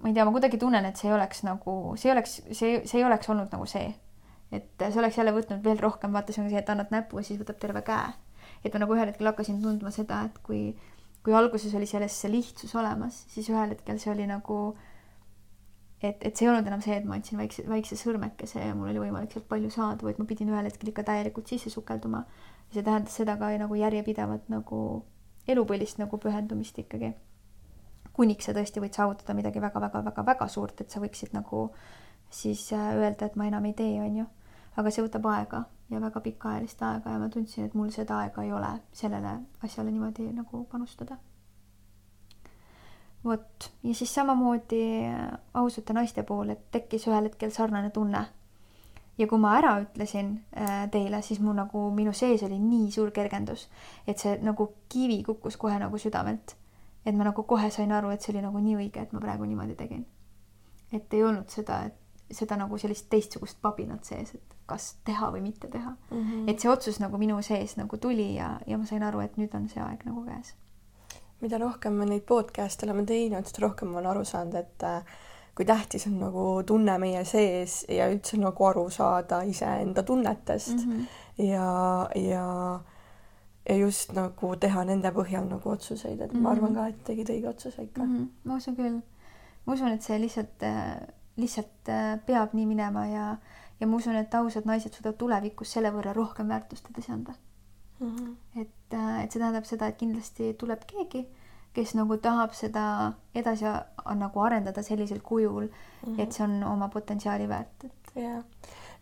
ma 0.00 0.08
ei 0.08 0.14
tea, 0.14 0.24
ma 0.24 0.32
kuidagi 0.34 0.58
tunnen, 0.60 0.84
et 0.84 0.98
see 1.00 1.08
ei 1.10 1.14
oleks 1.16 1.42
nagu, 1.46 1.76
see 1.98 2.10
ei 2.10 2.14
oleks, 2.16 2.40
see, 2.54 2.72
see 2.88 3.00
ei 3.00 3.06
oleks 3.06 3.30
olnud 3.32 3.52
nagu 3.52 3.68
see. 3.70 3.94
et 4.54 4.68
see 4.78 5.00
oleks 5.00 5.16
jälle 5.18 5.32
võtnud 5.34 5.64
veel 5.64 5.80
rohkem, 5.82 6.12
vaata, 6.14 6.30
see 6.34 6.44
on 6.44 6.50
see, 6.52 6.60
et 6.60 6.68
annad 6.70 6.92
näpu 6.94 7.18
ja 7.18 7.26
siis 7.26 7.40
võtab 7.40 7.58
terve 7.62 7.82
käe. 7.86 8.12
et 8.64 8.74
ma 8.74 8.84
nagu 8.84 8.94
ühel 8.94 9.10
hetkel 9.10 9.26
hakkasin 9.32 9.62
tundma 9.62 9.90
seda, 9.94 10.20
et 10.28 10.36
kui, 10.46 10.76
kui 11.26 11.34
alguses 11.34 11.74
oli 11.74 11.88
selles 11.90 12.14
see 12.20 12.30
lihtsus 12.30 12.76
olemas, 12.78 13.24
siis 13.32 13.48
ühel 13.50 13.74
hetkel 13.74 13.98
see 14.02 14.12
oli 14.12 14.28
nagu, 14.30 14.60
et, 15.98 16.20
et 16.20 16.30
see 16.36 16.46
ei 16.46 16.52
olnud 16.52 16.70
enam 16.70 16.84
see, 16.84 17.00
et 17.00 17.08
ma 17.08 17.18
andsin 17.18 17.40
väikse, 17.40 17.66
väikse 17.66 17.98
sõrmekese 17.98 18.62
ja 18.62 18.76
mul 18.78 18.92
oli 18.92 19.02
võimalik 19.08 19.34
sealt 19.34 19.48
palju 19.50 19.72
saada, 19.74 20.06
vaid 20.06 20.22
ma 20.22 20.28
pidin 20.28 20.54
ühel 20.54 20.70
hetkel 20.70 20.92
ikka 20.92 21.06
täielikult 21.08 21.50
sisse 21.50 21.72
sukelduma. 21.72 22.26
see 22.70 22.82
tähendas 22.86 23.16
seda 23.16 23.36
ka 23.40 23.50
nagu 23.58 23.74
järjepidevat 23.78 24.48
nagu 24.52 24.78
elupõlist 25.48 25.98
nagu 26.02 26.18
pühendumist 26.18 26.78
ikkagi 26.78 27.14
kuniks 28.16 28.48
sa 28.48 28.54
tõesti 28.56 28.80
võid 28.80 28.96
saavutada 28.96 29.36
midagi 29.36 29.60
väga-väga-väga-väga 29.60 30.48
suurt, 30.48 30.80
et 30.80 30.92
sa 30.92 31.02
võiksid 31.02 31.34
nagu 31.36 31.68
siis 32.32 32.64
äh, 32.72 32.92
öelda, 32.96 33.28
et 33.28 33.36
ma 33.36 33.48
enam 33.50 33.64
ei 33.68 33.76
tee, 33.76 33.96
on 34.00 34.22
ju. 34.22 34.26
aga 34.76 34.92
see 34.92 35.04
võtab 35.04 35.28
aega 35.32 35.62
ja 35.92 36.00
väga 36.02 36.20
pikaajalist 36.20 36.82
aega 36.84 37.14
ja 37.14 37.20
ma 37.20 37.28
tundsin, 37.32 37.64
et 37.64 37.74
mul 37.74 37.92
seda 37.94 38.20
aega 38.24 38.44
ei 38.44 38.52
ole 38.52 38.72
sellele 38.92 39.38
asjale 39.64 39.92
niimoodi 39.92 40.30
nagu 40.36 40.64
panustada. 40.72 41.18
vot, 43.24 43.70
ja 43.82 43.94
siis 43.94 44.14
samamoodi 44.14 44.82
äh, 45.10 45.28
ausate 45.54 45.92
naiste 45.92 46.22
puhul, 46.22 46.54
et 46.56 46.70
tekkis 46.72 47.08
ühel 47.10 47.28
hetkel 47.28 47.52
sarnane 47.52 47.90
tunne. 47.90 48.24
Ja 49.18 49.26
kui 49.26 49.38
ma 49.40 49.56
ära 49.58 49.78
ütlesin 49.80 50.38
äh, 50.56 50.90
teile, 50.90 51.22
siis 51.22 51.40
mu 51.40 51.52
nagu, 51.56 51.90
minu 51.90 52.12
sees 52.12 52.42
oli 52.42 52.58
nii 52.60 52.90
suur 52.92 53.10
kergendus, 53.10 53.68
et 54.06 54.18
see 54.18 54.38
nagu 54.42 54.72
kivi 54.92 55.22
kukkus 55.24 55.56
kohe 55.56 55.78
nagu 55.78 55.98
südamelt 55.98 56.56
et 57.06 57.14
ma 57.14 57.24
nagu 57.28 57.42
kohe 57.46 57.70
sain 57.70 57.92
aru, 57.94 58.10
et 58.10 58.22
see 58.22 58.34
oli 58.34 58.42
nagu 58.44 58.60
nii 58.62 58.76
õige, 58.80 59.04
et 59.06 59.14
ma 59.14 59.22
praegu 59.22 59.46
niimoodi 59.46 59.78
tegin. 59.78 60.04
et 60.92 61.14
ei 61.14 61.22
olnud 61.26 61.50
seda, 61.50 61.80
et 61.88 62.34
seda 62.34 62.56
nagu 62.58 62.78
sellist 62.78 63.08
teistsugust 63.10 63.58
pabinat 63.62 64.06
sees, 64.06 64.34
et 64.34 64.54
kas 64.70 64.96
teha 65.06 65.30
või 65.34 65.42
mitte 65.42 65.68
teha 65.70 65.90
mm. 65.90 66.22
-hmm. 66.22 66.50
et 66.50 66.60
see 66.60 66.70
otsus 66.70 67.00
nagu 67.02 67.18
minu 67.18 67.40
sees 67.42 67.76
nagu 67.76 67.98
tuli 67.98 68.34
ja, 68.34 68.60
ja 68.66 68.78
ma 68.78 68.86
sain 68.86 69.02
aru, 69.02 69.20
et 69.20 69.36
nüüd 69.36 69.54
on 69.54 69.68
see 69.68 69.82
aeg 69.82 70.04
nagu 70.06 70.24
käes. 70.26 70.54
mida 71.40 71.58
rohkem 71.58 71.92
me 71.92 72.06
neid 72.06 72.22
podcast'e 72.26 72.86
oleme 72.86 73.04
teinud, 73.04 73.46
seda 73.46 73.66
rohkem 73.66 73.88
ma 73.88 73.98
olen 73.98 74.10
aru 74.10 74.24
saanud, 74.24 74.54
et 74.54 74.82
äh, 74.82 75.02
kui 75.56 75.64
tähtis 75.64 76.06
on 76.06 76.18
nagu 76.20 76.62
tunne 76.66 76.98
meie 76.98 77.24
sees 77.24 77.84
ja 77.88 78.10
üldse 78.12 78.36
nagu 78.36 78.64
aru 78.64 78.90
saada 78.90 79.40
iseenda 79.42 80.02
tunnetest 80.02 80.76
mm 80.76 80.92
-hmm. 80.92 81.06
ja, 81.44 82.08
ja 82.14 82.80
ja 83.68 83.76
just 83.76 84.12
nagu 84.14 84.52
teha 84.62 84.84
nende 84.84 85.10
põhjal 85.14 85.46
nagu 85.50 85.70
otsuseid, 85.70 86.20
et 86.20 86.32
mm 86.32 86.38
-hmm. 86.38 86.42
ma 86.42 86.50
arvan 86.50 86.72
mhm. 86.72 86.78
ka, 86.78 86.86
et 86.88 87.04
tegid 87.04 87.30
õige 87.34 87.48
otsuse 87.48 87.82
ikka 87.82 88.02
mm. 88.02 88.16
-hmm. 88.16 88.26
ma 88.44 88.56
usun 88.56 88.76
küll. 88.76 89.00
ma 89.66 89.72
usun, 89.72 89.88
et 89.88 90.02
see 90.02 90.20
lihtsalt, 90.20 90.62
äh, 90.62 90.96
lihtsalt 91.36 91.88
äh, 91.88 92.20
peab 92.26 92.54
nii 92.54 92.66
minema 92.66 93.06
ja, 93.06 93.36
ja 93.80 93.86
ma 93.86 93.96
usun, 93.96 94.16
et 94.16 94.34
ausad 94.34 94.64
naised 94.64 94.92
suudavad 94.92 95.18
tulevikus 95.18 95.72
selle 95.72 95.90
võrra 95.90 96.12
rohkem 96.12 96.48
väärtust 96.48 96.90
edasi 96.90 97.12
anda 97.12 97.34
mm. 98.00 98.16
-hmm. 98.16 98.60
et, 98.60 98.94
äh, 98.94 99.24
et 99.24 99.32
see 99.32 99.40
tähendab 99.40 99.64
seda, 99.64 99.86
et 99.86 99.96
kindlasti 99.96 100.54
tuleb 100.54 100.86
keegi, 100.86 101.26
kes 101.76 101.94
nagu 101.98 102.16
tahab 102.22 102.56
seda 102.56 102.86
edasi 103.36 103.68
nagu 104.16 104.40
arendada 104.40 104.82
sellisel 104.82 105.20
kujul 105.20 105.68
mm, 105.68 105.70
-hmm. 106.06 106.20
et 106.22 106.32
see 106.32 106.44
on 106.44 106.62
oma 106.64 106.88
potentsiaali 106.88 107.48
väärt, 107.48 107.84
et. 107.84 108.12
jah 108.16 108.42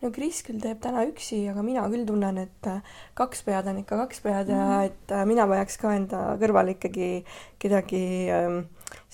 no 0.04 0.10
Kris 0.12 0.42
küll 0.44 0.60
teeb 0.62 0.80
täna 0.84 1.04
üksi, 1.08 1.40
aga 1.50 1.64
mina 1.64 1.84
küll 1.92 2.06
tunnen, 2.08 2.38
et 2.44 2.68
äh, 2.70 2.96
kaks 3.18 3.44
pead 3.46 3.68
on 3.70 3.80
ikka 3.82 3.98
kaks 4.04 4.22
pead 4.24 4.50
ja 4.52 4.62
mm. 4.62 4.88
et 4.90 5.14
äh, 5.16 5.24
mina 5.28 5.46
vajaks 5.50 5.78
ka 5.80 5.94
enda 5.96 6.22
kõrval 6.40 6.74
ikkagi 6.74 7.08
kedagi 7.62 8.04
ähm, 8.34 8.64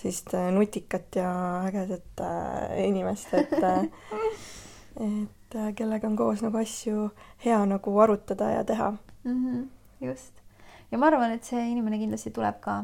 sellist 0.01 0.35
äh, 0.37 0.51
nutikat 0.55 1.21
ja 1.21 1.31
ägedat 1.69 2.25
inimest, 2.81 3.35
et 3.39 3.55
et 5.01 5.59
kellega 5.79 6.09
on 6.09 6.17
koos 6.19 6.43
nagu 6.45 6.59
asju 6.61 7.09
hea 7.45 7.59
nagu 7.67 7.97
arutada 8.03 8.51
ja 8.57 8.65
teha 8.67 8.91
mm. 8.93 9.37
-hmm, 9.37 9.67
just. 10.07 10.33
ja 10.91 10.99
ma 10.99 11.07
arvan, 11.07 11.33
et 11.37 11.45
see 11.45 11.71
inimene 11.71 11.99
kindlasti 12.03 12.35
tuleb 12.35 12.61
ka 12.61 12.83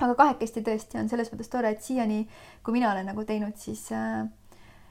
aga 0.00 0.14
kahekesti 0.18 0.62
tõesti 0.66 1.00
on 1.00 1.08
selles 1.08 1.30
mõttes 1.32 1.50
tore, 1.52 1.72
et 1.74 1.82
siiani, 1.84 2.22
kui 2.64 2.76
mina 2.76 2.92
olen 2.92 3.10
nagu 3.12 3.24
teinud, 3.28 3.56
siis 3.60 3.86
äh, 3.96 4.22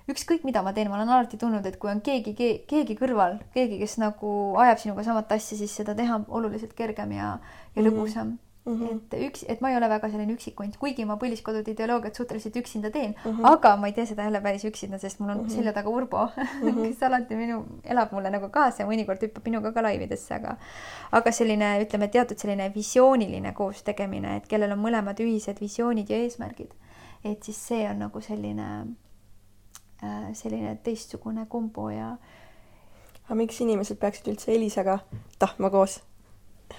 ükskõik, 0.10 0.45
mida 0.48 0.62
ma 0.65 0.74
teen, 0.74 0.89
ma 0.89 1.00
olen 1.00 1.10
alati 1.13 1.39
tundnud, 1.41 1.65
et 1.65 1.80
kui 1.82 1.91
on 1.91 2.02
keegi, 2.06 2.36
keegi 2.69 2.98
kõrval, 3.00 3.39
keegi, 3.56 3.80
kes 3.82 3.98
nagu 4.02 4.36
ajab 4.62 4.84
sinuga 4.84 5.06
samat 5.08 5.34
asja, 5.38 5.58
siis 5.60 5.74
seda 5.82 5.95
teha 5.98 6.22
oluliselt 6.28 6.76
kergem 6.78 7.17
ja, 7.17 7.34
ja 7.76 7.82
mhm. 7.82 7.89
lõbusam 7.89 8.28
mm. 8.28 8.38
-hmm. 8.38 8.45
Et 8.89 9.15
üks, 9.27 9.43
et 9.47 9.62
ma 9.62 9.71
ei 9.71 9.77
ole 9.77 9.89
väga 9.89 10.10
selline 10.10 10.36
üksikunt, 10.36 10.77
kuigi 10.82 11.05
ma 11.10 11.17
põliskodude 11.21 11.73
ideoloogiat 11.73 12.15
suhteliselt 12.15 12.55
üksinda 12.62 12.91
teen 12.91 13.15
mm, 13.15 13.32
-hmm. 13.32 13.47
aga 13.51 13.75
ma 13.77 13.88
ei 13.88 13.93
tee 13.93 14.05
seda 14.05 14.27
jälle 14.27 14.41
päris 14.41 14.65
üksinda, 14.65 14.99
sest 14.99 15.19
mul 15.19 15.29
on 15.29 15.38
mm 15.38 15.45
-hmm. 15.45 15.55
selja 15.55 15.73
taga 15.73 15.89
Urbo 15.89 16.25
mm, 16.36 16.69
-hmm. 16.69 16.88
kes 16.88 17.03
alati 17.03 17.36
minu, 17.36 17.65
elab 17.84 18.12
mulle 18.12 18.29
nagu 18.29 18.49
kaasa 18.49 18.84
ja 18.84 18.89
mõnikord 18.89 19.21
hüppab 19.27 19.45
minuga 19.45 19.71
ka 19.71 19.84
laividesse, 19.84 20.34
aga 20.36 20.55
aga 21.12 21.32
selline, 21.32 21.82
ütleme, 21.84 22.08
teatud 22.08 22.38
selline 22.38 22.71
visiooniline 22.75 23.53
koos 23.53 23.84
tegemine, 23.84 24.36
et 24.36 24.47
kellel 24.47 24.71
on 24.71 24.79
mõlemad 24.79 25.19
ühised 25.19 25.62
visioonid 25.62 26.10
ja 26.10 26.17
eesmärgid. 26.17 26.73
et 27.23 27.43
siis 27.43 27.67
see 27.67 27.89
on 27.89 27.99
nagu 27.99 28.21
selline 28.21 28.86
Äh, 30.03 30.34
selline 30.34 30.77
teistsugune 30.79 31.43
kombo 31.51 31.89
ja. 31.91 32.13
aga 33.25 33.36
miks 33.36 33.58
inimesed 33.60 33.97
peaksid 33.99 34.29
üldse 34.32 34.53
Elisaga 34.53 34.93
tahtma 35.41 35.67
koos 35.73 35.97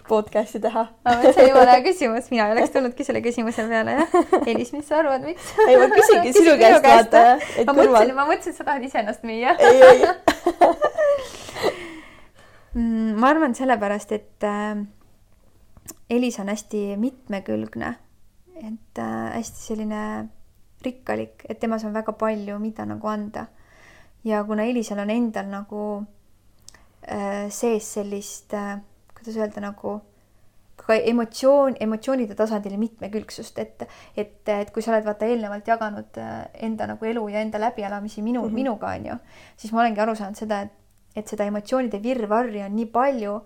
podcast'i 0.08 0.60
teha 0.62 0.84
see 1.06 1.44
ei 1.46 1.52
ole 1.56 1.76
küsimus, 1.84 2.30
mina 2.32 2.46
ei 2.48 2.52
oleks 2.56 2.70
tulnudki 2.74 3.04
selle 3.06 3.20
küsimuse 3.24 3.62
peale, 3.68 3.92
jah. 3.98 4.08
Elis, 4.50 4.70
mis 4.74 4.86
sa 4.88 4.94
arvad, 5.00 5.22
miks? 5.26 5.44
ei, 5.66 5.74
ma 5.80 5.86
küsingi 5.92 6.30
sinu 6.36 6.52
käest, 6.60 6.84
vaata. 6.84 7.22
ma 7.66 7.72
mõtlesin, 7.76 8.14
ma 8.16 8.24
mõtlesin, 8.28 8.52
et 8.54 8.58
sa 8.60 8.64
tahad 8.68 8.82
iseennast 8.86 9.22
müüa. 9.26 9.52
ei, 9.58 9.78
ei 9.86 9.98
mm, 12.78 13.10
ma 13.20 13.26
arvan 13.34 13.52
sellepärast, 13.58 14.10
et 14.16 14.40
äh, 14.48 14.74
Elis 16.10 16.36
on 16.42 16.48
hästi 16.50 16.80
mitmekülgne, 17.00 17.90
et 18.60 18.96
äh, 18.98 19.26
hästi 19.36 19.60
selline 19.70 20.02
rikkalik, 20.84 21.36
et 21.48 21.58
temas 21.60 21.84
on 21.84 21.94
väga 21.94 22.12
palju, 22.18 22.58
mida 22.62 22.82
nagu 22.88 23.06
anda. 23.10 23.42
ja 24.24 24.44
kuna 24.44 24.62
Elisal 24.68 24.98
on 25.00 25.10
endal 25.10 25.46
nagu 25.48 26.04
äh, 27.08 27.48
sees 27.48 27.94
sellist 27.94 28.54
äh,, 28.54 28.78
kuidas 29.20 29.36
öelda, 29.36 29.62
nagu 29.64 30.00
ka 30.80 30.96
emotsioon, 31.12 31.76
emotsioonide 31.80 32.34
tasandil 32.38 32.76
mitmekülgsust, 32.80 33.58
et, 33.62 33.84
et, 34.16 34.48
et 34.48 34.72
kui 34.74 34.82
sa 34.84 34.94
oled 34.94 35.06
vaata 35.06 35.28
eelnevalt 35.28 35.68
jaganud 35.68 36.18
äh, 36.20 36.42
enda 36.66 36.88
nagu 36.90 37.06
elu 37.06 37.26
ja 37.32 37.44
enda 37.44 37.60
läbielamisi 37.60 38.22
minu 38.22 38.42
mm, 38.42 38.48
-hmm. 38.48 38.54
minuga 38.54 38.94
on 38.96 39.06
ju, 39.06 39.16
siis 39.56 39.72
ma 39.72 39.80
olengi 39.84 40.00
aru 40.00 40.14
saanud 40.16 40.40
seda, 40.40 40.60
et, 40.60 40.72
et 41.16 41.28
seda 41.28 41.44
emotsioonide 41.44 42.02
virvarri 42.02 42.62
on 42.64 42.76
nii 42.76 42.86
palju, 42.86 43.40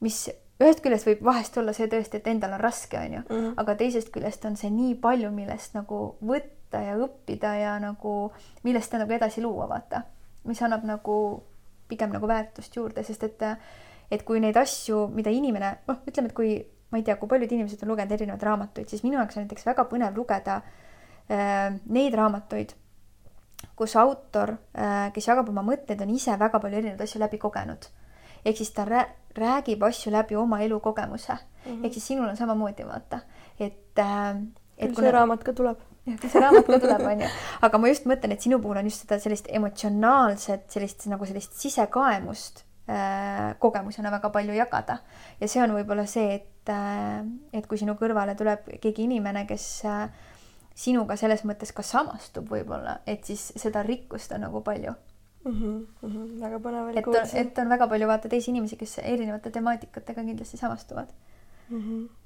mis 0.00 0.28
ühest 0.60 0.82
küljest 0.84 1.06
võib 1.06 1.24
vahest 1.24 1.56
olla 1.56 1.72
see 1.72 1.88
tõesti, 1.88 2.20
et 2.20 2.26
endal 2.26 2.52
on 2.52 2.60
raske, 2.60 2.98
on 2.98 3.12
ju 3.12 3.20
mm, 3.20 3.36
-hmm. 3.36 3.52
aga 3.56 3.74
teisest 3.74 4.10
küljest 4.10 4.44
on 4.44 4.56
see 4.56 4.70
nii 4.70 4.94
palju, 4.94 5.30
millest 5.30 5.74
nagu 5.74 6.00
võtta 6.22 6.82
ja 6.86 6.96
õppida 6.96 7.54
ja 7.60 7.78
nagu 7.78 8.32
millest 8.62 8.92
nagu 8.92 9.12
edasi 9.12 9.42
luua, 9.42 9.68
vaata, 9.68 10.02
mis 10.44 10.62
annab 10.62 10.84
nagu 10.84 11.42
pigem 11.88 12.12
nagu 12.12 12.28
väärtust 12.28 12.76
juurde, 12.76 13.02
sest 13.02 13.22
et 13.22 13.42
et 14.10 14.24
kui 14.26 14.40
neid 14.42 14.56
asju, 14.58 15.06
mida 15.14 15.30
inimene, 15.30 15.72
noh, 15.88 16.02
ütleme, 16.08 16.30
et 16.30 16.36
kui 16.36 16.54
ma 16.90 16.98
ei 16.98 17.06
tea, 17.06 17.16
kui 17.20 17.30
paljud 17.30 17.52
inimesed 17.54 17.82
on 17.84 17.92
lugenud 17.92 18.12
erinevaid 18.16 18.44
raamatuid, 18.46 18.90
siis 18.90 19.04
minu 19.06 19.18
jaoks 19.20 19.38
on 19.38 19.46
näiteks 19.46 19.66
väga 19.68 19.86
põnev 19.90 20.16
lugeda 20.18 20.60
äh, 20.60 21.68
neid 21.94 22.16
raamatuid, 22.18 22.74
kus 23.78 23.94
autor 24.00 24.56
äh,, 24.74 25.10
kes 25.14 25.30
jagab 25.30 25.50
oma 25.52 25.62
mõtteid, 25.66 26.02
on 26.02 26.14
ise 26.14 26.34
väga 26.40 26.60
palju 26.62 26.80
erinevaid 26.80 27.04
asju 27.06 27.22
läbi 27.22 27.38
kogenud. 27.38 27.90
ehk 28.44 28.56
siis 28.56 28.72
ta 28.72 28.86
rää 28.88 29.04
räägib 29.36 29.82
asju 29.84 30.10
läbi 30.12 30.36
oma 30.36 30.60
elukogemuse 30.64 31.32
mm 31.32 31.40
-hmm.. 31.66 31.84
ehk 31.84 31.92
siis 31.92 32.06
sinul 32.06 32.28
on 32.28 32.36
samamoodi, 32.36 32.86
vaata, 32.86 33.20
et 33.60 33.98
äh,. 33.98 34.42
et 34.78 34.94
kui 34.94 35.04
see 35.04 35.12
raamat 35.12 35.44
ka 35.44 35.52
tuleb 35.52 35.78
see 36.32 36.40
raamat 36.40 36.66
ka 36.66 36.78
tuleb, 36.80 37.06
onju. 37.12 37.28
aga 37.62 37.78
ma 37.78 37.88
just 37.88 38.06
mõtlen, 38.06 38.32
et 38.32 38.40
sinu 38.40 38.58
puhul 38.58 38.76
on 38.80 38.84
just 38.84 39.04
seda 39.04 39.20
sellist 39.20 39.46
emotsionaalset, 39.48 40.66
sellist 40.72 41.06
nagu 41.06 41.26
sellist 41.26 41.52
sisekaemust 41.52 42.64
kogemusena 43.58 44.10
väga 44.10 44.30
palju 44.34 44.54
jagada. 44.54 44.98
ja 45.40 45.48
see 45.48 45.62
on 45.62 45.74
võib-olla 45.76 46.06
see, 46.06 46.34
et 46.34 46.68
äh,, 46.72 47.20
et 47.52 47.66
kui 47.66 47.78
sinu 47.78 47.94
kõrvale 47.94 48.34
tuleb 48.34 48.66
keegi 48.82 49.04
inimene, 49.04 49.44
kes 49.46 49.84
äh, 49.86 50.08
sinuga 50.74 51.16
selles 51.16 51.44
mõttes 51.44 51.72
ka 51.76 51.82
samastub 51.86 52.48
võib-olla, 52.50 53.00
et 53.06 53.24
siis 53.24 53.52
seda 53.56 53.82
rikkust 53.86 54.32
on 54.32 54.46
nagu 54.46 54.62
palju 54.66 54.94
mm. 55.44 55.52
-hmm, 55.52 55.76
mm 56.02 56.10
-hmm. 56.10 56.40
väga 56.40 56.58
põnev 56.58 56.88
oli 56.88 57.04
on, 57.06 57.28
et 57.34 57.58
on 57.58 57.68
väga 57.68 57.88
palju 57.88 58.06
vaata 58.06 58.28
teisi 58.28 58.50
inimesi, 58.50 58.76
kes 58.76 58.98
erinevate 58.98 59.50
temaatikatega 59.50 60.24
kindlasti 60.24 60.56
samastuvad 60.56 61.12
mm. 61.68 61.80
-hmm 61.80 62.19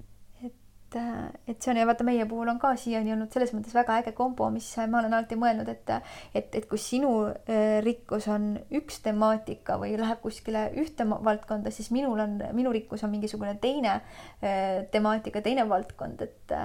et, 0.94 1.00
äh, 1.00 1.30
et 1.48 1.62
see 1.62 1.72
on 1.72 1.78
ja 1.78 1.86
vaata, 1.86 2.04
meie 2.06 2.26
puhul 2.28 2.48
on 2.48 2.58
ka 2.62 2.74
siiani 2.78 3.12
olnud 3.14 3.32
selles 3.32 3.52
mõttes 3.54 3.74
väga 3.74 3.98
äge 4.00 4.14
kombo, 4.16 4.48
mis 4.54 4.66
ma 4.88 5.00
olen 5.00 5.14
alati 5.14 5.38
mõelnud, 5.38 5.68
et 5.68 5.92
et, 6.34 6.54
et 6.54 6.68
kui 6.68 6.78
sinu 6.78 7.12
äh, 7.28 7.80
rikkus 7.84 8.28
on 8.32 8.54
üks 8.74 9.00
temaatika 9.04 9.78
või 9.80 9.96
läheb 9.98 10.22
kuskile 10.22 10.70
ühte 10.80 11.06
valdkonda, 11.08 11.72
siis 11.74 11.90
minul 11.94 12.20
on, 12.20 12.38
minu 12.56 12.72
rikkus 12.72 13.04
on 13.04 13.12
mingisugune 13.14 13.56
teine 13.60 13.98
äh, 13.98 14.84
temaatika, 14.90 15.42
teine 15.42 15.68
valdkond, 15.68 16.22
et 16.22 16.58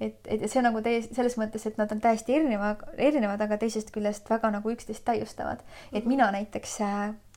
et, 0.00 0.16
et 0.24 0.44
see 0.48 0.62
on 0.62 0.64
nagu 0.64 0.80
täiesti 0.80 1.12
selles 1.12 1.34
mõttes, 1.36 1.66
et 1.68 1.76
nad 1.76 1.90
on 1.92 1.98
täiesti 2.00 2.32
erineva, 2.38 2.70
erinevad, 2.96 3.42
aga 3.44 3.58
teisest 3.60 3.90
küljest 3.92 4.30
väga 4.32 4.48
nagu 4.54 4.72
üksteist 4.72 5.04
täiustavad. 5.04 5.60
et 5.92 5.98
mhm. 6.00 6.08
mina 6.08 6.30
näiteks 6.32 6.78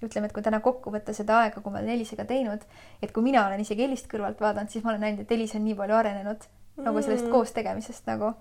ütleme, 0.03 0.29
et 0.29 0.35
kui 0.35 0.45
täna 0.45 0.61
kokku 0.63 0.93
võtta 0.93 1.13
seda 1.15 1.41
aega, 1.43 1.61
kui 1.61 1.73
ma 1.73 1.81
olen 1.81 1.93
Elisega 1.95 2.25
teinud, 2.29 2.63
et 3.01 3.11
kui 3.15 3.25
mina 3.25 3.45
olen 3.47 3.63
isegi 3.63 3.83
Elist 3.83 4.07
kõrvalt 4.11 4.39
vaadanud, 4.41 4.71
siis 4.71 4.85
ma 4.85 4.93
olen 4.93 5.05
näinud, 5.07 5.25
et 5.25 5.33
Elis 5.35 5.55
on 5.59 5.65
nii 5.65 5.75
palju 5.79 5.97
arenenud 5.99 6.45
mm. 6.45 6.85
nagu 6.87 7.03
sellest 7.03 7.27
mhm. 7.27 7.33
koos 7.35 7.51
tegemisest 7.55 8.07
nagu, 8.07 8.33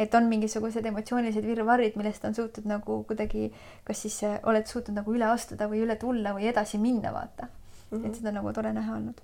et 0.00 0.14
on 0.14 0.30
mingisugused 0.30 0.86
emotsioonilised 0.92 1.46
virvarrid, 1.46 1.98
millest 2.00 2.24
on 2.24 2.38
suutnud 2.38 2.70
nagu 2.70 3.02
kuidagi, 3.08 3.50
kas 3.84 4.06
siis 4.06 4.22
äh, 4.28 4.38
oled 4.48 4.70
suutnud 4.70 5.02
nagu 5.02 5.12
üle 5.12 5.28
astuda 5.28 5.68
või 5.70 5.84
üle 5.84 5.98
tulla 6.00 6.32
või 6.38 6.48
edasi 6.52 6.80
minna, 6.80 7.12
vaata 7.12 7.48
mm. 7.48 7.98
-hmm. 7.98 8.08
et 8.08 8.20
seda 8.20 8.32
on 8.32 8.40
nagu 8.40 8.56
tore 8.56 8.72
näha 8.72 8.96
olnud 8.96 9.20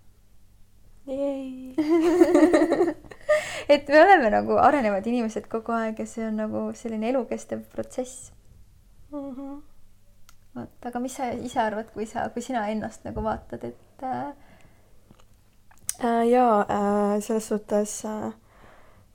et 3.75 3.89
me 3.89 4.01
oleme 4.03 4.31
nagu 4.31 4.59
arenevad 4.61 5.07
inimesed 5.09 5.47
kogu 5.49 5.73
aeg 5.73 5.99
ja 6.03 6.07
see 6.07 6.27
on 6.27 6.37
nagu 6.43 6.73
selline 6.77 7.09
elukestev 7.09 7.61
protsess 7.73 8.33
mm. 9.11 9.31
-hmm. 9.31 9.63
Vot, 10.59 10.77
aga 10.91 11.01
mis 11.03 11.17
sa 11.19 11.31
ise 11.33 11.61
arvad, 11.63 11.91
kui 11.95 12.07
sa, 12.07 12.29
kui 12.35 12.45
sina 12.45 12.67
ennast 12.73 13.07
nagu 13.09 13.25
vaatad, 13.25 13.65
et 13.65 14.05
äh... 14.07 14.29
Äh, 15.99 16.25
jaa 16.31 16.61
äh,, 16.63 17.19
selles 17.25 17.49
suhtes 17.51 17.99
äh, 18.07 18.31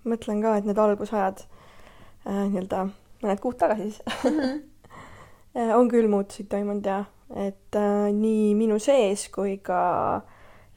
mõtlen 0.04 0.42
ka, 0.44 0.58
et 0.58 0.68
need 0.68 0.80
algusajad 0.84 1.46
äh, 1.46 2.46
nii-öelda 2.52 2.88
mõned 3.24 3.44
kuud 3.44 3.58
tagasi 3.60 3.90
siis 3.92 4.02
mm 4.24 4.40
-hmm. 4.40 5.74
on 5.80 5.90
küll 5.90 6.10
muutusid 6.12 6.50
toimunud 6.52 6.86
ja 6.86 7.04
et 7.36 7.76
äh, 7.76 8.12
nii 8.14 8.56
minu 8.56 8.80
sees 8.80 9.30
kui 9.30 9.58
ka 9.58 10.22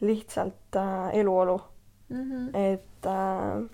lihtsalt 0.01 0.77
äh, 0.77 1.19
eluolu 1.19 1.61
mm. 2.09 2.23
-hmm. 2.23 2.57
et 2.57 3.07
äh, 3.07 3.69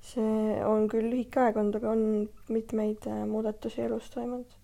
see 0.00 0.64
on 0.64 0.88
küll 0.88 1.10
lühike 1.10 1.42
aeg 1.42 1.56
olnud, 1.60 1.74
aga 1.80 1.90
on 1.90 2.28
mitmeid 2.48 3.06
äh, 3.06 3.24
muudatusi 3.28 3.82
elus 3.82 4.10
toimunud. 4.10 4.57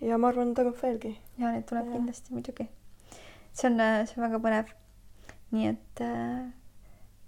Ja 0.00 0.18
ma 0.18 0.30
arvan, 0.30 0.54
toimub 0.56 0.78
veelgi. 0.80 1.14
ja 1.38 1.52
neid 1.52 1.66
tuleb 1.68 1.88
ja. 1.88 1.92
kindlasti 1.96 2.34
muidugi. 2.34 2.68
see 3.52 3.70
on, 3.70 3.80
äh, 3.80 4.00
see 4.08 4.18
on 4.18 4.26
väga 4.28 4.40
põnev. 4.46 4.74
nii 5.54 5.70
et 5.72 6.02
äh, 6.06 6.50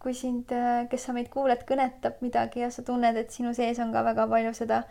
kui 0.02 0.14
sind, 0.18 0.52
äh, 0.52 0.84
kes 0.90 1.06
sa 1.06 1.14
meid 1.16 1.30
kuuled, 1.30 1.64
kõnetab 1.68 2.20
midagi 2.24 2.64
ja 2.64 2.70
sa 2.70 2.84
tunned, 2.86 3.16
et 3.16 3.30
sinu 3.30 3.54
sees 3.54 3.80
on 3.82 3.92
ka 3.94 4.04
väga 4.06 4.26
palju 4.30 4.54
seda 4.58 4.82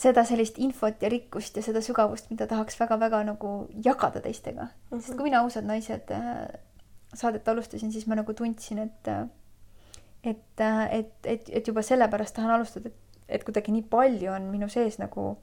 seda 0.00 0.22
sellist 0.24 0.58
infot 0.62 1.02
ja 1.02 1.10
rikkust 1.10 1.56
ja 1.58 1.62
seda 1.66 1.82
sügavust, 1.82 2.30
mida 2.30 2.46
tahaks 2.46 2.78
väga-väga 2.78 3.24
nagu 3.26 3.54
jagada 3.84 4.22
teistega 4.22 4.68
mm. 4.68 4.70
-hmm. 4.90 5.00
sest 5.00 5.16
kui 5.16 5.30
mina 5.30 5.42
Ausad 5.42 5.66
naised 5.66 6.12
saadet 7.14 7.48
alustasin, 7.48 7.92
siis 7.92 8.06
ma 8.06 8.14
nagu 8.14 8.34
tundsin, 8.34 8.78
et 8.78 9.08
et, 10.22 10.60
et, 10.90 11.12
et, 11.24 11.48
et 11.48 11.68
juba 11.68 11.82
sellepärast 11.82 12.34
tahan 12.36 12.50
alustada, 12.50 12.88
et, 12.88 13.20
et 13.28 13.44
kuidagi 13.44 13.72
nii 13.72 13.86
palju 13.90 14.32
on 14.32 14.50
minu 14.52 14.68
sees 14.68 14.98
nagu, 15.00 15.36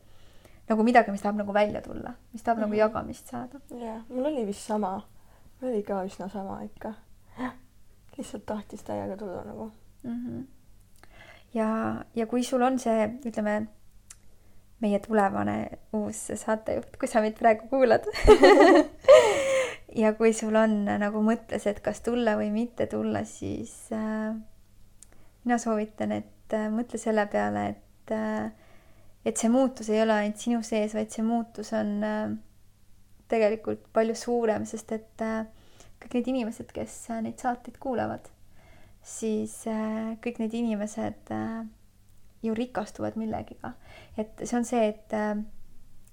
nagu 0.70 0.84
midagi, 0.84 1.11
mis 1.11 1.24
tahab 1.24 1.39
nagu 1.39 1.53
välja 1.53 1.82
tulla, 1.82 2.13
mis 2.34 2.43
tahab 2.43 2.57
mm 2.57 2.63
-hmm. 2.63 2.68
nagu 2.68 2.74
mhm. 2.74 2.80
jagamist 2.80 3.28
saada. 3.28 3.59
jah, 3.70 4.01
mul 4.09 4.26
oli 4.26 4.45
vist 4.45 4.68
sama, 4.68 5.01
mul 5.61 5.72
oli 5.72 5.84
ka 5.84 6.03
üsna 6.03 6.30
sama 6.30 6.61
ikka. 6.63 6.93
lihtsalt 8.18 8.45
tahtis 8.45 8.84
täiega 8.84 9.18
tulla 9.18 9.43
nagu 9.43 9.72
mm. 10.03 10.26
-hmm. 10.26 10.45
ja, 11.53 11.95
ja 12.15 12.26
kui 12.26 12.43
sul 12.43 12.61
on 12.61 12.80
see, 12.80 13.20
ütleme, 13.26 13.68
meie 14.80 14.99
tulevane 14.99 15.70
uus 15.93 16.32
saatejuht, 16.36 16.97
kui 16.99 17.07
sa 17.07 17.22
meid 17.22 17.38
praegu 17.39 17.68
kuulad 17.70 18.05
ja 20.03 20.13
kui 20.13 20.34
sul 20.34 20.55
on 20.55 20.86
nagu 20.86 21.22
mõttes, 21.26 21.65
et 21.70 21.80
kas 21.82 22.01
tulla 22.05 22.36
või 22.38 22.51
mitte 22.53 22.86
tulla, 22.91 23.24
siis 23.26 23.74
äh, 23.95 24.36
mina 25.43 25.57
soovitan, 25.57 26.11
et 26.11 26.53
äh, 26.53 26.68
mõtle 26.74 26.99
selle 27.01 27.26
peale, 27.32 27.68
et 27.74 28.13
äh, 28.13 28.51
et 29.28 29.36
see 29.36 29.51
muutus 29.51 29.89
ei 29.91 29.99
ole 30.01 30.15
ainult 30.15 30.39
sinu 30.39 30.61
sees, 30.63 30.93
vaid 30.95 31.11
see 31.11 31.25
muutus 31.25 31.73
on 31.75 31.97
äh, 32.07 32.30
tegelikult 33.32 33.89
palju 33.95 34.15
suurem, 34.15 34.65
sest 34.69 34.93
et 34.95 35.23
äh, 35.25 35.41
kõik 35.99 36.19
need 36.19 36.32
inimesed, 36.32 36.71
kes 36.75 36.95
äh, 37.11 37.21
neid 37.25 37.43
saateid 37.43 37.80
kuulavad, 37.84 38.30
siis 39.03 39.61
kõik 40.23 40.39
need 40.41 40.55
inimesed 40.57 41.30
ju 42.43 42.55
rikastuvad 42.55 43.15
millegiga. 43.15 43.71
et 44.19 44.43
see 44.43 44.57
on 44.57 44.65
see, 44.67 44.89
et 44.91 45.15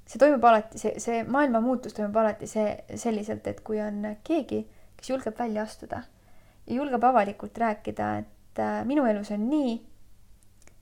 see 0.06 0.20
toimub 0.22 0.44
alati, 0.46 0.78
see, 0.78 0.92
see 1.02 1.24
maailma 1.26 1.58
muutus 1.64 1.96
toimub 1.96 2.16
alati 2.22 2.46
see 2.46 2.76
selliselt, 3.00 3.46
et 3.50 3.64
kui 3.66 3.80
on 3.82 4.14
keegi, 4.26 4.60
kes 4.94 5.10
julgeb 5.10 5.38
välja 5.38 5.66
astuda 5.66 6.04
ja 6.66 6.78
julgeb 6.78 7.02
avalikult 7.10 7.58
rääkida, 7.58 8.12
et 8.22 8.62
minu 8.86 9.08
elus 9.10 9.32
on 9.34 9.48
nii, 9.50 9.74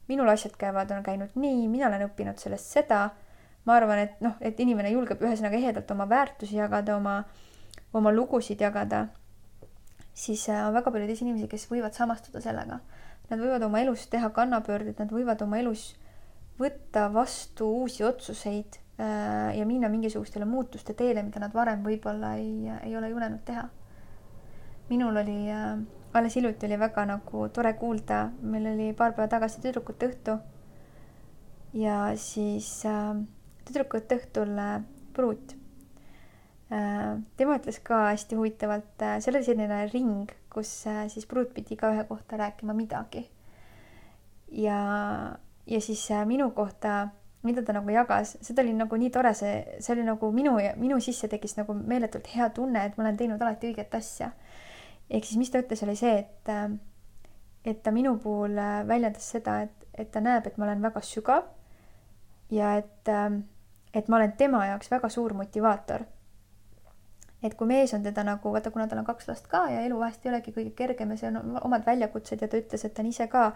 minul 0.08 0.28
asjad 0.28 0.54
käivad, 0.58 0.90
on 0.90 1.02
käinud 1.02 1.36
nii, 1.38 1.66
mina 1.70 1.88
olen 1.88 2.06
õppinud 2.08 2.40
sellest 2.42 2.72
seda. 2.74 3.10
ma 3.64 3.76
arvan, 3.78 4.00
et 4.02 4.22
noh, 4.24 4.34
et 4.42 4.58
inimene 4.58 4.90
julgeb 4.90 5.20
ühesõnaga 5.22 5.54
ehedalt 5.54 5.90
oma 5.94 6.08
väärtusi 6.10 6.56
jagada, 6.56 6.96
oma, 6.96 7.20
oma 7.94 8.10
lugusid 8.10 8.60
jagada, 8.60 9.04
siis 10.14 10.48
äh, 10.50 10.64
on 10.66 10.74
väga 10.74 10.90
palju 10.90 11.06
teisi 11.06 11.22
inimesi, 11.22 11.46
kes 11.48 11.68
võivad 11.70 11.94
samastuda 11.94 12.42
sellega. 12.42 12.80
Nad 13.30 13.38
võivad 13.38 13.62
oma 13.62 13.80
elus 13.80 14.08
teha 14.10 14.32
kannapöördeid, 14.34 14.98
nad 14.98 15.14
võivad 15.14 15.44
oma 15.46 15.60
elus 15.62 15.92
võtta 16.58 17.06
vastu 17.14 17.68
uusi 17.84 18.02
otsuseid 18.04 18.80
äh, 18.98 19.54
ja 19.54 19.66
minna 19.68 19.88
mingisugustele 19.92 20.48
muutuste 20.48 20.98
teele, 20.98 21.22
mida 21.22 21.40
nad 21.40 21.54
varem 21.54 21.86
võib-olla 21.86 22.34
ei, 22.42 22.66
ei 22.82 22.96
ole 22.98 23.14
julenud 23.14 23.46
teha. 23.46 23.68
minul 24.90 25.16
oli 25.22 25.38
äh, 25.54 25.78
alles 26.12 26.36
hiljuti 26.36 26.66
oli 26.66 26.78
väga 26.78 27.04
nagu 27.08 27.48
tore 27.48 27.72
kuulda, 27.78 28.30
meil 28.42 28.66
oli 28.74 28.92
paar 28.96 29.14
päeva 29.16 29.28
tagasi 29.32 29.62
tüdrukute 29.64 30.08
õhtu. 30.10 30.38
ja 31.72 32.12
siis 32.16 32.84
äh, 32.86 33.16
tüdrukute 33.64 34.18
õhtul 34.20 34.58
äh, 34.58 34.82
pruut 35.16 35.54
äh,. 36.72 37.16
tema 37.36 37.56
ütles 37.56 37.80
ka 37.84 38.10
hästi 38.10 38.36
huvitavalt 38.36 39.02
äh,, 39.02 39.20
seal 39.24 39.38
oli 39.38 39.48
selline 39.48 39.86
ring, 39.92 40.32
kus 40.52 40.74
äh, 40.86 41.06
siis 41.08 41.26
pruut 41.26 41.54
pidi 41.54 41.76
ka 41.80 41.94
ühe 41.94 42.04
kohta 42.08 42.36
rääkima 42.36 42.76
midagi. 42.76 43.28
ja, 44.48 44.78
ja 45.66 45.80
siis 45.80 46.10
äh, 46.10 46.26
minu 46.26 46.50
kohta 46.50 47.08
mida 47.42 47.64
ta 47.64 47.72
nagu 47.72 47.90
jagas, 47.90 48.36
seda 48.40 48.62
oli 48.62 48.72
nagu 48.76 48.96
nii 48.96 49.10
tore, 49.10 49.32
see, 49.34 49.78
see 49.80 49.96
oli 49.96 50.04
nagu 50.06 50.28
minu, 50.32 50.58
minu 50.78 51.00
sisse 51.00 51.26
tekkis 51.28 51.56
nagu 51.56 51.74
meeletult 51.74 52.28
hea 52.34 52.48
tunne, 52.54 52.84
et 52.84 52.98
ma 52.98 53.02
olen 53.02 53.16
teinud 53.18 53.42
alati 53.42 53.72
õiget 53.72 53.96
asja 53.98 54.30
ehk 55.12 55.28
siis, 55.28 55.38
mis 55.40 55.52
ta 55.52 55.60
ütles, 55.60 55.82
oli 55.84 55.96
see, 55.98 56.14
et, 56.24 56.48
äh, 56.48 56.70
et 57.64 57.82
ta 57.84 57.92
minu 57.92 58.16
puhul 58.22 58.56
äh, 58.58 58.80
väljendas 58.88 59.28
seda, 59.34 59.60
et, 59.66 59.86
et 59.94 60.10
ta 60.12 60.22
näeb, 60.24 60.46
et 60.48 60.56
ma 60.58 60.66
olen 60.68 60.82
väga 60.82 61.02
sügav 61.04 61.50
ja 62.52 62.76
et, 62.80 63.08
äh, 63.08 63.30
et 63.94 64.08
ma 64.08 64.18
olen 64.18 64.34
tema 64.40 64.64
jaoks 64.66 64.90
väga 64.90 65.12
suur 65.12 65.36
motivaator. 65.36 66.08
et 67.42 67.54
kui 67.58 67.66
mees 67.66 67.90
on 67.94 68.04
teda 68.04 68.22
nagu, 68.22 68.52
vaata, 68.54 68.70
kuna 68.70 68.84
tal 68.86 69.00
on 69.00 69.06
kaks 69.08 69.26
last 69.26 69.48
ka 69.50 69.64
ja 69.66 69.80
elu 69.82 69.96
vahest 69.98 70.22
ei 70.22 70.30
olegi 70.30 70.52
kõige 70.54 70.70
kergem 70.78 71.10
ja 71.10 71.16
seal 71.18 71.38
on 71.40 71.56
omad 71.66 71.82
väljakutsed 71.86 72.44
ja 72.44 72.48
ta 72.48 72.60
ütles, 72.60 72.84
et 72.86 72.94
ta 72.94 73.02
on 73.02 73.08
ise 73.10 73.26
ka 73.26 73.48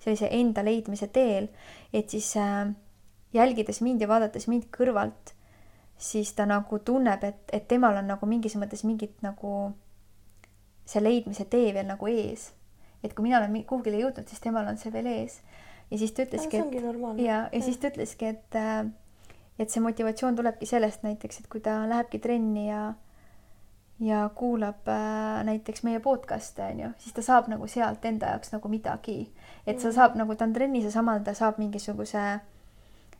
sellise 0.00 0.30
enda 0.32 0.64
leidmise 0.64 1.10
teel, 1.12 1.50
et 1.92 2.08
siis 2.08 2.30
äh, 2.40 2.72
jälgides 3.36 3.82
mind 3.84 4.00
ja 4.00 4.08
vaadates 4.08 4.48
mind 4.48 4.70
kõrvalt, 4.72 5.34
siis 5.98 6.32
ta 6.32 6.46
nagu 6.48 6.78
tunneb, 6.78 7.24
et, 7.24 7.44
et 7.52 7.68
temal 7.68 8.00
on 8.00 8.08
nagu 8.14 8.26
mingis 8.26 8.56
mõttes 8.56 8.84
mingit 8.88 9.20
nagu 9.22 9.74
see 10.84 11.02
leidmise 11.02 11.44
tee 11.50 11.72
veel 11.74 11.86
nagu 11.88 12.08
ees. 12.10 12.52
et 13.04 13.14
kui 13.14 13.26
mina 13.26 13.38
olen 13.38 13.64
kuhugile 13.68 14.00
jõudnud, 14.00 14.28
siis 14.28 14.40
temal 14.40 14.68
on 14.68 14.80
see 14.80 14.92
veel 14.92 15.06
ees. 15.06 15.40
ja 15.90 15.98
siis 15.98 16.12
ta 16.12 16.26
ütleski, 16.26 16.60
et 16.60 17.22
ja, 17.24 17.48
ja 17.52 17.62
siis 17.62 17.78
ta 17.78 17.92
ütleski, 17.92 18.34
et 18.34 18.60
äh, 18.60 18.84
et 19.58 19.70
see 19.70 19.82
motivatsioon 19.82 20.36
tulebki 20.36 20.66
sellest 20.66 21.04
näiteks, 21.06 21.40
et 21.40 21.48
kui 21.50 21.62
ta 21.62 21.82
lähebki 21.88 22.18
trenni 22.18 22.68
ja 22.68 22.92
ja 24.00 24.30
kuulab 24.34 24.88
äh, 24.88 25.44
näiteks 25.46 25.84
meie 25.86 26.00
podcast'e 26.02 26.66
onju, 26.72 26.90
siis 26.98 27.14
ta 27.14 27.22
saab 27.22 27.46
nagu 27.48 27.66
sealt 27.70 28.04
enda 28.04 28.32
jaoks 28.34 28.50
nagu 28.52 28.68
midagi. 28.68 29.32
et 29.66 29.80
sa 29.80 29.88
mm. 29.88 29.94
saab 29.94 30.16
nagu, 30.18 30.34
ta 30.34 30.44
on 30.44 30.52
trennis 30.52 30.84
ja 30.84 30.90
samal 30.90 31.22
ta 31.24 31.34
saab 31.34 31.58
mingisuguse 31.62 32.24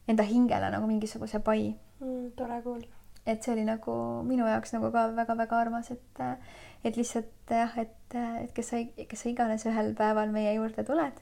enda 0.09 0.23
hingele 0.23 0.71
nagu 0.71 0.87
mingisuguse 0.87 1.41
pai 1.41 1.75
mm,. 2.01 2.33
tore 2.37 2.61
kuulda. 2.63 2.91
et 3.27 3.43
see 3.43 3.55
oli 3.55 3.65
nagu 3.65 3.95
minu 4.27 4.47
jaoks 4.51 4.75
nagu 4.75 4.91
ka 4.93 5.07
väga-väga 5.17 5.61
armas, 5.61 5.91
et 5.91 6.25
et 6.85 6.97
lihtsalt 6.97 7.51
jah, 7.51 7.79
et, 7.79 8.15
et 8.15 8.53
kes 8.55 8.69
sa, 8.73 8.81
kes 9.09 9.23
sa 9.23 9.29
iganes 9.31 9.65
ühel 9.67 9.95
päeval 9.97 10.33
meie 10.35 10.55
juurde 10.55 10.85
tuled, 10.85 11.21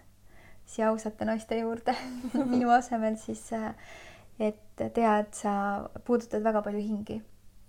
siia 0.67 0.89
ausate 0.91 1.25
naiste 1.29 1.59
juurde 1.59 1.95
minu 2.53 2.71
asemel, 2.75 3.17
siis, 3.17 3.45
et 4.39 4.59
tea, 4.95 5.19
et 5.19 5.35
sa 5.35 5.53
puudutad 6.05 6.43
väga 6.43 6.63
palju 6.63 6.81
hingi 6.83 7.21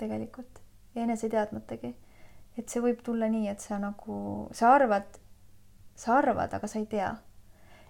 tegelikult 0.01 0.61
ja 0.95 1.03
enese 1.03 1.29
teadmatagi. 1.29 1.93
et 2.57 2.69
see 2.69 2.81
võib 2.81 3.01
tulla 3.03 3.27
nii, 3.29 3.47
et 3.49 3.61
sa 3.61 3.79
nagu, 3.81 4.47
sa 4.53 4.73
arvad, 4.75 5.19
sa 5.95 6.17
arvad, 6.17 6.53
aga 6.53 6.67
sa 6.67 6.79
ei 6.79 6.85
tea. 6.89 7.11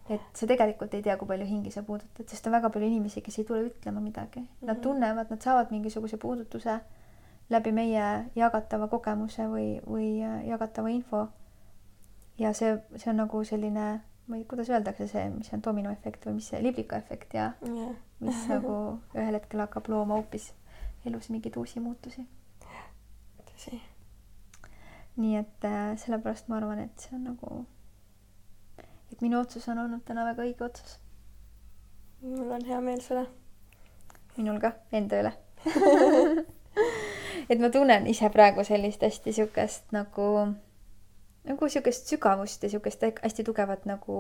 et 0.10 0.22
sa 0.36 0.48
tegelikult 0.48 0.94
ei 0.94 1.02
tea, 1.04 1.16
kui 1.18 1.28
palju 1.28 1.46
hingi 1.48 1.72
sa 1.72 1.84
puudutad, 1.84 2.28
sest 2.28 2.48
on 2.48 2.54
väga 2.58 2.70
palju 2.70 2.88
inimesi, 2.88 3.22
kes 3.24 3.40
ei 3.40 3.46
tule 3.48 3.62
ütlema 3.70 4.02
midagi. 4.04 4.42
Nad 4.62 4.78
Mhm. 4.78 4.84
tunnevad, 4.84 5.30
nad 5.32 5.42
saavad 5.42 5.72
mingisuguse 5.72 6.18
puudutuse 6.18 6.80
läbi 7.54 7.72
meie 7.76 8.08
jagatava 8.36 8.88
kogemuse 8.92 9.46
või, 9.52 9.68
või 9.86 10.10
äh, 10.26 10.42
jagatava 10.50 10.92
info. 10.94 11.28
ja 12.40 12.54
see, 12.58 12.74
see 12.98 13.12
on 13.12 13.22
nagu 13.22 13.44
selline, 13.46 13.86
ma 14.28 14.40
ei, 14.40 14.46
kuidas 14.50 14.72
öeldakse 14.74 15.08
see, 15.12 15.28
mis 15.36 15.54
on 15.54 15.62
dominoefekt 15.66 16.26
või 16.26 16.40
mis 16.40 16.50
see 16.52 16.62
liblikaefekt 16.64 17.38
ja 17.38 17.52
jah, 17.62 17.96
mis 18.24 18.46
nagu 18.50 18.76
ühel 19.14 19.38
hetkel 19.38 19.66
hakkab 19.66 19.90
looma 19.92 20.18
hoopis 20.22 20.52
elus 21.06 21.30
mingeid 21.30 21.58
uusi 21.60 21.80
muutusi. 21.84 22.26
tõsi. 23.52 23.80
nii 25.16 25.36
et 25.38 25.66
äh, 25.70 25.94
sellepärast 26.00 26.50
ma 26.50 26.58
arvan, 26.58 26.80
et 26.88 27.06
see 27.06 27.16
on 27.18 27.28
nagu, 27.30 27.66
et 29.12 29.22
minu 29.22 29.40
otsus 29.40 29.68
on 29.70 29.84
olnud 29.86 30.02
täna 30.08 30.26
väga 30.32 30.48
õige 30.48 30.66
otsus. 30.66 30.98
mul 32.22 32.52
on 32.58 32.66
hea 32.66 32.82
meel 32.82 33.02
selle. 33.06 33.28
minul 34.38 34.60
ka 34.64 34.74
enda 34.92 35.22
üle 35.22 35.36
et 37.50 37.60
ma 37.60 37.70
tunnen 37.70 38.08
ise 38.08 38.30
praegu 38.34 38.64
sellist 38.64 39.02
hästi 39.04 39.34
siukest 39.34 39.92
nagu, 39.96 40.28
nagu 41.48 41.70
siukest 41.70 42.12
sügavust 42.12 42.64
ja 42.64 42.70
siukest 42.70 43.04
hästi 43.24 43.44
tugevat 43.44 43.86
nagu 43.90 44.18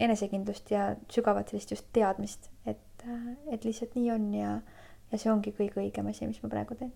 enesekindlust 0.00 0.70
ja 0.70 0.94
sügavat 1.12 1.48
sellist 1.48 1.70
just 1.70 1.86
teadmist, 1.92 2.50
et, 2.66 3.06
et 3.50 3.64
lihtsalt 3.64 3.94
nii 3.96 4.10
on 4.12 4.28
ja, 4.34 4.58
ja 5.12 5.18
see 5.18 5.32
ongi 5.32 5.54
kõige 5.56 5.80
õigem 5.80 6.10
asi, 6.10 6.28
mis 6.28 6.42
ma 6.42 6.52
praegu 6.52 6.76
teen. 6.78 6.92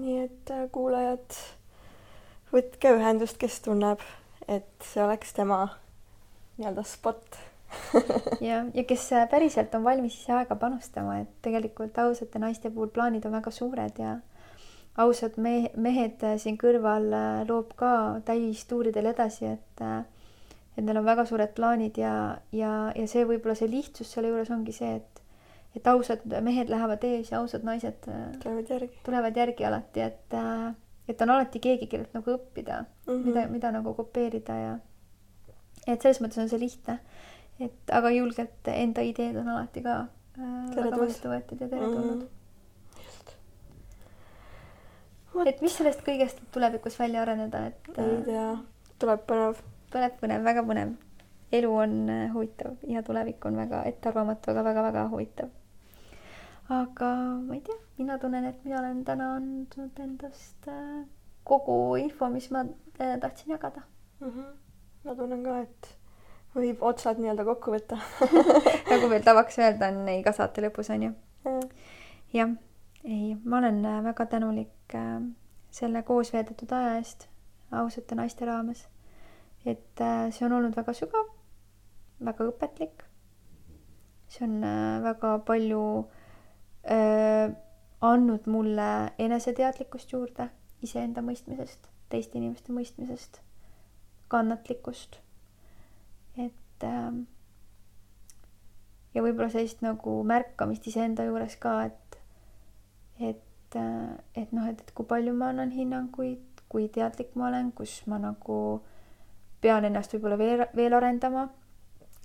nii 0.00 0.18
et 0.24 0.50
äh, 0.50 0.66
kuulajad, 0.72 1.38
võtke 2.52 2.96
ühendust, 2.96 3.38
kes 3.38 3.60
tunneb, 3.64 4.02
et 4.48 4.88
see 4.88 5.04
oleks 5.04 5.34
tema 5.36 5.64
nii-öelda 6.58 6.84
spot. 6.86 7.38
ja, 8.48 8.64
ja 8.74 8.84
kes 8.88 9.06
äh, 9.12 9.28
päriselt 9.30 9.74
on 9.74 9.84
valmis 9.84 10.16
ise 10.20 10.32
aega 10.36 10.56
panustama, 10.56 11.18
et 11.22 11.30
tegelikult 11.42 11.98
ausate 11.98 12.38
naiste 12.42 12.70
puhul 12.70 12.92
plaanid 12.94 13.26
on 13.26 13.32
väga 13.38 13.50
suured 13.50 13.98
ja 13.98 14.16
ausad 15.02 15.38
me 15.40 15.70
mehed 15.76 16.22
äh, 16.26 16.36
siin 16.38 16.58
kõrval 16.60 17.08
äh, 17.16 17.44
loob 17.48 17.72
ka 17.76 18.20
täistuuridel 18.28 19.12
edasi, 19.14 19.46
et 19.56 19.86
et 20.72 20.84
neil 20.84 20.98
on 21.02 21.04
väga 21.04 21.24
suured 21.28 21.50
plaanid 21.56 21.98
ja, 22.00 22.38
ja, 22.52 22.92
ja 22.96 23.08
see 23.08 23.26
võib-olla 23.28 23.56
see 23.58 23.68
lihtsus 23.68 24.12
selle 24.12 24.30
juures 24.32 24.50
ongi 24.50 24.72
see, 24.72 24.94
et 25.00 25.20
et 25.76 25.86
ausad 25.88 26.24
mehed 26.44 26.68
lähevad 26.68 27.04
ees 27.08 27.30
ja 27.32 27.40
ausad 27.40 27.64
naised 27.64 28.04
tulevad 28.42 28.68
järgi 28.68 28.98
tulevad 29.04 29.36
järgi 29.36 29.64
alati, 29.64 30.00
et 30.04 30.34
et 31.08 31.22
on 31.24 31.30
alati 31.34 31.60
keegi, 31.60 31.88
kellelt 31.90 32.14
nagu 32.16 32.36
õppida 32.36 32.82
mm, 32.84 33.12
Mhm. 33.12 33.20
-hmm. 33.20 33.26
mida, 33.26 33.46
mida 33.48 33.70
nagu 33.72 33.94
kopeerida 33.94 34.56
ja 34.56 34.72
et 35.86 36.02
selles 36.02 36.20
mõttes 36.22 36.38
on 36.38 36.48
see 36.48 36.60
lihtne, 36.62 36.98
et 37.60 37.92
aga 37.92 38.10
julgelt 38.14 38.68
enda 38.72 39.02
ideed 39.06 39.36
on 39.36 39.48
alati 39.54 39.82
ka 39.84 39.96
äh, 40.38 40.76
väga 40.76 41.00
vastu 41.00 41.28
võetud 41.32 41.60
ja 41.60 41.68
teretulnud 41.68 42.22
mm. 42.22 42.28
-hmm. 45.32 45.48
et 45.48 45.62
mis 45.64 45.76
sellest 45.76 46.04
kõigest 46.06 46.38
tulevikus 46.54 46.98
välja 46.98 47.22
areneda, 47.22 47.66
et 47.66 47.80
ei 47.98 48.16
äh, 48.16 48.24
tea, 48.28 48.48
tuleb 48.98 49.20
põnev. 49.28 49.56
tuleb 49.92 50.12
põnev, 50.20 50.44
väga 50.44 50.62
põnev. 50.68 50.90
elu 51.52 51.72
on 51.76 52.08
äh, 52.08 52.32
huvitav 52.34 52.72
ja 52.88 53.02
tulevik 53.02 53.44
on 53.44 53.56
väga 53.56 53.84
ettearvamatu, 53.92 54.50
aga 54.50 54.64
väga-väga 54.64 55.08
huvitav. 55.08 55.48
aga 56.68 57.14
ma 57.46 57.54
ei 57.54 57.60
tea, 57.60 57.78
mina 57.98 58.18
tunnen, 58.18 58.44
et 58.44 58.64
mina 58.64 58.78
olen 58.80 59.04
täna 59.04 59.34
andnud 59.36 59.98
endast 60.00 60.68
kogu 61.44 61.96
info, 61.96 62.28
mis 62.28 62.50
ma 62.50 62.64
tahtsin 63.20 63.52
jagada. 63.52 63.82
Mhm. 64.20 64.44
ma 65.04 65.14
tunnen 65.14 65.44
ka, 65.44 65.58
et 65.58 66.01
võib 66.54 66.82
otsad 66.84 67.20
nii-öelda 67.20 67.44
kokku 67.48 67.74
võtta. 67.74 67.98
nagu 68.92 69.08
meil 69.10 69.24
tavaks 69.24 69.58
öelda 69.62 69.90
on 69.92 70.08
iga 70.12 70.34
saate 70.36 70.64
lõpus 70.64 70.90
on 70.92 71.08
ju. 71.08 71.12
jah, 72.36 72.56
ei, 73.04 73.34
ma 73.44 73.58
olen 73.62 73.84
äh, 73.84 74.00
väga 74.04 74.26
tänulik 74.36 74.96
äh, 74.98 75.20
selle 75.72 76.02
koos 76.06 76.32
veedetud 76.32 76.72
aja 76.76 76.96
eest 77.00 77.28
ausate 77.72 78.14
naiste 78.14 78.46
raames. 78.46 78.88
et 79.64 80.00
äh, 80.00 80.28
see 80.30 80.46
on 80.46 80.52
olnud 80.58 80.76
väga 80.76 80.94
sügav, 80.96 81.28
väga 82.24 82.48
õpetlik. 82.50 83.04
see 84.28 84.44
on 84.46 84.60
väga 85.04 85.38
palju 85.46 85.82
äh, 86.84 87.52
andnud 88.02 88.48
mulle 88.50 89.12
eneseteadlikkust 89.18 90.12
juurde 90.12 90.48
iseenda 90.82 91.22
mõistmisest, 91.22 91.86
teiste 92.10 92.38
inimeste 92.38 92.74
mõistmisest, 92.74 93.38
kannatlikkust. 94.28 95.20
Et 96.82 96.88
äh, 96.90 97.22
ja 99.14 99.22
võib-olla 99.24 99.50
sellist 99.52 99.82
nagu 99.84 100.18
märkamist 100.26 100.86
iseenda 100.88 101.26
juures 101.28 101.56
ka, 101.60 101.76
et 101.86 101.98
et, 103.22 103.76
et 104.34 104.52
noh, 104.52 104.66
et, 104.68 104.80
et 104.80 104.92
kui 104.96 105.06
palju 105.08 105.34
ma 105.36 105.52
annan 105.52 105.70
hinnanguid, 105.72 106.62
kui 106.72 106.88
teadlik 106.92 107.36
ma 107.38 107.48
olen, 107.50 107.70
kus 107.76 108.00
ma 108.10 108.18
nagu 108.20 108.56
pean 109.62 109.86
ennast 109.86 110.14
võib-olla 110.16 110.38
veel, 110.40 110.64
veel 110.76 110.96
arendama. 110.98 111.48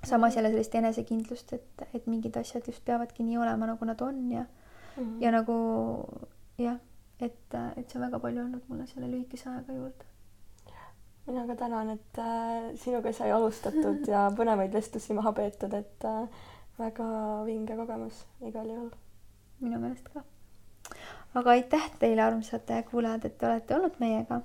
samas 0.04 0.36
jälle 0.36 0.50
sellist 0.50 0.76
enesekindlust, 0.76 1.54
et, 1.54 1.88
et 1.94 2.08
mingid 2.08 2.38
asjad 2.38 2.68
just 2.68 2.84
peavadki 2.86 3.24
nii 3.24 3.38
olema, 3.38 3.66
nagu 3.66 3.86
nad 3.86 4.02
on 4.02 4.32
ja, 4.32 4.46
ja 5.20 5.32
nagu 5.32 5.56
jah, 6.58 6.78
et, 7.20 7.56
et 7.76 7.90
see 7.90 8.00
on 8.00 8.06
väga 8.06 8.20
palju 8.20 8.44
andnud 8.44 8.70
mulle 8.70 8.88
selle 8.88 9.10
lühikese 9.12 9.50
ajaga 9.50 9.74
juurde. 9.74 10.06
Mina 11.28 11.48
ka 11.48 11.56
tänan, 11.56 11.90
et 11.90 12.20
äh, 12.24 12.76
sinuga 12.80 13.12
sai 13.14 13.32
alustatud 13.36 14.08
ja 14.14 14.28
põnevaid 14.36 14.74
vestlusi 14.74 15.16
maha 15.18 15.34
peetud, 15.36 15.74
et 15.74 16.08
äh, 16.08 16.46
väga 16.80 17.08
vinge 17.46 17.76
kogemus 17.76 18.24
igal 18.48 18.68
juhul. 18.70 18.92
minu 19.60 19.80
meelest 19.82 20.10
ka. 20.14 20.24
aga 21.36 21.56
aitäh 21.56 21.90
teile, 22.00 22.24
armsad 22.24 22.70
kuulajad, 22.92 23.26
et 23.26 23.38
te 23.38 23.50
olete 23.50 23.76
olnud 23.76 23.98
meiega. 24.00 24.42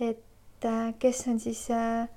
et 0.00 0.64
äh, 0.64 0.94
kes 0.98 1.26
on 1.28 1.40
siis 1.42 1.66
äh, 1.70 2.08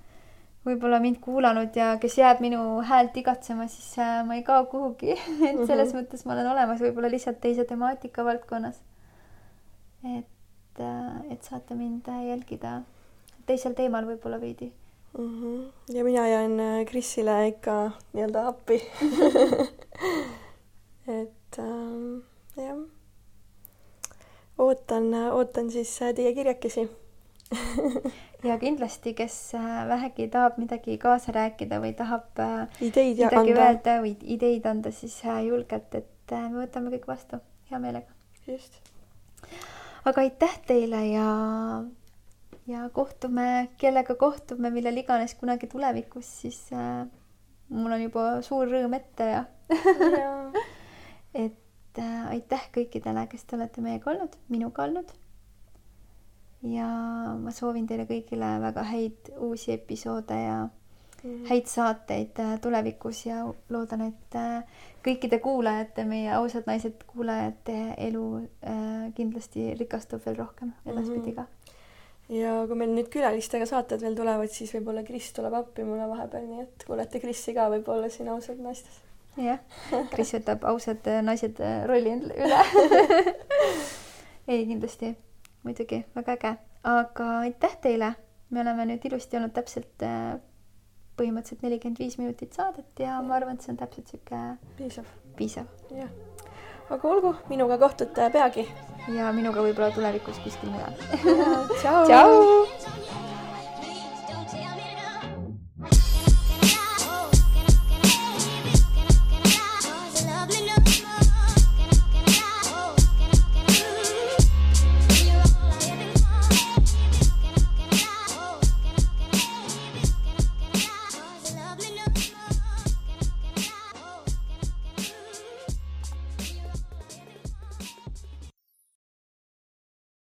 võib-olla 0.66 1.02
mind 1.02 1.20
kuulanud 1.24 1.76
ja 1.76 1.96
kes 2.02 2.18
jääb 2.20 2.42
minu 2.44 2.62
häält 2.86 3.18
igatsema, 3.18 3.68
siis 3.68 3.98
äh, 4.00 4.22
ma 4.26 4.38
ei 4.38 4.46
kao 4.48 4.66
kuhugi, 4.72 5.18
et 5.50 5.66
selles 5.68 5.92
mõttes 5.98 6.26
ma 6.26 6.38
olen 6.38 6.52
olemas 6.54 6.82
võib-olla 6.84 7.12
lihtsalt 7.12 7.42
teise 7.42 7.66
temaatika 7.68 8.26
valdkonnas. 8.26 8.80
et, 10.18 10.82
et 11.30 11.44
saate 11.44 11.76
mind 11.76 12.08
äh, 12.10 12.26
jälgida 12.30 12.82
teisel 13.46 13.76
teemal 13.78 14.08
võib-olla 14.08 14.40
veidi. 14.42 14.72
Mhm. 15.18 15.64
ja 15.92 16.04
mina 16.08 16.28
jään 16.28 16.60
äh, 16.60 16.86
Krisile 16.88 17.48
ikka 17.48 17.92
nii-öelda 18.14 18.48
appi. 18.48 18.80
et 21.20 21.60
ähm, 21.60 22.24
jah, 22.56 22.80
ootan, 24.58 25.14
ootan 25.32 25.72
siis 25.72 26.02
äh, 26.02 26.16
teie 26.16 26.34
kirjakesi. 26.34 26.90
ja 28.44 28.58
kindlasti, 28.60 29.14
kes 29.14 29.54
äh, 29.56 29.88
vähegi 29.88 30.28
tahab 30.32 30.58
midagi 30.62 30.98
kaasa 30.98 31.34
rääkida 31.36 31.82
või 31.84 31.94
tahab 31.98 32.40
äh, 32.40 32.82
ideid 32.82 33.20
midagi 33.20 33.54
anda. 33.54 33.68
öelda 33.68 33.98
või 34.06 34.16
ideid 34.36 34.68
anda, 34.70 34.92
siis 34.96 35.18
äh, 35.26 35.44
julgelt, 35.48 35.96
et 35.96 36.34
äh, 36.34 36.48
me 36.50 36.64
võtame 36.64 36.94
kõik 36.96 37.08
vastu 37.10 37.42
hea 37.72 37.82
meelega. 37.84 38.08
just. 38.48 38.80
aga 40.06 40.24
aitäh 40.24 40.58
teile 40.68 41.04
ja, 41.12 41.28
ja 42.72 42.90
kohtume, 42.94 43.48
kellega 43.82 44.16
kohtume, 44.20 44.72
millal 44.74 44.98
iganes 44.98 45.36
kunagi 45.40 45.70
tulevikus, 45.72 46.28
siis 46.44 46.60
äh, 46.74 47.06
mul 47.70 47.96
on 47.96 48.06
juba 48.06 48.26
suur 48.46 48.70
rõõm 48.72 48.96
ette 48.98 49.30
ja 49.30 49.46
et 51.46 52.00
äh, 52.02 52.30
aitäh 52.36 52.68
kõikidele, 52.76 53.28
kes 53.32 53.48
te 53.48 53.58
olete 53.60 53.84
meiega 53.84 54.14
olnud, 54.14 54.38
minuga 54.54 54.88
olnud. 54.88 55.16
ja 56.62 56.88
ma 57.42 57.54
soovin 57.56 57.88
teile 57.90 58.06
kõigile 58.10 58.56
väga 58.62 58.86
häid 58.92 59.34
uusi 59.40 59.74
episoode 59.74 60.38
ja 60.38 60.62
häid 61.50 61.68
saateid 61.70 62.40
äh, 62.40 62.60
tulevikus 62.62 63.26
ja 63.26 63.44
loodan, 63.70 64.08
et 64.10 64.36
äh, 64.36 64.64
kõikide 65.06 65.40
kuulajate, 65.44 66.06
meie 66.06 66.32
ausad 66.34 66.68
naised 66.70 67.04
kuulajate 67.10 67.78
elu 68.10 68.26
äh, 68.42 69.12
kindlasti 69.18 69.72
rikastub 69.80 70.26
veel 70.26 70.40
rohkem 70.42 70.74
edaspidi 70.86 71.36
ka. 71.38 71.46
Ja 72.32 72.56
kui 72.68 72.78
meil 72.80 72.94
nüüd 72.96 73.10
külalistega 73.12 73.68
saated 73.70 74.04
veel 74.04 74.16
tulevad, 74.18 74.52
siis 74.54 74.72
võib-olla 74.76 75.04
Kris 75.08 75.32
tuleb 75.36 75.56
appi 75.58 75.86
mulle 75.88 76.08
vahepeal, 76.12 76.46
nii 76.48 76.66
et 76.66 76.86
kuulete 76.88 77.22
Krissi 77.24 77.56
ka 77.58 77.68
võib-olla 77.74 78.10
siin 78.12 78.32
ausad 78.32 78.62
naistes. 78.64 79.02
jah, 79.40 79.60
Kris 80.14 80.34
võtab 80.38 80.66
ausad 80.72 81.08
äh, 81.12 81.22
naised 81.26 81.60
äh, 81.64 81.82
rolli 81.90 82.16
üle. 82.16 82.62
ei, 84.52 84.64
kindlasti, 84.70 85.14
muidugi 85.68 86.04
väga 86.16 86.38
äge, 86.38 86.56
aga 86.96 87.30
aitäh 87.42 87.78
teile, 87.84 88.14
me 88.52 88.64
oleme 88.64 88.88
nüüd 88.94 89.12
ilusti 89.12 89.40
olnud 89.40 89.56
täpselt 89.56 90.08
äh, 90.08 90.34
põhimõtteliselt 91.20 91.68
nelikümmend 91.68 92.02
viis 92.02 92.18
minutit 92.20 92.56
saadet 92.56 93.04
ja 93.04 93.20
ma 93.26 93.38
arvan, 93.38 93.60
et 93.60 93.68
see 93.68 93.76
on 93.76 93.80
täpselt 93.84 94.12
sihuke 94.12 94.44
piisav, 94.80 95.16
piisav. 95.40 95.72
jah. 95.96 96.31
Aga 96.92 97.08
olgu, 97.08 97.36
minuga 97.50 97.78
kohtute 97.80 98.30
peagi. 98.34 98.68
ja 99.16 99.32
minuga 99.34 99.64
võib-olla 99.66 99.92
tulevikus 99.96 100.40
kuskil 100.44 100.74
mujal. 100.76 100.94
tšau. 101.80 102.06
tšau. 102.06 102.81